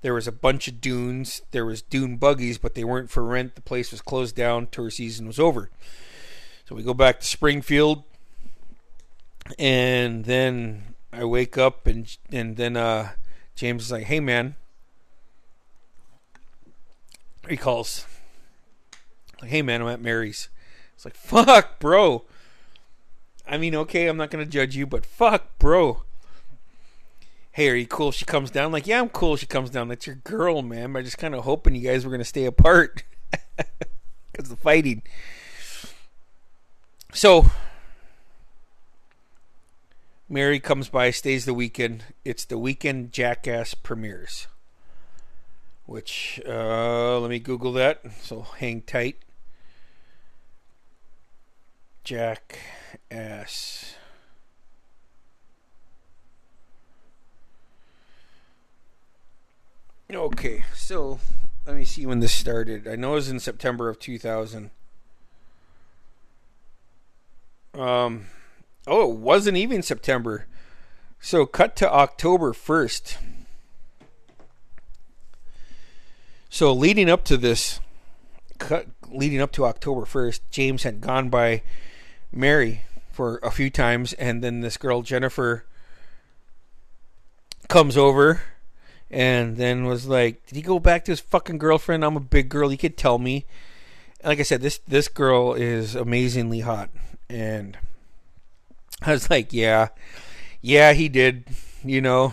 there 0.05 0.13
was 0.13 0.29
a 0.29 0.33
bunch 0.33 0.69
of 0.69 0.83
dunes. 0.83 1.41
There 1.53 1.65
was 1.65 1.81
dune 1.81 2.19
buggies, 2.19 2.59
but 2.59 2.75
they 2.75 2.85
weren't 2.85 3.09
for 3.09 3.25
rent. 3.25 3.55
The 3.55 3.63
place 3.63 3.91
was 3.91 4.03
closed 4.03 4.37
down. 4.37 4.67
Tour 4.67 4.91
season 4.91 5.27
was 5.27 5.41
over. 5.41 5.71
So 6.67 6.75
we 6.75 6.83
go 6.83 6.93
back 6.93 7.21
to 7.21 7.27
Springfield, 7.27 8.05
and 9.59 10.27
then 10.27 10.95
I 11.11 11.25
wake 11.25 11.57
up 11.57 11.87
and 11.87 12.15
and 12.31 12.59
then 12.59 12.77
uh, 12.77 13.13
James 13.55 13.85
is 13.85 13.93
like, 13.93 14.05
"Hey 14.05 14.21
man," 14.21 14.57
he 17.49 17.57
calls. 17.57 18.07
Like, 19.41 19.51
"Hey 19.51 19.63
man, 19.63 19.81
I'm 19.81 19.89
at 19.89 20.03
Mary's." 20.03 20.51
It's 20.97 21.07
like, 21.07 21.17
"Fuck, 21.17 21.79
bro." 21.79 22.27
I 23.49 23.57
mean, 23.57 23.75
okay, 23.75 24.09
I'm 24.09 24.19
not 24.19 24.31
gonna 24.31 24.45
judge 24.45 24.77
you, 24.77 24.87
but 24.87 25.07
fuck, 25.07 25.59
bro. 25.59 26.03
Hey, 27.55 27.71
are 27.71 27.77
you 27.77 27.87
cool? 27.87 28.11
She 28.11 28.25
comes 28.25 28.51
down. 28.51 28.73
like, 28.73 28.89
yeah, 28.89 29.01
I'm 29.01 29.09
cool. 29.09 29.37
She 29.37 29.47
comes 29.47 29.71
down. 29.71 29.87
That's 29.87 30.09
your 30.09 30.17
girl, 30.17 30.61
man. 30.61 30.97
I'm 30.97 31.05
just 31.05 31.19
kind 31.19 31.37
of 31.37 31.45
hoping 31.45 31.77
you 31.77 31.89
guys 31.89 32.05
were 32.05 32.11
gonna 32.11 32.25
stay 32.25 32.47
apart 32.47 33.05
because 34.33 34.49
the 34.49 34.57
fighting. 34.57 35.03
So, 37.13 37.47
Mary 40.29 40.59
comes 40.59 40.89
by, 40.89 41.13
stays 41.13 41.45
the 41.45 41.55
weekend. 41.55 42.03
It's 42.25 42.45
the 42.45 42.59
weekend 42.59 43.13
Jackass 43.13 43.75
premieres. 43.75 44.49
Which, 45.87 46.41
uh, 46.45 47.21
let 47.21 47.31
me 47.31 47.39
Google 47.39 47.73
that. 47.75 48.01
So 48.21 48.43
hang 48.43 48.83
tight. 48.83 49.19
Jack 52.03 52.59
Okay, 60.15 60.63
so 60.73 61.19
let 61.67 61.75
me 61.75 61.85
see 61.85 62.07
when 62.07 62.21
this 62.21 62.33
started. 62.33 62.87
I 62.87 62.95
know 62.95 63.13
it 63.13 63.17
was 63.17 63.29
in 63.29 63.41
September 63.41 63.89
of 63.89 63.99
2000. 63.99 64.71
Um, 67.75 68.27
oh, 68.87 69.11
it 69.11 69.17
wasn't 69.17 69.57
even 69.57 69.83
September. 69.83 70.47
So 71.21 71.47
cut 71.47 71.75
to 71.77 71.93
October 71.93 72.53
1st. 72.53 73.17
So 76.49 76.73
leading 76.73 77.11
up 77.11 77.25
to 77.25 77.37
this, 77.37 77.81
cut, 78.59 78.87
leading 79.09 79.41
up 79.41 79.51
to 79.53 79.65
October 79.65 80.03
1st, 80.03 80.41
James 80.53 80.85
had 80.85 81.01
gone 81.01 81.29
by 81.29 81.63
Mary 82.31 82.83
for 83.11 83.39
a 83.43 83.51
few 83.51 83.69
times, 83.69 84.13
and 84.13 84.45
then 84.45 84.61
this 84.61 84.77
girl 84.77 85.03
Jennifer 85.03 85.65
comes 87.69 87.97
over 87.97 88.43
and 89.15 89.57
then 89.57 89.85
was 89.85 90.07
like, 90.09 90.45
"Did 90.47 90.57
he 90.57 90.63
go 90.63 90.81
back 90.81 91.05
to 91.05 91.13
his 91.13 91.21
fucking 91.21 91.59
girlfriend? 91.59 92.05
I'm 92.05 92.17
a 92.17 92.21
big 92.21 92.49
girl. 92.49 92.69
He 92.69 92.77
could 92.77 92.97
tell 92.97 93.19
me." 93.19 93.47
And 94.21 94.29
like 94.29 94.41
I 94.41 94.43
said, 94.43 94.61
this 94.61 94.81
this 94.89 95.07
girl 95.07 95.55
is 95.55 95.95
amazingly 95.95 96.61
hot, 96.61 96.91
and 97.31 97.79
I 99.01 99.13
was 99.13 99.31
like, 99.31 99.53
"Yeah, 99.53 99.89
yeah, 100.61 100.93
he 100.95 101.09
did." 101.09 101.45
You 101.85 102.01
know, 102.01 102.33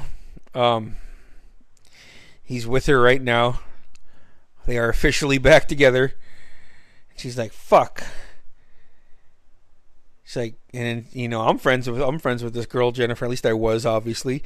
um, 0.56 0.96
he's 2.44 2.66
with 2.66 2.88
her 2.88 3.00
right 3.00 3.22
now. 3.22 3.60
They 4.66 4.80
are 4.80 4.90
officially 4.90 5.38
back 5.38 5.68
together. 5.68 6.16
She's 7.16 7.38
like, 7.38 7.54
"Fuck." 7.54 8.04
She's 10.24 10.36
like, 10.36 10.56
and 10.74 11.06
you 11.12 11.28
know, 11.28 11.42
I'm 11.42 11.60
friends 11.60 11.88
with 11.88 12.02
I'm 12.02 12.18
friends 12.18 12.44
with 12.44 12.56
this 12.56 12.66
girl 12.66 12.92
Jennifer. 12.92 13.26
At 13.26 13.32
least 13.32 13.46
I 13.46 13.54
was, 13.54 13.86
obviously. 13.86 14.42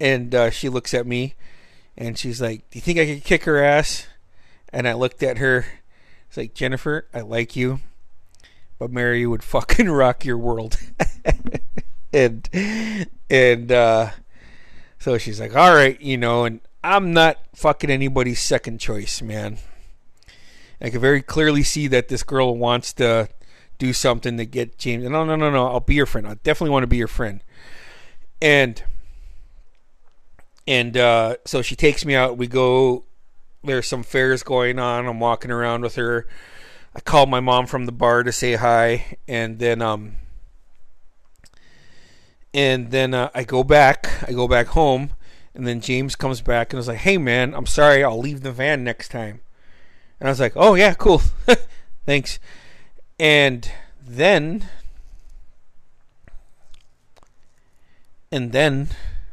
And 0.00 0.34
uh, 0.34 0.50
she 0.50 0.68
looks 0.68 0.92
at 0.92 1.06
me, 1.06 1.34
and 1.96 2.18
she's 2.18 2.40
like, 2.40 2.68
"Do 2.70 2.78
you 2.78 2.82
think 2.82 2.98
I 2.98 3.06
could 3.06 3.24
kick 3.24 3.44
her 3.44 3.62
ass?" 3.62 4.06
And 4.72 4.86
I 4.86 4.94
looked 4.94 5.22
at 5.22 5.38
her. 5.38 5.66
It's 6.28 6.36
like 6.36 6.54
Jennifer, 6.54 7.06
I 7.14 7.20
like 7.20 7.56
you, 7.56 7.80
but 8.78 8.90
Mary 8.90 9.26
would 9.26 9.42
fucking 9.42 9.90
rock 9.90 10.24
your 10.24 10.38
world. 10.38 10.78
and 12.12 12.48
and 13.30 13.72
uh, 13.72 14.10
so 14.98 15.18
she's 15.18 15.40
like, 15.40 15.54
"All 15.54 15.74
right, 15.74 16.00
you 16.00 16.16
know," 16.16 16.44
and 16.44 16.60
I'm 16.82 17.12
not 17.12 17.38
fucking 17.54 17.90
anybody's 17.90 18.40
second 18.40 18.78
choice, 18.78 19.22
man. 19.22 19.58
I 20.80 20.90
can 20.90 21.00
very 21.00 21.22
clearly 21.22 21.62
see 21.62 21.86
that 21.88 22.08
this 22.08 22.22
girl 22.22 22.56
wants 22.56 22.92
to 22.94 23.28
do 23.78 23.92
something 23.92 24.36
to 24.36 24.44
get 24.44 24.78
James. 24.78 25.04
No, 25.04 25.24
no, 25.24 25.36
no, 25.36 25.50
no. 25.50 25.66
I'll 25.66 25.80
be 25.80 25.94
your 25.94 26.06
friend. 26.06 26.26
I 26.26 26.34
definitely 26.34 26.70
want 26.70 26.82
to 26.82 26.88
be 26.88 26.96
your 26.96 27.08
friend. 27.08 27.42
And 28.40 28.82
and 30.66 30.96
uh, 30.96 31.36
so 31.44 31.62
she 31.62 31.76
takes 31.76 32.04
me 32.04 32.14
out. 32.14 32.36
We 32.36 32.46
go. 32.46 33.04
There's 33.62 33.86
some 33.86 34.02
fairs 34.02 34.42
going 34.42 34.78
on. 34.78 35.06
I'm 35.06 35.20
walking 35.20 35.50
around 35.50 35.82
with 35.82 35.96
her. 35.96 36.26
I 36.94 37.00
called 37.00 37.28
my 37.28 37.40
mom 37.40 37.66
from 37.66 37.86
the 37.86 37.92
bar 37.92 38.22
to 38.22 38.32
say 38.32 38.54
hi, 38.54 39.18
and 39.28 39.58
then 39.58 39.82
um, 39.82 40.16
and 42.54 42.90
then 42.90 43.14
uh, 43.14 43.30
I 43.34 43.44
go 43.44 43.62
back. 43.62 44.08
I 44.26 44.32
go 44.32 44.48
back 44.48 44.68
home, 44.68 45.10
and 45.54 45.66
then 45.66 45.80
James 45.80 46.16
comes 46.16 46.40
back 46.40 46.72
and 46.72 46.78
was 46.78 46.88
like, 46.88 46.98
"Hey 46.98 47.18
man, 47.18 47.54
I'm 47.54 47.66
sorry. 47.66 48.02
I'll 48.02 48.18
leave 48.18 48.42
the 48.42 48.52
van 48.52 48.82
next 48.82 49.10
time." 49.10 49.40
And 50.18 50.28
I 50.28 50.32
was 50.32 50.40
like, 50.40 50.54
"Oh 50.56 50.74
yeah, 50.74 50.94
cool, 50.94 51.22
thanks." 52.06 52.38
And 53.18 53.70
then, 54.02 54.68
and 58.32 58.52
then 58.52 58.88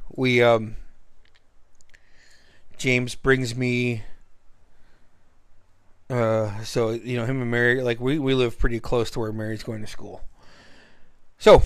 we 0.10 0.42
um, 0.42 0.76
James 2.84 3.16
brings 3.16 3.56
me. 3.56 4.04
Uh, 6.10 6.62
so 6.64 6.90
you 6.90 7.16
know 7.16 7.26
him 7.26 7.42
and 7.42 7.50
Mary, 7.50 7.82
like 7.82 8.02
we 8.02 8.20
we 8.20 8.34
live 8.34 8.60
pretty 8.60 8.82
close 8.82 9.10
to 9.12 9.22
where 9.22 9.32
Mary's 9.32 9.64
going 9.64 9.80
to 9.80 9.88
school. 9.88 10.22
So 11.38 11.64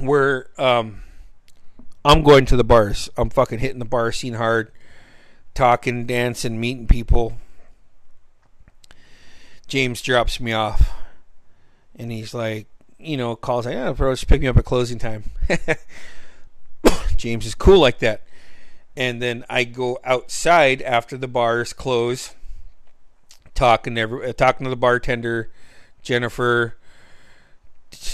we're 0.00 0.44
um, 0.56 1.02
I'm 2.04 2.22
going 2.22 2.46
to 2.46 2.56
the 2.56 2.62
bars. 2.62 3.10
I'm 3.16 3.28
fucking 3.28 3.58
hitting 3.58 3.80
the 3.80 3.84
bar 3.84 4.12
scene 4.12 4.34
hard, 4.34 4.70
talking, 5.52 6.06
dancing, 6.06 6.60
meeting 6.60 6.86
people. 6.86 7.38
James 9.66 10.00
drops 10.00 10.38
me 10.38 10.52
off, 10.52 10.92
and 11.96 12.12
he's 12.12 12.32
like, 12.32 12.68
you 13.00 13.16
know, 13.16 13.34
calls 13.34 13.66
like, 13.66 13.74
"Yeah, 13.74 13.90
bro, 13.90 14.12
just 14.12 14.28
pick 14.28 14.42
me 14.42 14.46
up 14.46 14.56
at 14.56 14.64
closing 14.64 15.00
time." 15.00 15.24
James 17.16 17.46
is 17.46 17.56
cool 17.56 17.80
like 17.80 17.98
that 17.98 18.22
and 18.96 19.22
then 19.22 19.44
I 19.48 19.64
go 19.64 19.98
outside 20.04 20.82
after 20.82 21.16
the 21.16 21.28
bars 21.28 21.72
close, 21.72 22.34
talking 23.54 23.94
to 23.94 24.00
every, 24.00 24.28
uh, 24.28 24.32
talking 24.32 24.64
to 24.64 24.70
the 24.70 24.76
bartender, 24.76 25.50
Jennifer, 26.02 26.76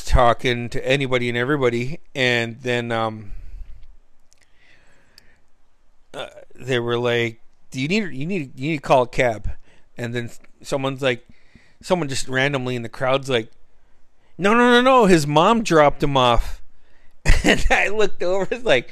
talking 0.05 0.69
to 0.69 0.87
anybody 0.87 1.29
and 1.29 1.39
everybody, 1.39 2.01
and 2.15 2.61
then 2.61 2.93
um, 2.93 3.33
uh, 6.15 6.29
they 6.55 6.79
were 6.79 6.99
like, 6.99 7.41
"Do 7.71 7.81
you 7.81 7.89
need 7.89 8.13
you 8.13 8.27
need 8.27 8.59
you 8.59 8.71
need 8.71 8.77
to 8.77 8.83
call 8.83 9.03
a 9.03 9.09
cab?" 9.09 9.51
And 9.97 10.15
then 10.15 10.31
someone's 10.63 11.03
like, 11.03 11.27
someone 11.83 12.09
just 12.09 12.29
randomly 12.29 12.77
in 12.77 12.83
the 12.83 12.89
crowd's 12.89 13.29
like, 13.29 13.51
"No, 14.37 14.53
no, 14.55 14.71
no, 14.71 14.81
no! 14.81 15.07
His 15.07 15.27
mom 15.27 15.63
dropped 15.63 16.03
him 16.03 16.17
off." 16.17 16.63
And 17.45 17.65
I 17.71 17.89
looked 17.89 18.23
over, 18.23 18.49
it's 18.51 18.65
like 18.65 18.91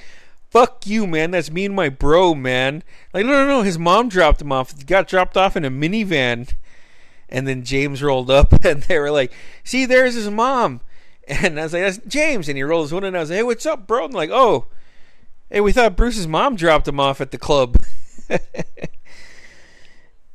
fuck 0.50 0.86
you, 0.86 1.06
man. 1.06 1.30
That's 1.30 1.50
me 1.50 1.66
and 1.66 1.74
my 1.74 1.88
bro, 1.88 2.34
man. 2.34 2.82
Like, 3.12 3.26
no, 3.26 3.32
no, 3.32 3.46
no. 3.46 3.62
His 3.62 3.78
mom 3.78 4.08
dropped 4.08 4.40
him 4.40 4.52
off. 4.52 4.76
He 4.76 4.84
got 4.84 5.08
dropped 5.08 5.36
off 5.36 5.56
in 5.56 5.64
a 5.64 5.70
minivan. 5.70 6.52
And 7.28 7.46
then 7.46 7.64
James 7.64 8.02
rolled 8.02 8.30
up 8.30 8.52
and 8.64 8.82
they 8.84 8.98
were 8.98 9.10
like, 9.10 9.32
see, 9.64 9.84
there's 9.84 10.14
his 10.14 10.30
mom. 10.30 10.80
And 11.28 11.58
I 11.58 11.64
was 11.64 11.72
like, 11.72 11.82
that's 11.82 11.98
James. 12.06 12.48
And 12.48 12.56
he 12.56 12.62
rolls 12.62 12.92
one 12.92 13.04
and 13.04 13.16
I 13.16 13.20
was 13.20 13.30
like, 13.30 13.38
hey, 13.38 13.42
what's 13.42 13.66
up, 13.66 13.86
bro? 13.86 14.04
And 14.04 14.14
like, 14.14 14.30
oh, 14.30 14.66
hey, 15.50 15.60
we 15.60 15.72
thought 15.72 15.96
Bruce's 15.96 16.28
mom 16.28 16.56
dropped 16.56 16.86
him 16.86 17.00
off 17.00 17.20
at 17.20 17.32
the 17.32 17.38
club. 17.38 17.76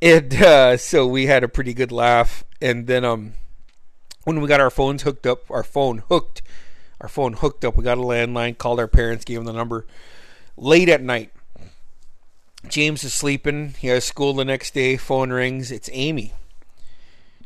and 0.02 0.34
uh, 0.34 0.76
so 0.76 1.06
we 1.06 1.26
had 1.26 1.42
a 1.44 1.48
pretty 1.48 1.72
good 1.72 1.92
laugh. 1.92 2.44
And 2.60 2.86
then 2.86 3.04
um, 3.04 3.32
when 4.24 4.40
we 4.40 4.48
got 4.48 4.60
our 4.60 4.70
phones 4.70 5.02
hooked 5.02 5.26
up, 5.26 5.50
our 5.50 5.64
phone 5.64 6.02
hooked 6.08 6.42
our 7.02 7.08
phone 7.08 7.34
hooked 7.34 7.64
up. 7.64 7.76
We 7.76 7.82
got 7.82 7.98
a 7.98 8.02
landline, 8.02 8.56
called 8.56 8.78
our 8.78 8.88
parents, 8.88 9.24
gave 9.24 9.38
them 9.38 9.44
the 9.44 9.52
number. 9.52 9.86
Late 10.56 10.88
at 10.88 11.02
night, 11.02 11.32
James 12.68 13.02
is 13.02 13.12
sleeping. 13.12 13.74
He 13.78 13.88
has 13.88 14.04
school 14.04 14.32
the 14.32 14.44
next 14.44 14.72
day. 14.72 14.96
Phone 14.96 15.30
rings. 15.30 15.72
It's 15.72 15.90
Amy. 15.92 16.32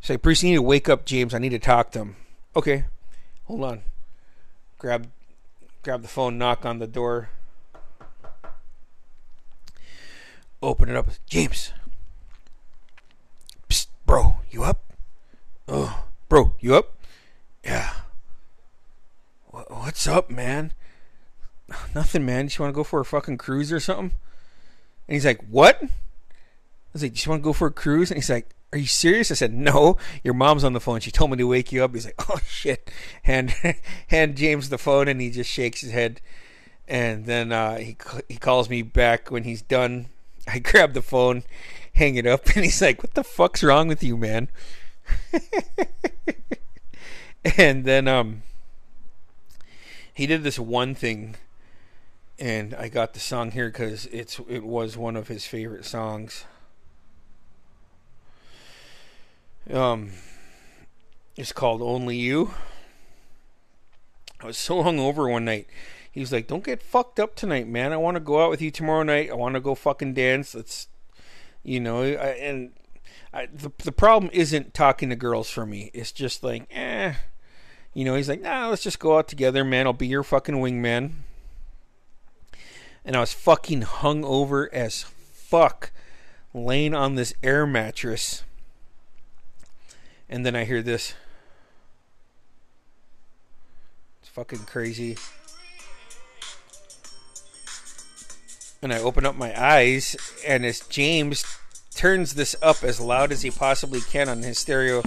She's 0.00 0.10
like, 0.10 0.22
Bruce, 0.22 0.42
you 0.42 0.50
need 0.50 0.56
to 0.56 0.62
wake 0.62 0.88
up, 0.88 1.06
James. 1.06 1.32
I 1.34 1.38
need 1.38 1.48
to 1.48 1.58
talk 1.58 1.90
to 1.92 2.00
him. 2.00 2.16
Okay, 2.54 2.84
hold 3.44 3.64
on. 3.64 3.82
Grab, 4.78 5.08
grab 5.82 6.02
the 6.02 6.08
phone. 6.08 6.36
Knock 6.36 6.66
on 6.66 6.78
the 6.78 6.86
door. 6.86 7.30
Open 10.62 10.90
it 10.90 10.96
up. 10.96 11.08
James. 11.26 11.72
Psst, 13.68 13.86
bro, 14.04 14.36
you 14.50 14.64
up? 14.64 14.92
Oh, 15.66 16.04
bro, 16.28 16.54
you 16.60 16.76
up? 16.76 16.94
Yeah. 17.64 17.92
What's 19.68 20.06
up, 20.06 20.30
man? 20.30 20.72
Nothing, 21.94 22.24
man. 22.24 22.46
Just 22.46 22.60
want 22.60 22.72
to 22.72 22.76
go 22.76 22.84
for 22.84 23.00
a 23.00 23.04
fucking 23.04 23.38
cruise 23.38 23.72
or 23.72 23.80
something? 23.80 24.16
And 25.08 25.14
he's 25.14 25.26
like, 25.26 25.42
What? 25.48 25.82
I 25.82 25.88
was 26.92 27.02
like, 27.02 27.14
Do 27.14 27.22
You 27.24 27.30
want 27.30 27.42
to 27.42 27.44
go 27.44 27.52
for 27.52 27.66
a 27.66 27.72
cruise? 27.72 28.10
And 28.10 28.18
he's 28.18 28.30
like, 28.30 28.54
Are 28.72 28.78
you 28.78 28.86
serious? 28.86 29.32
I 29.32 29.34
said, 29.34 29.52
No. 29.52 29.96
Your 30.22 30.34
mom's 30.34 30.62
on 30.62 30.72
the 30.72 30.80
phone. 30.80 31.00
She 31.00 31.10
told 31.10 31.32
me 31.32 31.36
to 31.38 31.48
wake 31.48 31.72
you 31.72 31.82
up. 31.82 31.94
He's 31.94 32.04
like, 32.04 32.14
Oh 32.30 32.38
shit. 32.46 32.90
Hand 33.24 33.54
hand 34.06 34.36
James 34.36 34.68
the 34.68 34.78
phone, 34.78 35.08
and 35.08 35.20
he 35.20 35.30
just 35.30 35.50
shakes 35.50 35.80
his 35.80 35.90
head. 35.90 36.20
And 36.86 37.26
then 37.26 37.50
uh, 37.50 37.78
he 37.78 37.96
he 38.28 38.36
calls 38.36 38.70
me 38.70 38.82
back 38.82 39.32
when 39.32 39.42
he's 39.42 39.62
done. 39.62 40.06
I 40.48 40.60
grab 40.60 40.92
the 40.92 41.02
phone, 41.02 41.42
hang 41.94 42.14
it 42.14 42.26
up, 42.26 42.46
and 42.54 42.64
he's 42.64 42.80
like, 42.80 43.02
"What 43.02 43.14
the 43.14 43.24
fuck's 43.24 43.64
wrong 43.64 43.88
with 43.88 44.04
you, 44.04 44.16
man?" 44.16 44.48
and 47.56 47.84
then 47.84 48.06
um 48.06 48.42
he 50.16 50.26
did 50.26 50.42
this 50.42 50.58
one 50.58 50.94
thing, 50.94 51.36
and 52.38 52.72
I 52.72 52.88
got 52.88 53.12
the 53.12 53.20
song 53.20 53.50
here 53.50 53.68
because 53.68 54.06
it's 54.06 54.40
it 54.48 54.64
was 54.64 54.96
one 54.96 55.14
of 55.14 55.28
his 55.28 55.44
favorite 55.44 55.84
songs. 55.84 56.46
Um, 59.70 60.12
it's 61.36 61.52
called 61.52 61.82
"Only 61.82 62.16
You." 62.16 62.54
I 64.40 64.46
was 64.46 64.56
so 64.56 64.82
hungover 64.82 65.30
one 65.30 65.44
night. 65.44 65.66
He 66.10 66.20
was 66.20 66.32
like, 66.32 66.46
"Don't 66.46 66.64
get 66.64 66.82
fucked 66.82 67.20
up 67.20 67.36
tonight, 67.36 67.68
man. 67.68 67.92
I 67.92 67.98
want 67.98 68.14
to 68.14 68.20
go 68.20 68.42
out 68.42 68.48
with 68.48 68.62
you 68.62 68.70
tomorrow 68.70 69.02
night. 69.02 69.30
I 69.30 69.34
want 69.34 69.54
to 69.54 69.60
go 69.60 69.74
fucking 69.74 70.14
dance. 70.14 70.54
Let's, 70.54 70.88
you 71.62 71.78
know." 71.78 72.00
I, 72.00 72.28
and 72.40 72.70
I, 73.34 73.48
the 73.52 73.70
the 73.84 73.92
problem 73.92 74.30
isn't 74.32 74.72
talking 74.72 75.10
to 75.10 75.16
girls 75.16 75.50
for 75.50 75.66
me. 75.66 75.90
It's 75.92 76.10
just 76.10 76.42
like, 76.42 76.66
eh 76.70 77.16
you 77.96 78.04
know, 78.04 78.14
he's 78.14 78.28
like, 78.28 78.42
nah, 78.42 78.68
let's 78.68 78.82
just 78.82 78.98
go 78.98 79.16
out 79.16 79.26
together, 79.26 79.64
man. 79.64 79.86
I'll 79.86 79.94
be 79.94 80.06
your 80.06 80.22
fucking 80.22 80.56
wingman. 80.56 81.12
And 83.06 83.16
I 83.16 83.20
was 83.20 83.32
fucking 83.32 83.82
hung 83.82 84.22
over 84.22 84.68
as 84.74 85.02
fuck, 85.02 85.92
laying 86.52 86.94
on 86.94 87.14
this 87.14 87.32
air 87.42 87.66
mattress. 87.66 88.44
And 90.28 90.44
then 90.44 90.54
I 90.54 90.64
hear 90.64 90.82
this. 90.82 91.14
It's 94.20 94.28
fucking 94.28 94.66
crazy. 94.66 95.16
And 98.82 98.92
I 98.92 98.98
open 98.98 99.24
up 99.24 99.36
my 99.36 99.58
eyes, 99.58 100.16
and 100.46 100.66
as 100.66 100.80
James 100.80 101.46
turns 101.94 102.34
this 102.34 102.54
up 102.60 102.84
as 102.84 103.00
loud 103.00 103.32
as 103.32 103.40
he 103.40 103.50
possibly 103.50 104.02
can 104.02 104.28
on 104.28 104.42
his 104.42 104.58
stereo 104.58 105.02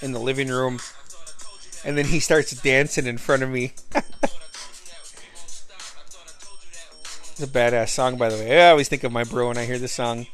in 0.00 0.12
the 0.12 0.20
living 0.20 0.46
room 0.46 0.78
and 1.84 1.96
then 1.96 2.06
he 2.06 2.20
starts 2.20 2.50
dancing 2.62 3.06
in 3.06 3.18
front 3.18 3.42
of 3.42 3.50
me. 3.50 3.72
it's 3.94 4.06
a 7.42 7.46
badass 7.46 7.90
song, 7.90 8.16
by 8.16 8.28
the 8.28 8.36
way. 8.36 8.60
I 8.60 8.70
always 8.70 8.88
think 8.88 9.04
of 9.04 9.12
my 9.12 9.24
bro 9.24 9.48
when 9.48 9.58
I 9.58 9.64
hear 9.64 9.78
this 9.78 9.92
song. 9.92 10.26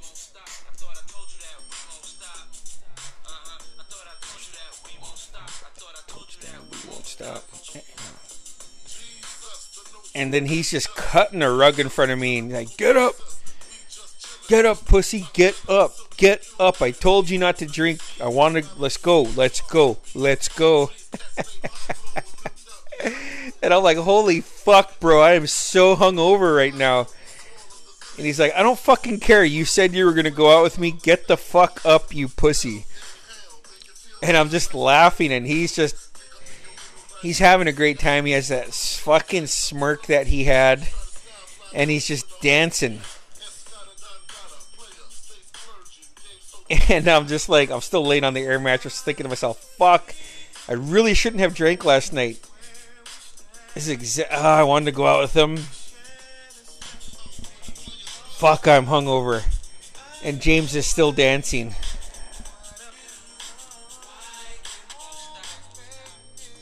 And 10.15 10.33
then 10.33 10.47
he's 10.47 10.71
just 10.71 10.95
cutting 10.95 11.43
a 11.43 11.53
rug 11.53 11.79
in 11.79 11.91
front 11.91 12.11
of 12.11 12.19
me 12.19 12.39
and 12.39 12.51
like, 12.51 12.75
get 12.79 12.97
up, 12.97 13.17
get 14.49 14.65
up, 14.65 14.85
pussy, 14.85 15.27
get 15.33 15.61
up, 15.69 15.95
get 16.17 16.47
up. 16.59 16.81
I 16.81 16.91
told 16.91 17.29
you 17.31 17.39
not 17.39 17.57
to 17.59 17.67
drink. 17.67 18.01
I 18.21 18.29
want 18.29 18.57
to. 18.57 18.65
Let's 18.79 18.97
go, 18.97 19.23
let's 19.23 19.61
go, 19.61 19.99
let's 20.15 20.49
go. 20.49 20.91
and 23.63 23.75
I'm 23.75 23.83
like, 23.83 23.99
holy 23.99 24.41
fuck, 24.41 24.99
bro, 25.01 25.21
I 25.21 25.35
am 25.35 25.47
so 25.47 25.97
hungover 25.97 26.57
right 26.57 26.75
now. 26.75 27.07
And 28.17 28.25
he's 28.25 28.41
like, 28.41 28.55
I 28.55 28.63
don't 28.63 28.79
fucking 28.79 29.21
care. 29.21 29.45
You 29.45 29.65
said 29.65 29.93
you 29.93 30.07
were 30.07 30.15
gonna 30.15 30.31
go 30.31 30.57
out 30.59 30.63
with 30.63 30.79
me. 30.79 30.91
Get 30.91 31.29
the 31.29 31.37
fuck 31.37 31.85
up, 31.85 32.15
you 32.15 32.29
pussy. 32.29 32.87
And 34.23 34.37
I'm 34.37 34.49
just 34.49 34.75
laughing, 34.75 35.33
and 35.33 35.47
he's 35.47 35.75
just. 35.75 36.03
He's 37.23 37.39
having 37.39 37.67
a 37.67 37.73
great 37.73 37.99
time. 37.99 38.27
He 38.27 38.33
has 38.33 38.49
that 38.49 38.73
fucking 38.73 39.47
smirk 39.47 40.07
that 40.07 40.27
he 40.29 40.45
had. 40.45 40.87
And 41.73 41.91
he's 41.91 42.07
just 42.07 42.41
dancing. 42.41 43.01
And 46.89 47.07
I'm 47.07 47.29
just 47.29 47.49
like, 47.49 47.71
I'm 47.71 47.81
still 47.81 48.05
laying 48.05 48.25
on 48.25 48.35
the 48.35 48.41
air 48.41 48.59
mattress 48.59 49.01
thinking 49.01 49.23
to 49.25 49.29
myself, 49.29 49.59
fuck 49.79 50.15
I 50.69 50.73
really 50.73 51.15
shouldn't 51.15 51.41
have 51.41 51.55
drank 51.55 51.85
last 51.85 52.13
night. 52.13 52.41
This 53.75 53.87
is 53.89 53.97
exa- 53.97 54.27
oh, 54.33 54.43
I 54.43 54.65
wanted 54.65 54.87
to 54.87 54.93
go 54.93 55.07
out 55.07 55.21
with 55.21 55.37
him. 55.37 55.59
Fuck, 58.39 58.67
I'm 58.67 58.87
hungover. 58.87 59.45
And 60.25 60.41
James 60.41 60.75
is 60.75 60.87
still 60.87 61.13
dancing. 61.13 61.75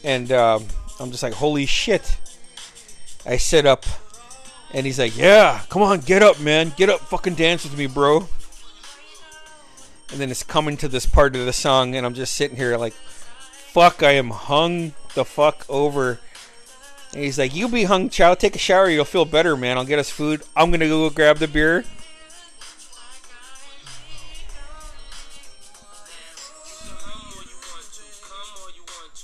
And 0.03 0.31
um, 0.33 0.67
I'm 1.01 1.11
just 1.11 1.23
like, 1.23 1.33
holy 1.33 1.65
shit. 1.65 2.19
I 3.25 3.39
sit 3.39 3.65
up. 3.65 3.87
And 4.75 4.85
he's 4.85 4.99
like, 4.99 5.17
yeah, 5.17 5.63
come 5.71 5.81
on, 5.81 6.01
get 6.01 6.23
up, 6.23 6.41
man. 6.41 6.75
Get 6.77 6.91
up, 6.91 7.01
fucking 7.01 7.37
dance 7.37 7.65
with 7.65 7.79
me, 7.79 7.87
bro. 7.87 8.29
And 10.15 10.21
then 10.21 10.31
it's 10.31 10.45
coming 10.45 10.77
to 10.77 10.87
this 10.87 11.07
part 11.07 11.35
of 11.35 11.45
the 11.45 11.53
song, 11.53 11.97
and 11.97 12.07
I'm 12.07 12.15
just 12.15 12.35
sitting 12.35 12.57
here 12.57 12.77
like, 12.77 12.93
fuck, 12.93 14.01
I 14.01 14.13
am 14.13 14.31
hung 14.31 14.93
the 15.17 15.25
fuck 15.25 15.67
over. 15.69 16.21
And 17.13 17.25
he's 17.25 17.37
like, 17.37 17.53
you 17.53 17.69
be 17.69 17.83
hung, 17.83 18.11
chow. 18.11 18.35
Take 18.35 18.55
a 18.55 18.59
shower. 18.61 18.89
You'll 18.89 19.07
feel 19.07 19.25
better, 19.25 19.57
man. 19.57 19.77
I'll 19.77 19.85
get 19.85 19.99
us 19.99 20.11
food. 20.11 20.45
I'm 20.55 20.71
going 20.71 20.79
to 20.79 20.87
go 20.87 21.11
grab 21.11 21.39
the 21.39 21.49
beer. 21.49 21.85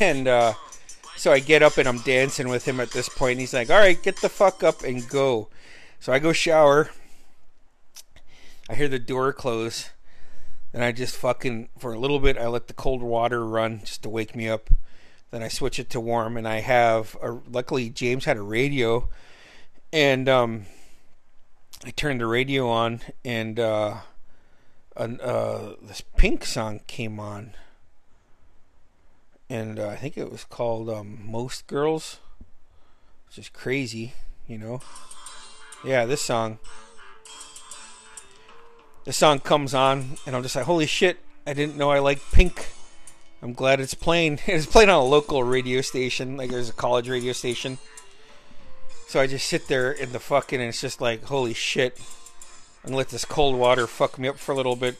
uh, 0.00 0.54
so 1.16 1.32
I 1.32 1.40
get 1.40 1.62
up 1.62 1.76
and 1.76 1.86
I'm 1.86 1.98
dancing 1.98 2.48
with 2.48 2.66
him 2.66 2.80
at 2.80 2.90
this 2.90 3.08
point. 3.08 3.38
He's 3.38 3.52
like, 3.52 3.70
all 3.70 3.78
right, 3.78 4.02
get 4.02 4.16
the 4.16 4.28
fuck 4.28 4.62
up 4.62 4.82
and 4.82 5.06
go. 5.08 5.48
So 5.98 6.12
I 6.12 6.18
go 6.18 6.32
shower. 6.32 6.90
I 8.68 8.74
hear 8.74 8.88
the 8.88 8.98
door 8.98 9.32
close. 9.32 9.90
And 10.72 10.84
I 10.84 10.92
just 10.92 11.16
fucking, 11.16 11.68
for 11.78 11.92
a 11.92 11.98
little 11.98 12.20
bit, 12.20 12.38
I 12.38 12.46
let 12.46 12.68
the 12.68 12.74
cold 12.74 13.02
water 13.02 13.44
run 13.44 13.80
just 13.80 14.02
to 14.04 14.08
wake 14.08 14.34
me 14.36 14.48
up. 14.48 14.70
Then 15.30 15.42
I 15.42 15.48
switch 15.48 15.78
it 15.78 15.90
to 15.90 16.00
warm. 16.00 16.36
And 16.36 16.48
I 16.48 16.60
have, 16.60 17.16
a, 17.20 17.32
luckily, 17.50 17.90
James 17.90 18.24
had 18.24 18.36
a 18.36 18.42
radio. 18.42 19.08
And 19.92 20.28
um, 20.28 20.66
I 21.84 21.90
turned 21.90 22.20
the 22.20 22.26
radio 22.26 22.68
on. 22.68 23.00
And 23.24 23.60
uh, 23.60 23.98
an, 25.00 25.20
uh, 25.20 25.74
this 25.82 26.02
pink 26.16 26.44
song 26.44 26.80
came 26.86 27.18
on 27.18 27.54
and 29.50 29.80
uh, 29.80 29.88
I 29.88 29.96
think 29.96 30.16
it 30.16 30.30
was 30.30 30.44
called 30.44 30.88
um, 30.88 31.18
Most 31.24 31.66
Girls, 31.66 32.20
which 33.26 33.36
is 33.36 33.48
crazy, 33.48 34.14
you 34.46 34.56
know. 34.56 34.80
Yeah, 35.84 36.06
this 36.06 36.22
song. 36.22 36.60
This 39.04 39.16
song 39.16 39.40
comes 39.40 39.74
on, 39.74 40.18
and 40.24 40.36
I'm 40.36 40.42
just 40.44 40.54
like, 40.54 40.66
holy 40.66 40.86
shit! 40.86 41.18
I 41.46 41.52
didn't 41.52 41.76
know 41.76 41.90
I 41.90 41.98
liked 41.98 42.30
Pink. 42.30 42.68
I'm 43.42 43.52
glad 43.52 43.80
it's 43.80 43.94
playing. 43.94 44.38
It's 44.46 44.66
playing 44.66 44.88
on 44.88 45.02
a 45.02 45.04
local 45.04 45.42
radio 45.42 45.80
station, 45.80 46.36
like 46.36 46.50
there's 46.50 46.70
a 46.70 46.74
college 46.74 47.08
radio 47.08 47.32
station. 47.32 47.78
So 49.08 49.20
I 49.20 49.26
just 49.26 49.48
sit 49.48 49.66
there 49.66 49.90
in 49.90 50.12
the 50.12 50.20
fucking, 50.20 50.60
and 50.60 50.68
it's 50.68 50.80
just 50.80 51.00
like, 51.00 51.24
holy 51.24 51.54
shit! 51.54 51.98
Gonna 52.84 52.96
let 52.96 53.10
this 53.10 53.24
cold 53.24 53.56
water 53.56 53.86
fuck 53.86 54.18
me 54.18 54.28
up 54.28 54.38
for 54.38 54.52
a 54.52 54.56
little 54.56 54.76
bit. 54.76 54.96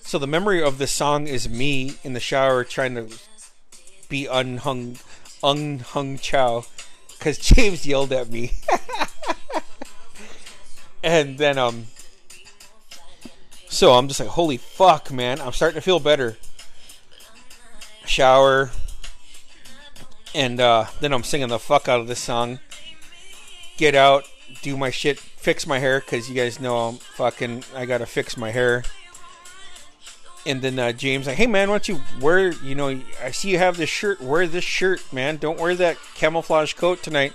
So 0.00 0.18
the 0.18 0.26
memory 0.26 0.62
of 0.62 0.78
this 0.78 0.92
song 0.92 1.26
is 1.26 1.48
me 1.48 1.96
in 2.04 2.12
the 2.12 2.20
shower 2.20 2.62
trying 2.62 2.94
to 2.94 3.08
be 4.08 4.26
unhung, 4.26 4.98
unhung 5.42 6.18
chow, 6.18 6.64
because 7.08 7.38
James 7.38 7.84
yelled 7.84 8.12
at 8.12 8.30
me, 8.30 8.52
and 11.02 11.38
then 11.38 11.58
um, 11.58 11.86
so 13.68 13.94
I'm 13.94 14.08
just 14.08 14.20
like, 14.20 14.28
holy 14.28 14.58
fuck, 14.58 15.12
man! 15.12 15.40
I'm 15.40 15.52
starting 15.52 15.74
to 15.74 15.82
feel 15.82 15.98
better. 15.98 16.36
Shower, 18.04 18.70
and 20.34 20.60
uh, 20.60 20.86
then 21.00 21.12
I'm 21.12 21.24
singing 21.24 21.48
the 21.48 21.58
fuck 21.58 21.88
out 21.88 22.00
of 22.00 22.06
this 22.06 22.20
song. 22.20 22.60
Get 23.76 23.94
out, 23.94 24.24
do 24.62 24.76
my 24.76 24.90
shit, 24.90 25.18
fix 25.18 25.66
my 25.66 25.78
hair, 25.78 26.00
because 26.00 26.28
you 26.28 26.34
guys 26.34 26.60
know 26.60 26.76
I'm 26.76 26.96
fucking. 26.96 27.64
I 27.74 27.86
gotta 27.86 28.06
fix 28.06 28.36
my 28.36 28.50
hair 28.50 28.82
and 30.46 30.62
then 30.62 30.78
uh, 30.78 30.92
James 30.92 31.26
like, 31.26 31.36
hey 31.36 31.48
man, 31.48 31.68
why 31.68 31.74
don't 31.74 31.88
you 31.88 32.00
wear? 32.20 32.52
You 32.52 32.76
know, 32.76 33.00
I 33.22 33.32
see 33.32 33.50
you 33.50 33.58
have 33.58 33.76
this 33.76 33.90
shirt. 33.90 34.20
Wear 34.20 34.46
this 34.46 34.64
shirt, 34.64 35.12
man. 35.12 35.36
Don't 35.36 35.58
wear 35.58 35.74
that 35.74 35.98
camouflage 36.14 36.74
coat 36.74 37.02
tonight. 37.02 37.32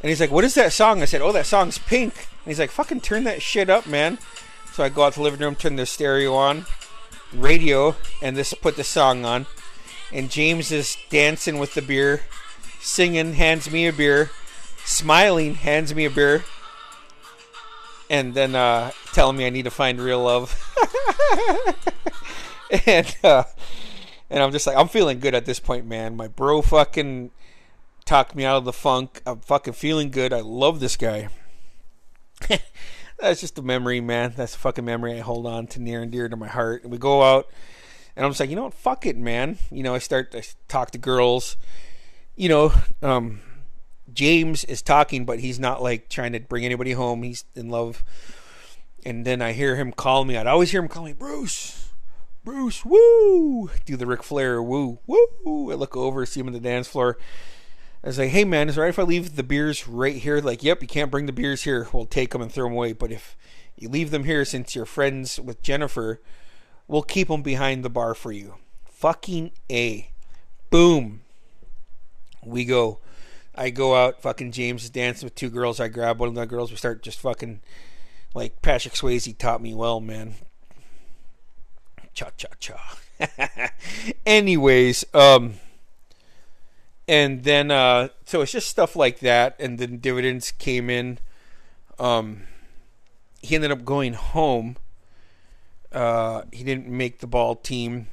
And 0.00 0.08
he's 0.08 0.20
like, 0.20 0.30
what 0.30 0.44
is 0.44 0.54
that 0.54 0.72
song? 0.72 1.02
I 1.02 1.04
said, 1.04 1.20
oh, 1.20 1.32
that 1.32 1.46
song's 1.46 1.76
Pink. 1.76 2.14
And 2.14 2.46
he's 2.46 2.58
like, 2.58 2.70
fucking 2.70 3.02
turn 3.02 3.24
that 3.24 3.42
shit 3.42 3.68
up, 3.68 3.86
man. 3.86 4.18
So 4.72 4.82
I 4.82 4.88
go 4.88 5.02
out 5.02 5.12
to 5.14 5.18
the 5.18 5.24
living 5.24 5.40
room, 5.40 5.54
turn 5.54 5.76
the 5.76 5.86
stereo 5.86 6.34
on, 6.34 6.64
radio, 7.34 7.94
and 8.22 8.36
this 8.36 8.54
put 8.54 8.76
the 8.76 8.84
song 8.84 9.24
on. 9.24 9.46
And 10.12 10.30
James 10.30 10.72
is 10.72 10.96
dancing 11.10 11.58
with 11.58 11.74
the 11.74 11.82
beer, 11.82 12.22
singing, 12.80 13.34
hands 13.34 13.70
me 13.70 13.86
a 13.86 13.92
beer, 13.92 14.30
smiling, 14.88 15.54
hands 15.54 15.94
me 15.94 16.04
a 16.04 16.10
beer 16.10 16.44
and 18.10 18.34
then 18.34 18.54
uh, 18.54 18.90
telling 19.12 19.36
me 19.36 19.46
I 19.46 19.50
need 19.50 19.64
to 19.64 19.70
find 19.70 20.00
real 20.00 20.22
love. 20.22 20.56
and 22.86 23.16
uh, 23.22 23.44
and 24.30 24.42
I'm 24.42 24.52
just 24.52 24.66
like, 24.66 24.76
I'm 24.76 24.88
feeling 24.88 25.20
good 25.20 25.34
at 25.34 25.46
this 25.46 25.60
point, 25.60 25.86
man. 25.86 26.16
My 26.16 26.28
bro 26.28 26.62
fucking 26.62 27.30
talked 28.04 28.34
me 28.34 28.44
out 28.44 28.56
of 28.56 28.64
the 28.64 28.72
funk. 28.72 29.22
I'm 29.26 29.40
fucking 29.40 29.74
feeling 29.74 30.10
good. 30.10 30.32
I 30.32 30.40
love 30.40 30.80
this 30.80 30.96
guy. 30.96 31.28
That's 33.18 33.40
just 33.40 33.58
a 33.58 33.62
memory, 33.62 34.00
man. 34.00 34.34
That's 34.36 34.54
a 34.54 34.58
fucking 34.58 34.84
memory 34.84 35.14
I 35.14 35.20
hold 35.20 35.46
on 35.46 35.66
to 35.68 35.80
near 35.80 36.02
and 36.02 36.12
dear 36.12 36.28
to 36.28 36.36
my 36.36 36.46
heart. 36.46 36.82
And 36.84 36.92
we 36.92 36.98
go 36.98 37.22
out, 37.22 37.48
and 38.16 38.24
I'm 38.24 38.30
just 38.30 38.40
like, 38.40 38.50
you 38.50 38.56
know 38.56 38.64
what? 38.64 38.74
Fuck 38.74 39.06
it, 39.06 39.16
man. 39.16 39.58
You 39.70 39.82
know, 39.82 39.94
I 39.94 39.98
start 39.98 40.30
to 40.32 40.42
talk 40.68 40.92
to 40.92 40.98
girls. 40.98 41.56
You 42.36 42.48
know, 42.48 42.72
um, 43.02 43.40
James 44.12 44.64
is 44.64 44.82
talking, 44.82 45.24
but 45.24 45.40
he's 45.40 45.58
not 45.58 45.82
like 45.82 46.08
trying 46.08 46.32
to 46.32 46.40
bring 46.40 46.64
anybody 46.64 46.92
home. 46.92 47.22
He's 47.22 47.44
in 47.54 47.68
love. 47.68 48.04
And 49.04 49.24
then 49.24 49.40
I 49.40 49.52
hear 49.52 49.76
him 49.76 49.92
call 49.92 50.24
me. 50.24 50.36
I'd 50.36 50.46
always 50.46 50.70
hear 50.70 50.80
him 50.80 50.88
call 50.88 51.04
me 51.04 51.12
Bruce. 51.12 51.90
Bruce, 52.44 52.84
woo! 52.84 53.70
Do 53.84 53.96
the 53.96 54.06
Ric 54.06 54.22
Flair 54.22 54.62
woo, 54.62 55.00
woo! 55.06 55.70
I 55.70 55.74
look 55.74 55.96
over, 55.96 56.24
see 56.24 56.40
him 56.40 56.46
on 56.46 56.52
the 56.54 56.60
dance 56.60 56.88
floor. 56.88 57.18
I 58.02 58.10
like, 58.10 58.30
hey 58.30 58.44
man, 58.44 58.68
is 58.68 58.78
it 58.78 58.80
right 58.80 58.88
if 58.88 58.98
I 58.98 59.02
leave 59.02 59.36
the 59.36 59.42
beers 59.42 59.88
right 59.88 60.16
here? 60.16 60.40
Like, 60.40 60.62
yep, 60.62 60.80
you 60.80 60.88
can't 60.88 61.10
bring 61.10 61.26
the 61.26 61.32
beers 61.32 61.64
here. 61.64 61.88
We'll 61.92 62.06
take 62.06 62.30
them 62.30 62.40
and 62.40 62.50
throw 62.50 62.66
them 62.66 62.74
away. 62.74 62.92
But 62.92 63.10
if 63.10 63.36
you 63.76 63.88
leave 63.88 64.10
them 64.10 64.24
here 64.24 64.44
since 64.44 64.74
you're 64.74 64.86
friends 64.86 65.38
with 65.38 65.62
Jennifer, 65.62 66.20
we'll 66.86 67.02
keep 67.02 67.28
them 67.28 67.42
behind 67.42 67.84
the 67.84 67.90
bar 67.90 68.14
for 68.14 68.32
you. 68.32 68.54
Fucking 68.84 69.50
A. 69.70 70.10
Boom. 70.70 71.22
We 72.44 72.64
go. 72.64 73.00
I 73.58 73.70
go 73.70 73.96
out, 73.96 74.22
fucking 74.22 74.52
James 74.52 74.84
is 74.84 74.90
dancing 74.90 75.26
with 75.26 75.34
two 75.34 75.50
girls. 75.50 75.80
I 75.80 75.88
grab 75.88 76.20
one 76.20 76.28
of 76.28 76.36
the 76.36 76.46
girls. 76.46 76.70
We 76.70 76.76
start 76.76 77.02
just 77.02 77.18
fucking 77.18 77.60
like 78.32 78.62
Patrick 78.62 78.94
Swayze 78.94 79.36
taught 79.36 79.60
me 79.60 79.74
well, 79.74 79.98
man. 79.98 80.34
Cha 82.14 82.30
cha 82.36 82.48
cha. 82.60 82.98
Anyways, 84.26 85.04
um, 85.12 85.54
and 87.08 87.42
then 87.42 87.72
uh, 87.72 88.10
so 88.24 88.42
it's 88.42 88.52
just 88.52 88.68
stuff 88.68 88.94
like 88.94 89.18
that, 89.20 89.56
and 89.58 89.76
then 89.80 89.98
dividends 89.98 90.52
came 90.52 90.88
in. 90.88 91.18
Um, 91.98 92.44
he 93.42 93.56
ended 93.56 93.72
up 93.72 93.84
going 93.84 94.12
home. 94.12 94.76
Uh, 95.90 96.42
he 96.52 96.62
didn't 96.62 96.86
make 96.86 97.18
the 97.18 97.26
ball 97.26 97.56
team, 97.56 98.06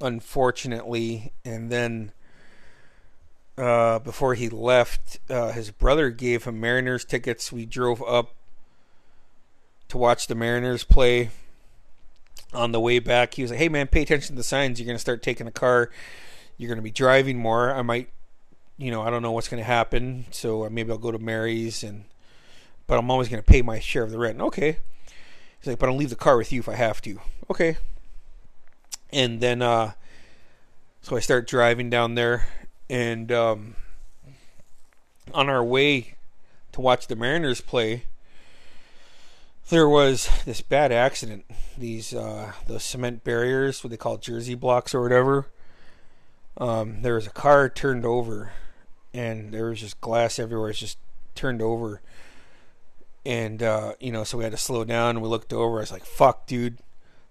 unfortunately, 0.00 1.32
and 1.44 1.68
then 1.68 2.12
uh, 3.58 3.98
before 3.98 4.34
he 4.34 4.48
left, 4.48 5.18
uh, 5.28 5.52
his 5.52 5.70
brother 5.70 6.10
gave 6.10 6.44
him 6.44 6.60
Mariners 6.60 7.04
tickets. 7.04 7.52
We 7.52 7.66
drove 7.66 8.02
up 8.02 8.34
to 9.88 9.98
watch 9.98 10.26
the 10.26 10.34
Mariners 10.34 10.84
play. 10.84 11.30
On 12.54 12.72
the 12.72 12.80
way 12.80 12.98
back, 12.98 13.34
he 13.34 13.42
was 13.42 13.50
like, 13.50 13.60
"Hey 13.60 13.70
man, 13.70 13.86
pay 13.86 14.02
attention 14.02 14.34
to 14.34 14.36
the 14.36 14.42
signs. 14.42 14.78
You're 14.78 14.86
going 14.86 14.96
to 14.96 15.00
start 15.00 15.22
taking 15.22 15.46
the 15.46 15.52
car. 15.52 15.90
You're 16.58 16.68
going 16.68 16.76
to 16.76 16.82
be 16.82 16.90
driving 16.90 17.38
more. 17.38 17.72
I 17.72 17.80
might, 17.80 18.10
you 18.76 18.90
know, 18.90 19.00
I 19.00 19.08
don't 19.08 19.22
know 19.22 19.32
what's 19.32 19.48
going 19.48 19.62
to 19.62 19.66
happen. 19.66 20.26
So 20.30 20.66
uh, 20.66 20.70
maybe 20.70 20.90
I'll 20.90 20.98
go 20.98 21.10
to 21.10 21.18
Mary's 21.18 21.82
and 21.82 22.04
but 22.86 22.98
I'm 22.98 23.10
always 23.10 23.28
going 23.28 23.42
to 23.42 23.50
pay 23.50 23.62
my 23.62 23.78
share 23.78 24.02
of 24.02 24.10
the 24.10 24.18
rent. 24.18 24.40
Okay. 24.40 24.78
He's 25.58 25.66
like, 25.66 25.78
but 25.78 25.88
I'll 25.88 25.96
leave 25.96 26.10
the 26.10 26.16
car 26.16 26.36
with 26.36 26.52
you 26.52 26.60
if 26.60 26.68
I 26.68 26.74
have 26.74 27.00
to. 27.02 27.20
Okay. 27.50 27.76
And 29.10 29.40
then, 29.40 29.62
uh, 29.62 29.92
so 31.00 31.16
I 31.16 31.20
start 31.20 31.46
driving 31.46 31.90
down 31.90 32.16
there, 32.16 32.46
and 32.92 33.32
um, 33.32 33.74
on 35.32 35.48
our 35.48 35.64
way 35.64 36.14
to 36.72 36.80
watch 36.82 37.06
the 37.06 37.16
Mariners 37.16 37.62
play, 37.62 38.04
there 39.70 39.88
was 39.88 40.28
this 40.44 40.60
bad 40.60 40.92
accident. 40.92 41.46
These 41.78 42.12
uh, 42.12 42.52
the 42.66 42.78
cement 42.78 43.24
barriers, 43.24 43.82
what 43.82 43.90
they 43.90 43.96
call 43.96 44.18
jersey 44.18 44.54
blocks 44.54 44.94
or 44.94 45.00
whatever. 45.00 45.46
Um, 46.58 47.00
there 47.00 47.14
was 47.14 47.26
a 47.26 47.30
car 47.30 47.70
turned 47.70 48.04
over, 48.04 48.52
and 49.14 49.52
there 49.54 49.70
was 49.70 49.80
just 49.80 49.98
glass 50.02 50.38
everywhere. 50.38 50.68
It's 50.68 50.78
just 50.78 50.98
turned 51.34 51.62
over, 51.62 52.02
and 53.24 53.62
uh, 53.62 53.94
you 54.00 54.12
know, 54.12 54.22
so 54.22 54.36
we 54.36 54.44
had 54.44 54.52
to 54.52 54.58
slow 54.58 54.84
down. 54.84 55.22
We 55.22 55.28
looked 55.30 55.54
over. 55.54 55.78
I 55.78 55.80
was 55.80 55.92
like, 55.92 56.04
"Fuck, 56.04 56.46
dude!" 56.46 56.76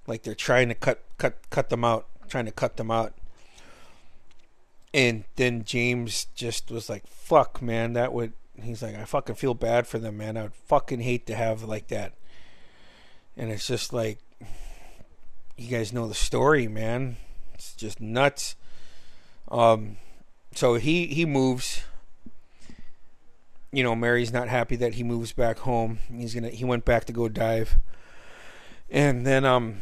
Like 0.07 0.24
they're 0.24 0.34
trying 0.34 0.70
to 0.70 0.76
cut 0.76 1.03
cut 1.20 1.38
cut 1.51 1.70
them 1.70 1.86
out, 1.86 2.07
trying 2.28 2.45
to 2.45 2.51
cut 2.51 2.78
them 2.78 2.89
out. 2.89 3.14
And 4.93 5.23
then 5.37 5.63
James 5.63 6.25
just 6.35 6.69
was 6.69 6.89
like, 6.89 7.07
"Fuck, 7.07 7.61
man, 7.61 7.93
that 7.93 8.13
would." 8.13 8.33
He's 8.61 8.83
like, 8.83 8.95
"I 8.95 9.05
fucking 9.05 9.35
feel 9.35 9.53
bad 9.53 9.87
for 9.87 9.99
them, 9.99 10.17
man. 10.17 10.37
I 10.37 10.43
would 10.43 10.53
fucking 10.53 10.99
hate 10.99 11.25
to 11.27 11.35
have 11.35 11.63
like 11.63 11.87
that." 11.87 12.13
And 13.37 13.51
it's 13.51 13.67
just 13.67 13.93
like, 13.93 14.19
you 15.57 15.69
guys 15.69 15.93
know 15.93 16.07
the 16.07 16.13
story, 16.13 16.67
man. 16.67 17.17
It's 17.53 17.73
just 17.73 18.01
nuts. 18.01 18.55
Um, 19.49 19.97
so 20.53 20.75
he 20.75 21.07
he 21.07 21.25
moves. 21.25 21.83
You 23.71 23.83
know, 23.83 23.95
Mary's 23.95 24.33
not 24.33 24.49
happy 24.49 24.75
that 24.77 24.95
he 24.95 25.03
moves 25.03 25.31
back 25.31 25.59
home. 25.59 25.99
He's 26.13 26.33
gonna 26.33 26.49
he 26.49 26.65
went 26.65 26.83
back 26.83 27.05
to 27.05 27.13
go 27.13 27.29
dive, 27.29 27.77
and 28.89 29.25
then 29.25 29.45
um. 29.45 29.77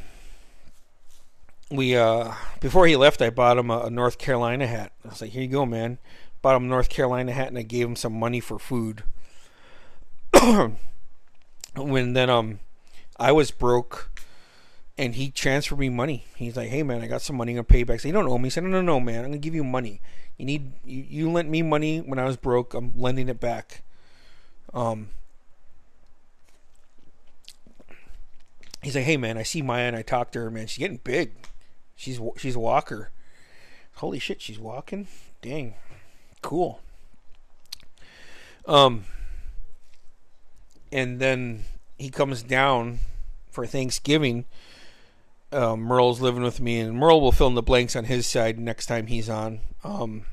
We 1.72 1.96
uh 1.96 2.34
before 2.60 2.88
he 2.88 2.96
left, 2.96 3.22
I 3.22 3.30
bought 3.30 3.58
him 3.58 3.70
a, 3.70 3.82
a 3.82 3.90
North 3.90 4.18
Carolina 4.18 4.66
hat. 4.66 4.92
I 5.06 5.10
was 5.10 5.22
like, 5.22 5.32
"Here 5.32 5.44
you 5.44 5.48
go, 5.48 5.66
man." 5.66 6.00
Bought 6.42 6.56
him 6.56 6.64
a 6.66 6.68
North 6.68 6.90
Carolina 6.90 7.32
hat, 7.32 7.50
and 7.50 7.58
I 7.58 7.64
gave 7.64 7.88
him 7.88 7.96
some 7.96 8.14
money 8.14 8.40
for 8.40 8.58
food. 8.58 9.04
when 11.76 12.14
then 12.14 12.30
um 12.30 12.60
I 13.20 13.32
was 13.32 13.52
broke 13.52 14.10
and 14.98 15.16
he 15.16 15.32
transferred 15.32 15.80
me 15.80 15.90
money. 15.90 16.26
He's 16.36 16.58
like, 16.58 16.70
"Hey 16.70 16.84
man, 16.84 17.02
I 17.02 17.08
got 17.08 17.22
some 17.22 17.38
money. 17.38 17.54
I'm 17.54 17.58
gonna 17.58 17.64
pay 17.64 17.80
you 17.80 17.86
back." 17.86 18.00
So 18.00 18.08
you 18.08 18.14
don't 18.14 18.28
owe 18.28 18.38
me. 18.38 18.48
He 18.48 18.50
said, 18.50 18.64
"No, 18.64 18.70
no, 18.70 18.82
no, 18.82 19.00
man. 19.00 19.20
I'm 19.20 19.32
gonna 19.32 19.38
give 19.38 19.56
you 19.56 19.64
money. 19.64 20.02
You 20.38 20.46
need 20.46 20.74
you, 20.84 21.06
you 21.08 21.32
lent 21.32 21.50
me 21.50 21.62
money 21.62 22.00
when 22.00 22.20
I 22.20 22.26
was 22.26 22.38
broke. 22.38 22.74
I'm 22.74 22.92
lending 22.96 23.30
it 23.30 23.40
back." 23.40 23.84
Um, 24.74 25.10
he's 28.82 28.96
like, 28.96 29.06
"Hey 29.06 29.18
man, 29.18 29.38
I 29.38 29.44
see 29.44 29.62
Maya 29.62 29.84
and 29.84 29.96
I 29.96 30.02
talked 30.02 30.34
to 30.34 30.40
her. 30.40 30.52
Man, 30.52 30.68
she's 30.68 30.80
getting 30.80 31.00
big. 31.04 31.32
She's 32.00 32.18
she's 32.38 32.56
a 32.56 32.60
walker. 32.60 33.12
Holy 33.96 34.20
shit, 34.20 34.42
she's 34.42 34.58
walking. 34.58 35.08
Dang, 35.42 35.74
cool." 36.42 36.80
Um, 38.66 39.04
and 40.94 41.20
then 41.20 41.66
he 41.98 42.10
comes 42.10 42.42
down 42.42 43.00
for 43.52 43.66
Thanksgiving. 43.66 44.46
Uh, 45.52 45.76
Merle's 45.76 46.22
living 46.22 46.42
with 46.42 46.62
me, 46.62 46.80
and 46.80 46.96
Merle 46.96 47.20
will 47.20 47.34
fill 47.34 47.48
in 47.48 47.56
the 47.56 47.62
blanks 47.62 47.98
on 47.98 48.06
his 48.06 48.26
side 48.26 48.58
next 48.58 48.86
time 48.86 49.08
he's 49.08 49.30
on. 49.30 49.60
Um, 49.84 50.24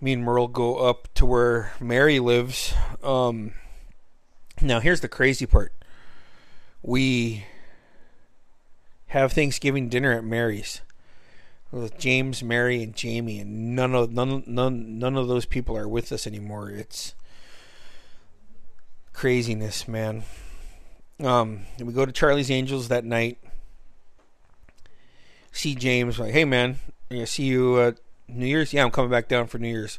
me 0.00 0.12
and 0.12 0.24
Merle 0.24 0.48
go 0.48 0.78
up 0.78 1.06
to 1.14 1.24
where 1.24 1.72
Mary 1.78 2.18
lives. 2.18 2.74
Um, 3.00 3.52
now, 4.60 4.80
here's 4.80 5.02
the 5.02 5.08
crazy 5.08 5.46
part. 5.46 5.72
We 6.82 7.44
have 9.18 9.32
Thanksgiving 9.32 9.88
dinner 9.88 10.12
at 10.12 10.24
Mary's 10.24 10.82
with 11.70 11.98
James, 11.98 12.42
Mary, 12.42 12.82
and 12.82 12.94
Jamie, 12.94 13.40
and 13.40 13.74
none 13.74 13.94
of 13.94 14.12
none 14.12 14.44
none 14.46 14.98
none 14.98 15.16
of 15.16 15.28
those 15.28 15.46
people 15.46 15.76
are 15.76 15.88
with 15.88 16.12
us 16.12 16.26
anymore. 16.26 16.70
It's 16.70 17.14
craziness, 19.12 19.88
man. 19.88 20.24
Um, 21.18 21.60
we 21.80 21.92
go 21.92 22.04
to 22.04 22.12
Charlie's 22.12 22.50
Angels 22.50 22.88
that 22.88 23.04
night. 23.04 23.38
See 25.50 25.74
James, 25.74 26.18
like, 26.18 26.32
hey 26.32 26.44
man, 26.44 26.76
I 27.10 27.24
see 27.24 27.44
you 27.44 27.76
uh, 27.76 27.92
New 28.28 28.46
Year's. 28.46 28.72
Yeah, 28.72 28.84
I'm 28.84 28.90
coming 28.90 29.10
back 29.10 29.28
down 29.28 29.46
for 29.46 29.58
New 29.58 29.68
Year's. 29.68 29.98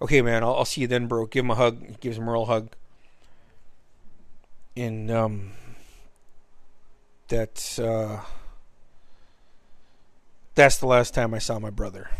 Okay, 0.00 0.20
man, 0.20 0.44
I'll, 0.44 0.56
I'll 0.56 0.64
see 0.64 0.82
you 0.82 0.86
then, 0.86 1.06
bro. 1.06 1.26
Give 1.26 1.44
him 1.44 1.50
a 1.50 1.54
hug. 1.54 1.84
He 1.84 1.96
gives 2.00 2.18
Merle 2.18 2.28
a 2.28 2.32
real 2.32 2.44
hug. 2.44 2.76
And 4.76 5.10
um, 5.10 5.52
that's 7.28 7.78
uh, 7.78 8.20
that's 10.54 10.78
the 10.78 10.86
last 10.86 11.14
time 11.14 11.34
I 11.34 11.38
saw 11.38 11.58
my 11.58 11.70
brother. 11.70 12.10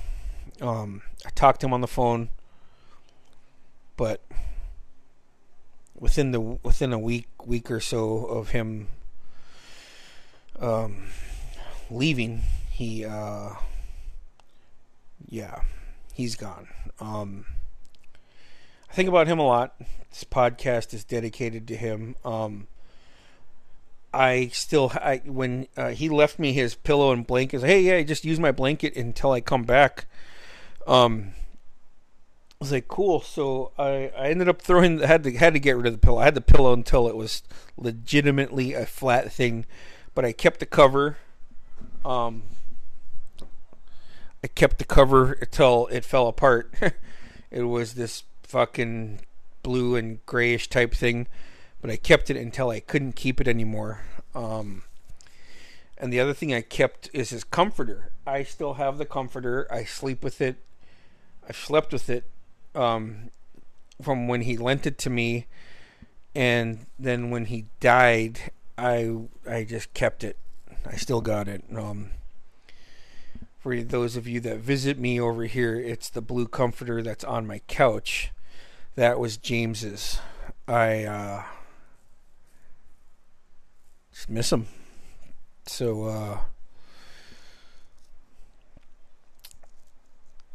Um, 0.60 1.02
I 1.26 1.30
talked 1.30 1.60
to 1.60 1.66
him 1.66 1.72
on 1.72 1.80
the 1.80 1.88
phone, 1.88 2.28
but 3.96 4.22
within 5.94 6.30
the 6.30 6.40
within 6.40 6.92
a 6.92 6.98
week 6.98 7.28
week 7.44 7.70
or 7.70 7.80
so 7.80 8.24
of 8.26 8.50
him 8.50 8.88
um, 10.60 11.06
leaving, 11.90 12.42
he 12.70 13.04
uh, 13.04 13.50
yeah, 15.26 15.60
he's 16.12 16.36
gone. 16.36 16.68
Um, 17.00 17.46
I 18.90 18.94
think 18.94 19.08
about 19.08 19.26
him 19.26 19.38
a 19.38 19.46
lot. 19.46 19.74
This 20.10 20.24
podcast 20.24 20.94
is 20.94 21.04
dedicated 21.04 21.68
to 21.68 21.76
him. 21.76 22.16
Um, 22.24 22.66
I 24.12 24.48
still, 24.48 24.90
I 24.94 25.22
when 25.24 25.68
uh, 25.76 25.90
he 25.90 26.08
left 26.08 26.38
me 26.38 26.52
his 26.52 26.74
pillow 26.74 27.12
and 27.12 27.26
blanket, 27.26 27.62
hey, 27.62 27.82
yeah, 27.82 28.02
just 28.02 28.24
use 28.24 28.40
my 28.40 28.52
blanket 28.52 28.96
until 28.96 29.32
I 29.32 29.40
come 29.40 29.64
back. 29.64 30.06
Um, 30.86 31.32
I 32.60 32.64
was 32.64 32.72
like, 32.72 32.88
cool. 32.88 33.20
So 33.20 33.72
I, 33.78 34.10
I 34.18 34.30
ended 34.30 34.48
up 34.48 34.60
throwing 34.60 34.98
had 34.98 35.22
to 35.24 35.32
had 35.32 35.52
to 35.52 35.60
get 35.60 35.76
rid 35.76 35.86
of 35.86 35.92
the 35.92 35.98
pillow. 35.98 36.18
I 36.18 36.24
had 36.24 36.34
the 36.34 36.40
pillow 36.40 36.72
until 36.72 37.06
it 37.06 37.16
was 37.16 37.42
legitimately 37.76 38.74
a 38.74 38.86
flat 38.86 39.30
thing, 39.32 39.66
but 40.14 40.24
I 40.24 40.32
kept 40.32 40.58
the 40.58 40.66
cover. 40.66 41.18
Um, 42.04 42.42
I 44.42 44.48
kept 44.48 44.78
the 44.78 44.84
cover 44.84 45.32
until 45.32 45.86
it 45.88 46.04
fell 46.04 46.26
apart. 46.26 46.72
it 47.50 47.62
was 47.62 47.94
this 47.94 48.24
fucking 48.42 49.20
blue 49.62 49.94
and 49.94 50.24
grayish 50.26 50.68
type 50.68 50.94
thing, 50.94 51.28
but 51.80 51.90
I 51.90 51.96
kept 51.96 52.30
it 52.30 52.36
until 52.36 52.70
I 52.70 52.80
couldn't 52.80 53.16
keep 53.16 53.40
it 53.40 53.48
anymore. 53.48 54.02
Um, 54.34 54.82
and 55.96 56.12
the 56.12 56.20
other 56.20 56.34
thing 56.34 56.54
I 56.54 56.60
kept 56.60 57.10
is 57.12 57.30
his 57.30 57.44
comforter. 57.44 58.12
I 58.26 58.42
still 58.44 58.74
have 58.74 58.98
the 58.98 59.06
comforter. 59.06 59.66
I 59.70 59.84
sleep 59.84 60.22
with 60.22 60.40
it. 60.40 60.56
I've 61.48 61.56
slept 61.56 61.92
with 61.92 62.10
it 62.10 62.24
um, 62.74 63.30
from 64.02 64.28
when 64.28 64.42
he 64.42 64.56
lent 64.56 64.86
it 64.86 64.98
to 64.98 65.10
me, 65.10 65.46
and 66.34 66.86
then 66.98 67.30
when 67.30 67.46
he 67.46 67.66
died, 67.80 68.52
I 68.76 69.16
I 69.48 69.64
just 69.64 69.94
kept 69.94 70.22
it. 70.22 70.36
I 70.86 70.96
still 70.96 71.20
got 71.20 71.48
it. 71.48 71.64
Um, 71.74 72.10
for 73.58 73.82
those 73.82 74.16
of 74.16 74.28
you 74.28 74.40
that 74.40 74.58
visit 74.58 74.98
me 74.98 75.20
over 75.20 75.44
here, 75.44 75.74
it's 75.74 76.10
the 76.10 76.20
blue 76.20 76.46
comforter 76.46 77.02
that's 77.02 77.24
on 77.24 77.46
my 77.46 77.60
couch. 77.66 78.30
That 78.94 79.18
was 79.18 79.36
James's. 79.36 80.18
I 80.66 81.04
uh, 81.04 81.42
just 84.18 84.28
miss 84.28 84.52
him. 84.52 84.66
So 85.66 86.06
uh, 86.06 86.38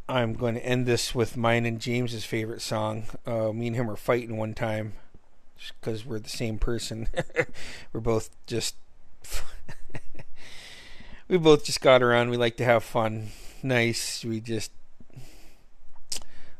I'm 0.06 0.34
going 0.34 0.54
to 0.54 0.66
end 0.66 0.84
this 0.84 1.14
with 1.14 1.38
mine 1.38 1.64
and 1.64 1.80
James's 1.80 2.26
favorite 2.26 2.60
song. 2.60 3.04
Uh, 3.24 3.52
me 3.52 3.68
and 3.68 3.76
him 3.76 3.86
were 3.86 3.96
fighting 3.96 4.36
one 4.36 4.52
time 4.52 4.92
because 5.80 6.04
we're 6.04 6.18
the 6.18 6.28
same 6.28 6.58
person. 6.58 7.08
we're 7.94 8.00
both 8.00 8.28
just. 8.46 8.76
we 11.28 11.38
both 11.38 11.64
just 11.64 11.80
got 11.80 12.02
around. 12.02 12.28
We 12.28 12.36
like 12.36 12.58
to 12.58 12.66
have 12.66 12.84
fun. 12.84 13.28
Nice. 13.62 14.26
We 14.26 14.40
just 14.40 14.72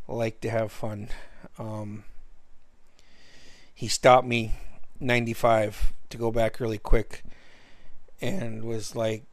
like 0.09 0.41
to 0.41 0.49
have 0.49 0.73
fun. 0.73 1.09
Um, 1.59 2.05
he 3.75 3.89
stopped 3.89 4.27
me 4.27 4.55
95 5.01 5.93
to 6.15 6.19
go 6.19 6.31
back 6.31 6.61
really 6.61 6.79
quick 6.79 7.25
and 8.21 8.65
was 8.65 8.95
like, 8.95 9.25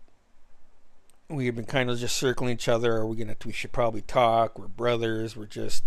we 1.29 1.45
had 1.45 1.55
been 1.55 1.65
kind 1.65 1.89
of 1.89 1.99
just 1.99 2.17
circling 2.17 2.51
each 2.51 2.67
other. 2.67 2.97
Are 2.97 3.05
we 3.05 3.15
gonna? 3.15 3.37
We 3.45 3.53
should 3.53 3.71
probably 3.71 4.01
talk. 4.01 4.59
We're 4.59 4.67
brothers. 4.67 5.37
We're 5.37 5.45
just, 5.45 5.83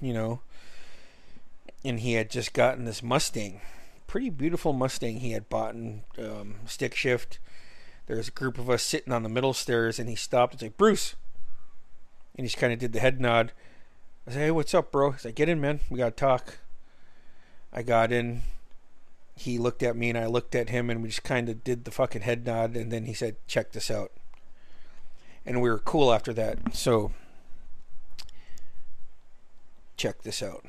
you 0.00 0.12
know. 0.12 0.40
And 1.84 2.00
he 2.00 2.14
had 2.14 2.28
just 2.28 2.52
gotten 2.52 2.84
this 2.84 3.02
Mustang, 3.02 3.60
pretty 4.06 4.28
beautiful 4.30 4.72
Mustang. 4.72 5.20
He 5.20 5.30
had 5.30 5.48
bought 5.48 5.74
in 5.74 6.02
um, 6.18 6.56
stick 6.66 6.94
shift. 6.94 7.38
There's 8.06 8.28
a 8.28 8.32
group 8.32 8.58
of 8.58 8.68
us 8.68 8.82
sitting 8.82 9.12
on 9.12 9.22
the 9.22 9.28
middle 9.28 9.54
stairs, 9.54 9.98
and 9.98 10.08
he 10.08 10.16
stopped 10.16 10.54
and 10.54 10.60
said, 10.60 10.76
"Bruce," 10.76 11.14
and 12.36 12.44
he 12.44 12.48
just 12.48 12.58
kind 12.58 12.72
of 12.72 12.78
did 12.80 12.92
the 12.92 13.00
head 13.00 13.20
nod. 13.20 13.52
I 14.26 14.32
said, 14.32 14.40
"Hey, 14.40 14.50
what's 14.50 14.74
up, 14.74 14.92
bro?" 14.92 15.12
He's 15.12 15.24
like, 15.24 15.36
"Get 15.36 15.48
in, 15.48 15.60
man. 15.60 15.80
We 15.88 15.98
gotta 15.98 16.10
talk." 16.10 16.58
I 17.72 17.82
got 17.82 18.12
in. 18.12 18.42
He 19.38 19.56
looked 19.56 19.84
at 19.84 19.96
me 19.96 20.08
and 20.08 20.18
I 20.18 20.26
looked 20.26 20.56
at 20.56 20.68
him, 20.68 20.90
and 20.90 21.00
we 21.00 21.10
just 21.10 21.22
kind 21.22 21.48
of 21.48 21.62
did 21.62 21.84
the 21.84 21.92
fucking 21.92 22.22
head 22.22 22.44
nod, 22.44 22.76
and 22.76 22.90
then 22.90 23.06
he 23.06 23.14
said, 23.14 23.36
"Check 23.46 23.70
this 23.70 23.90
out." 23.90 24.12
And 25.46 25.62
we 25.62 25.70
were 25.70 25.78
cool 25.78 26.12
after 26.12 26.32
that. 26.34 26.74
So, 26.74 27.12
check 29.96 30.22
this 30.22 30.42
out. 30.42 30.64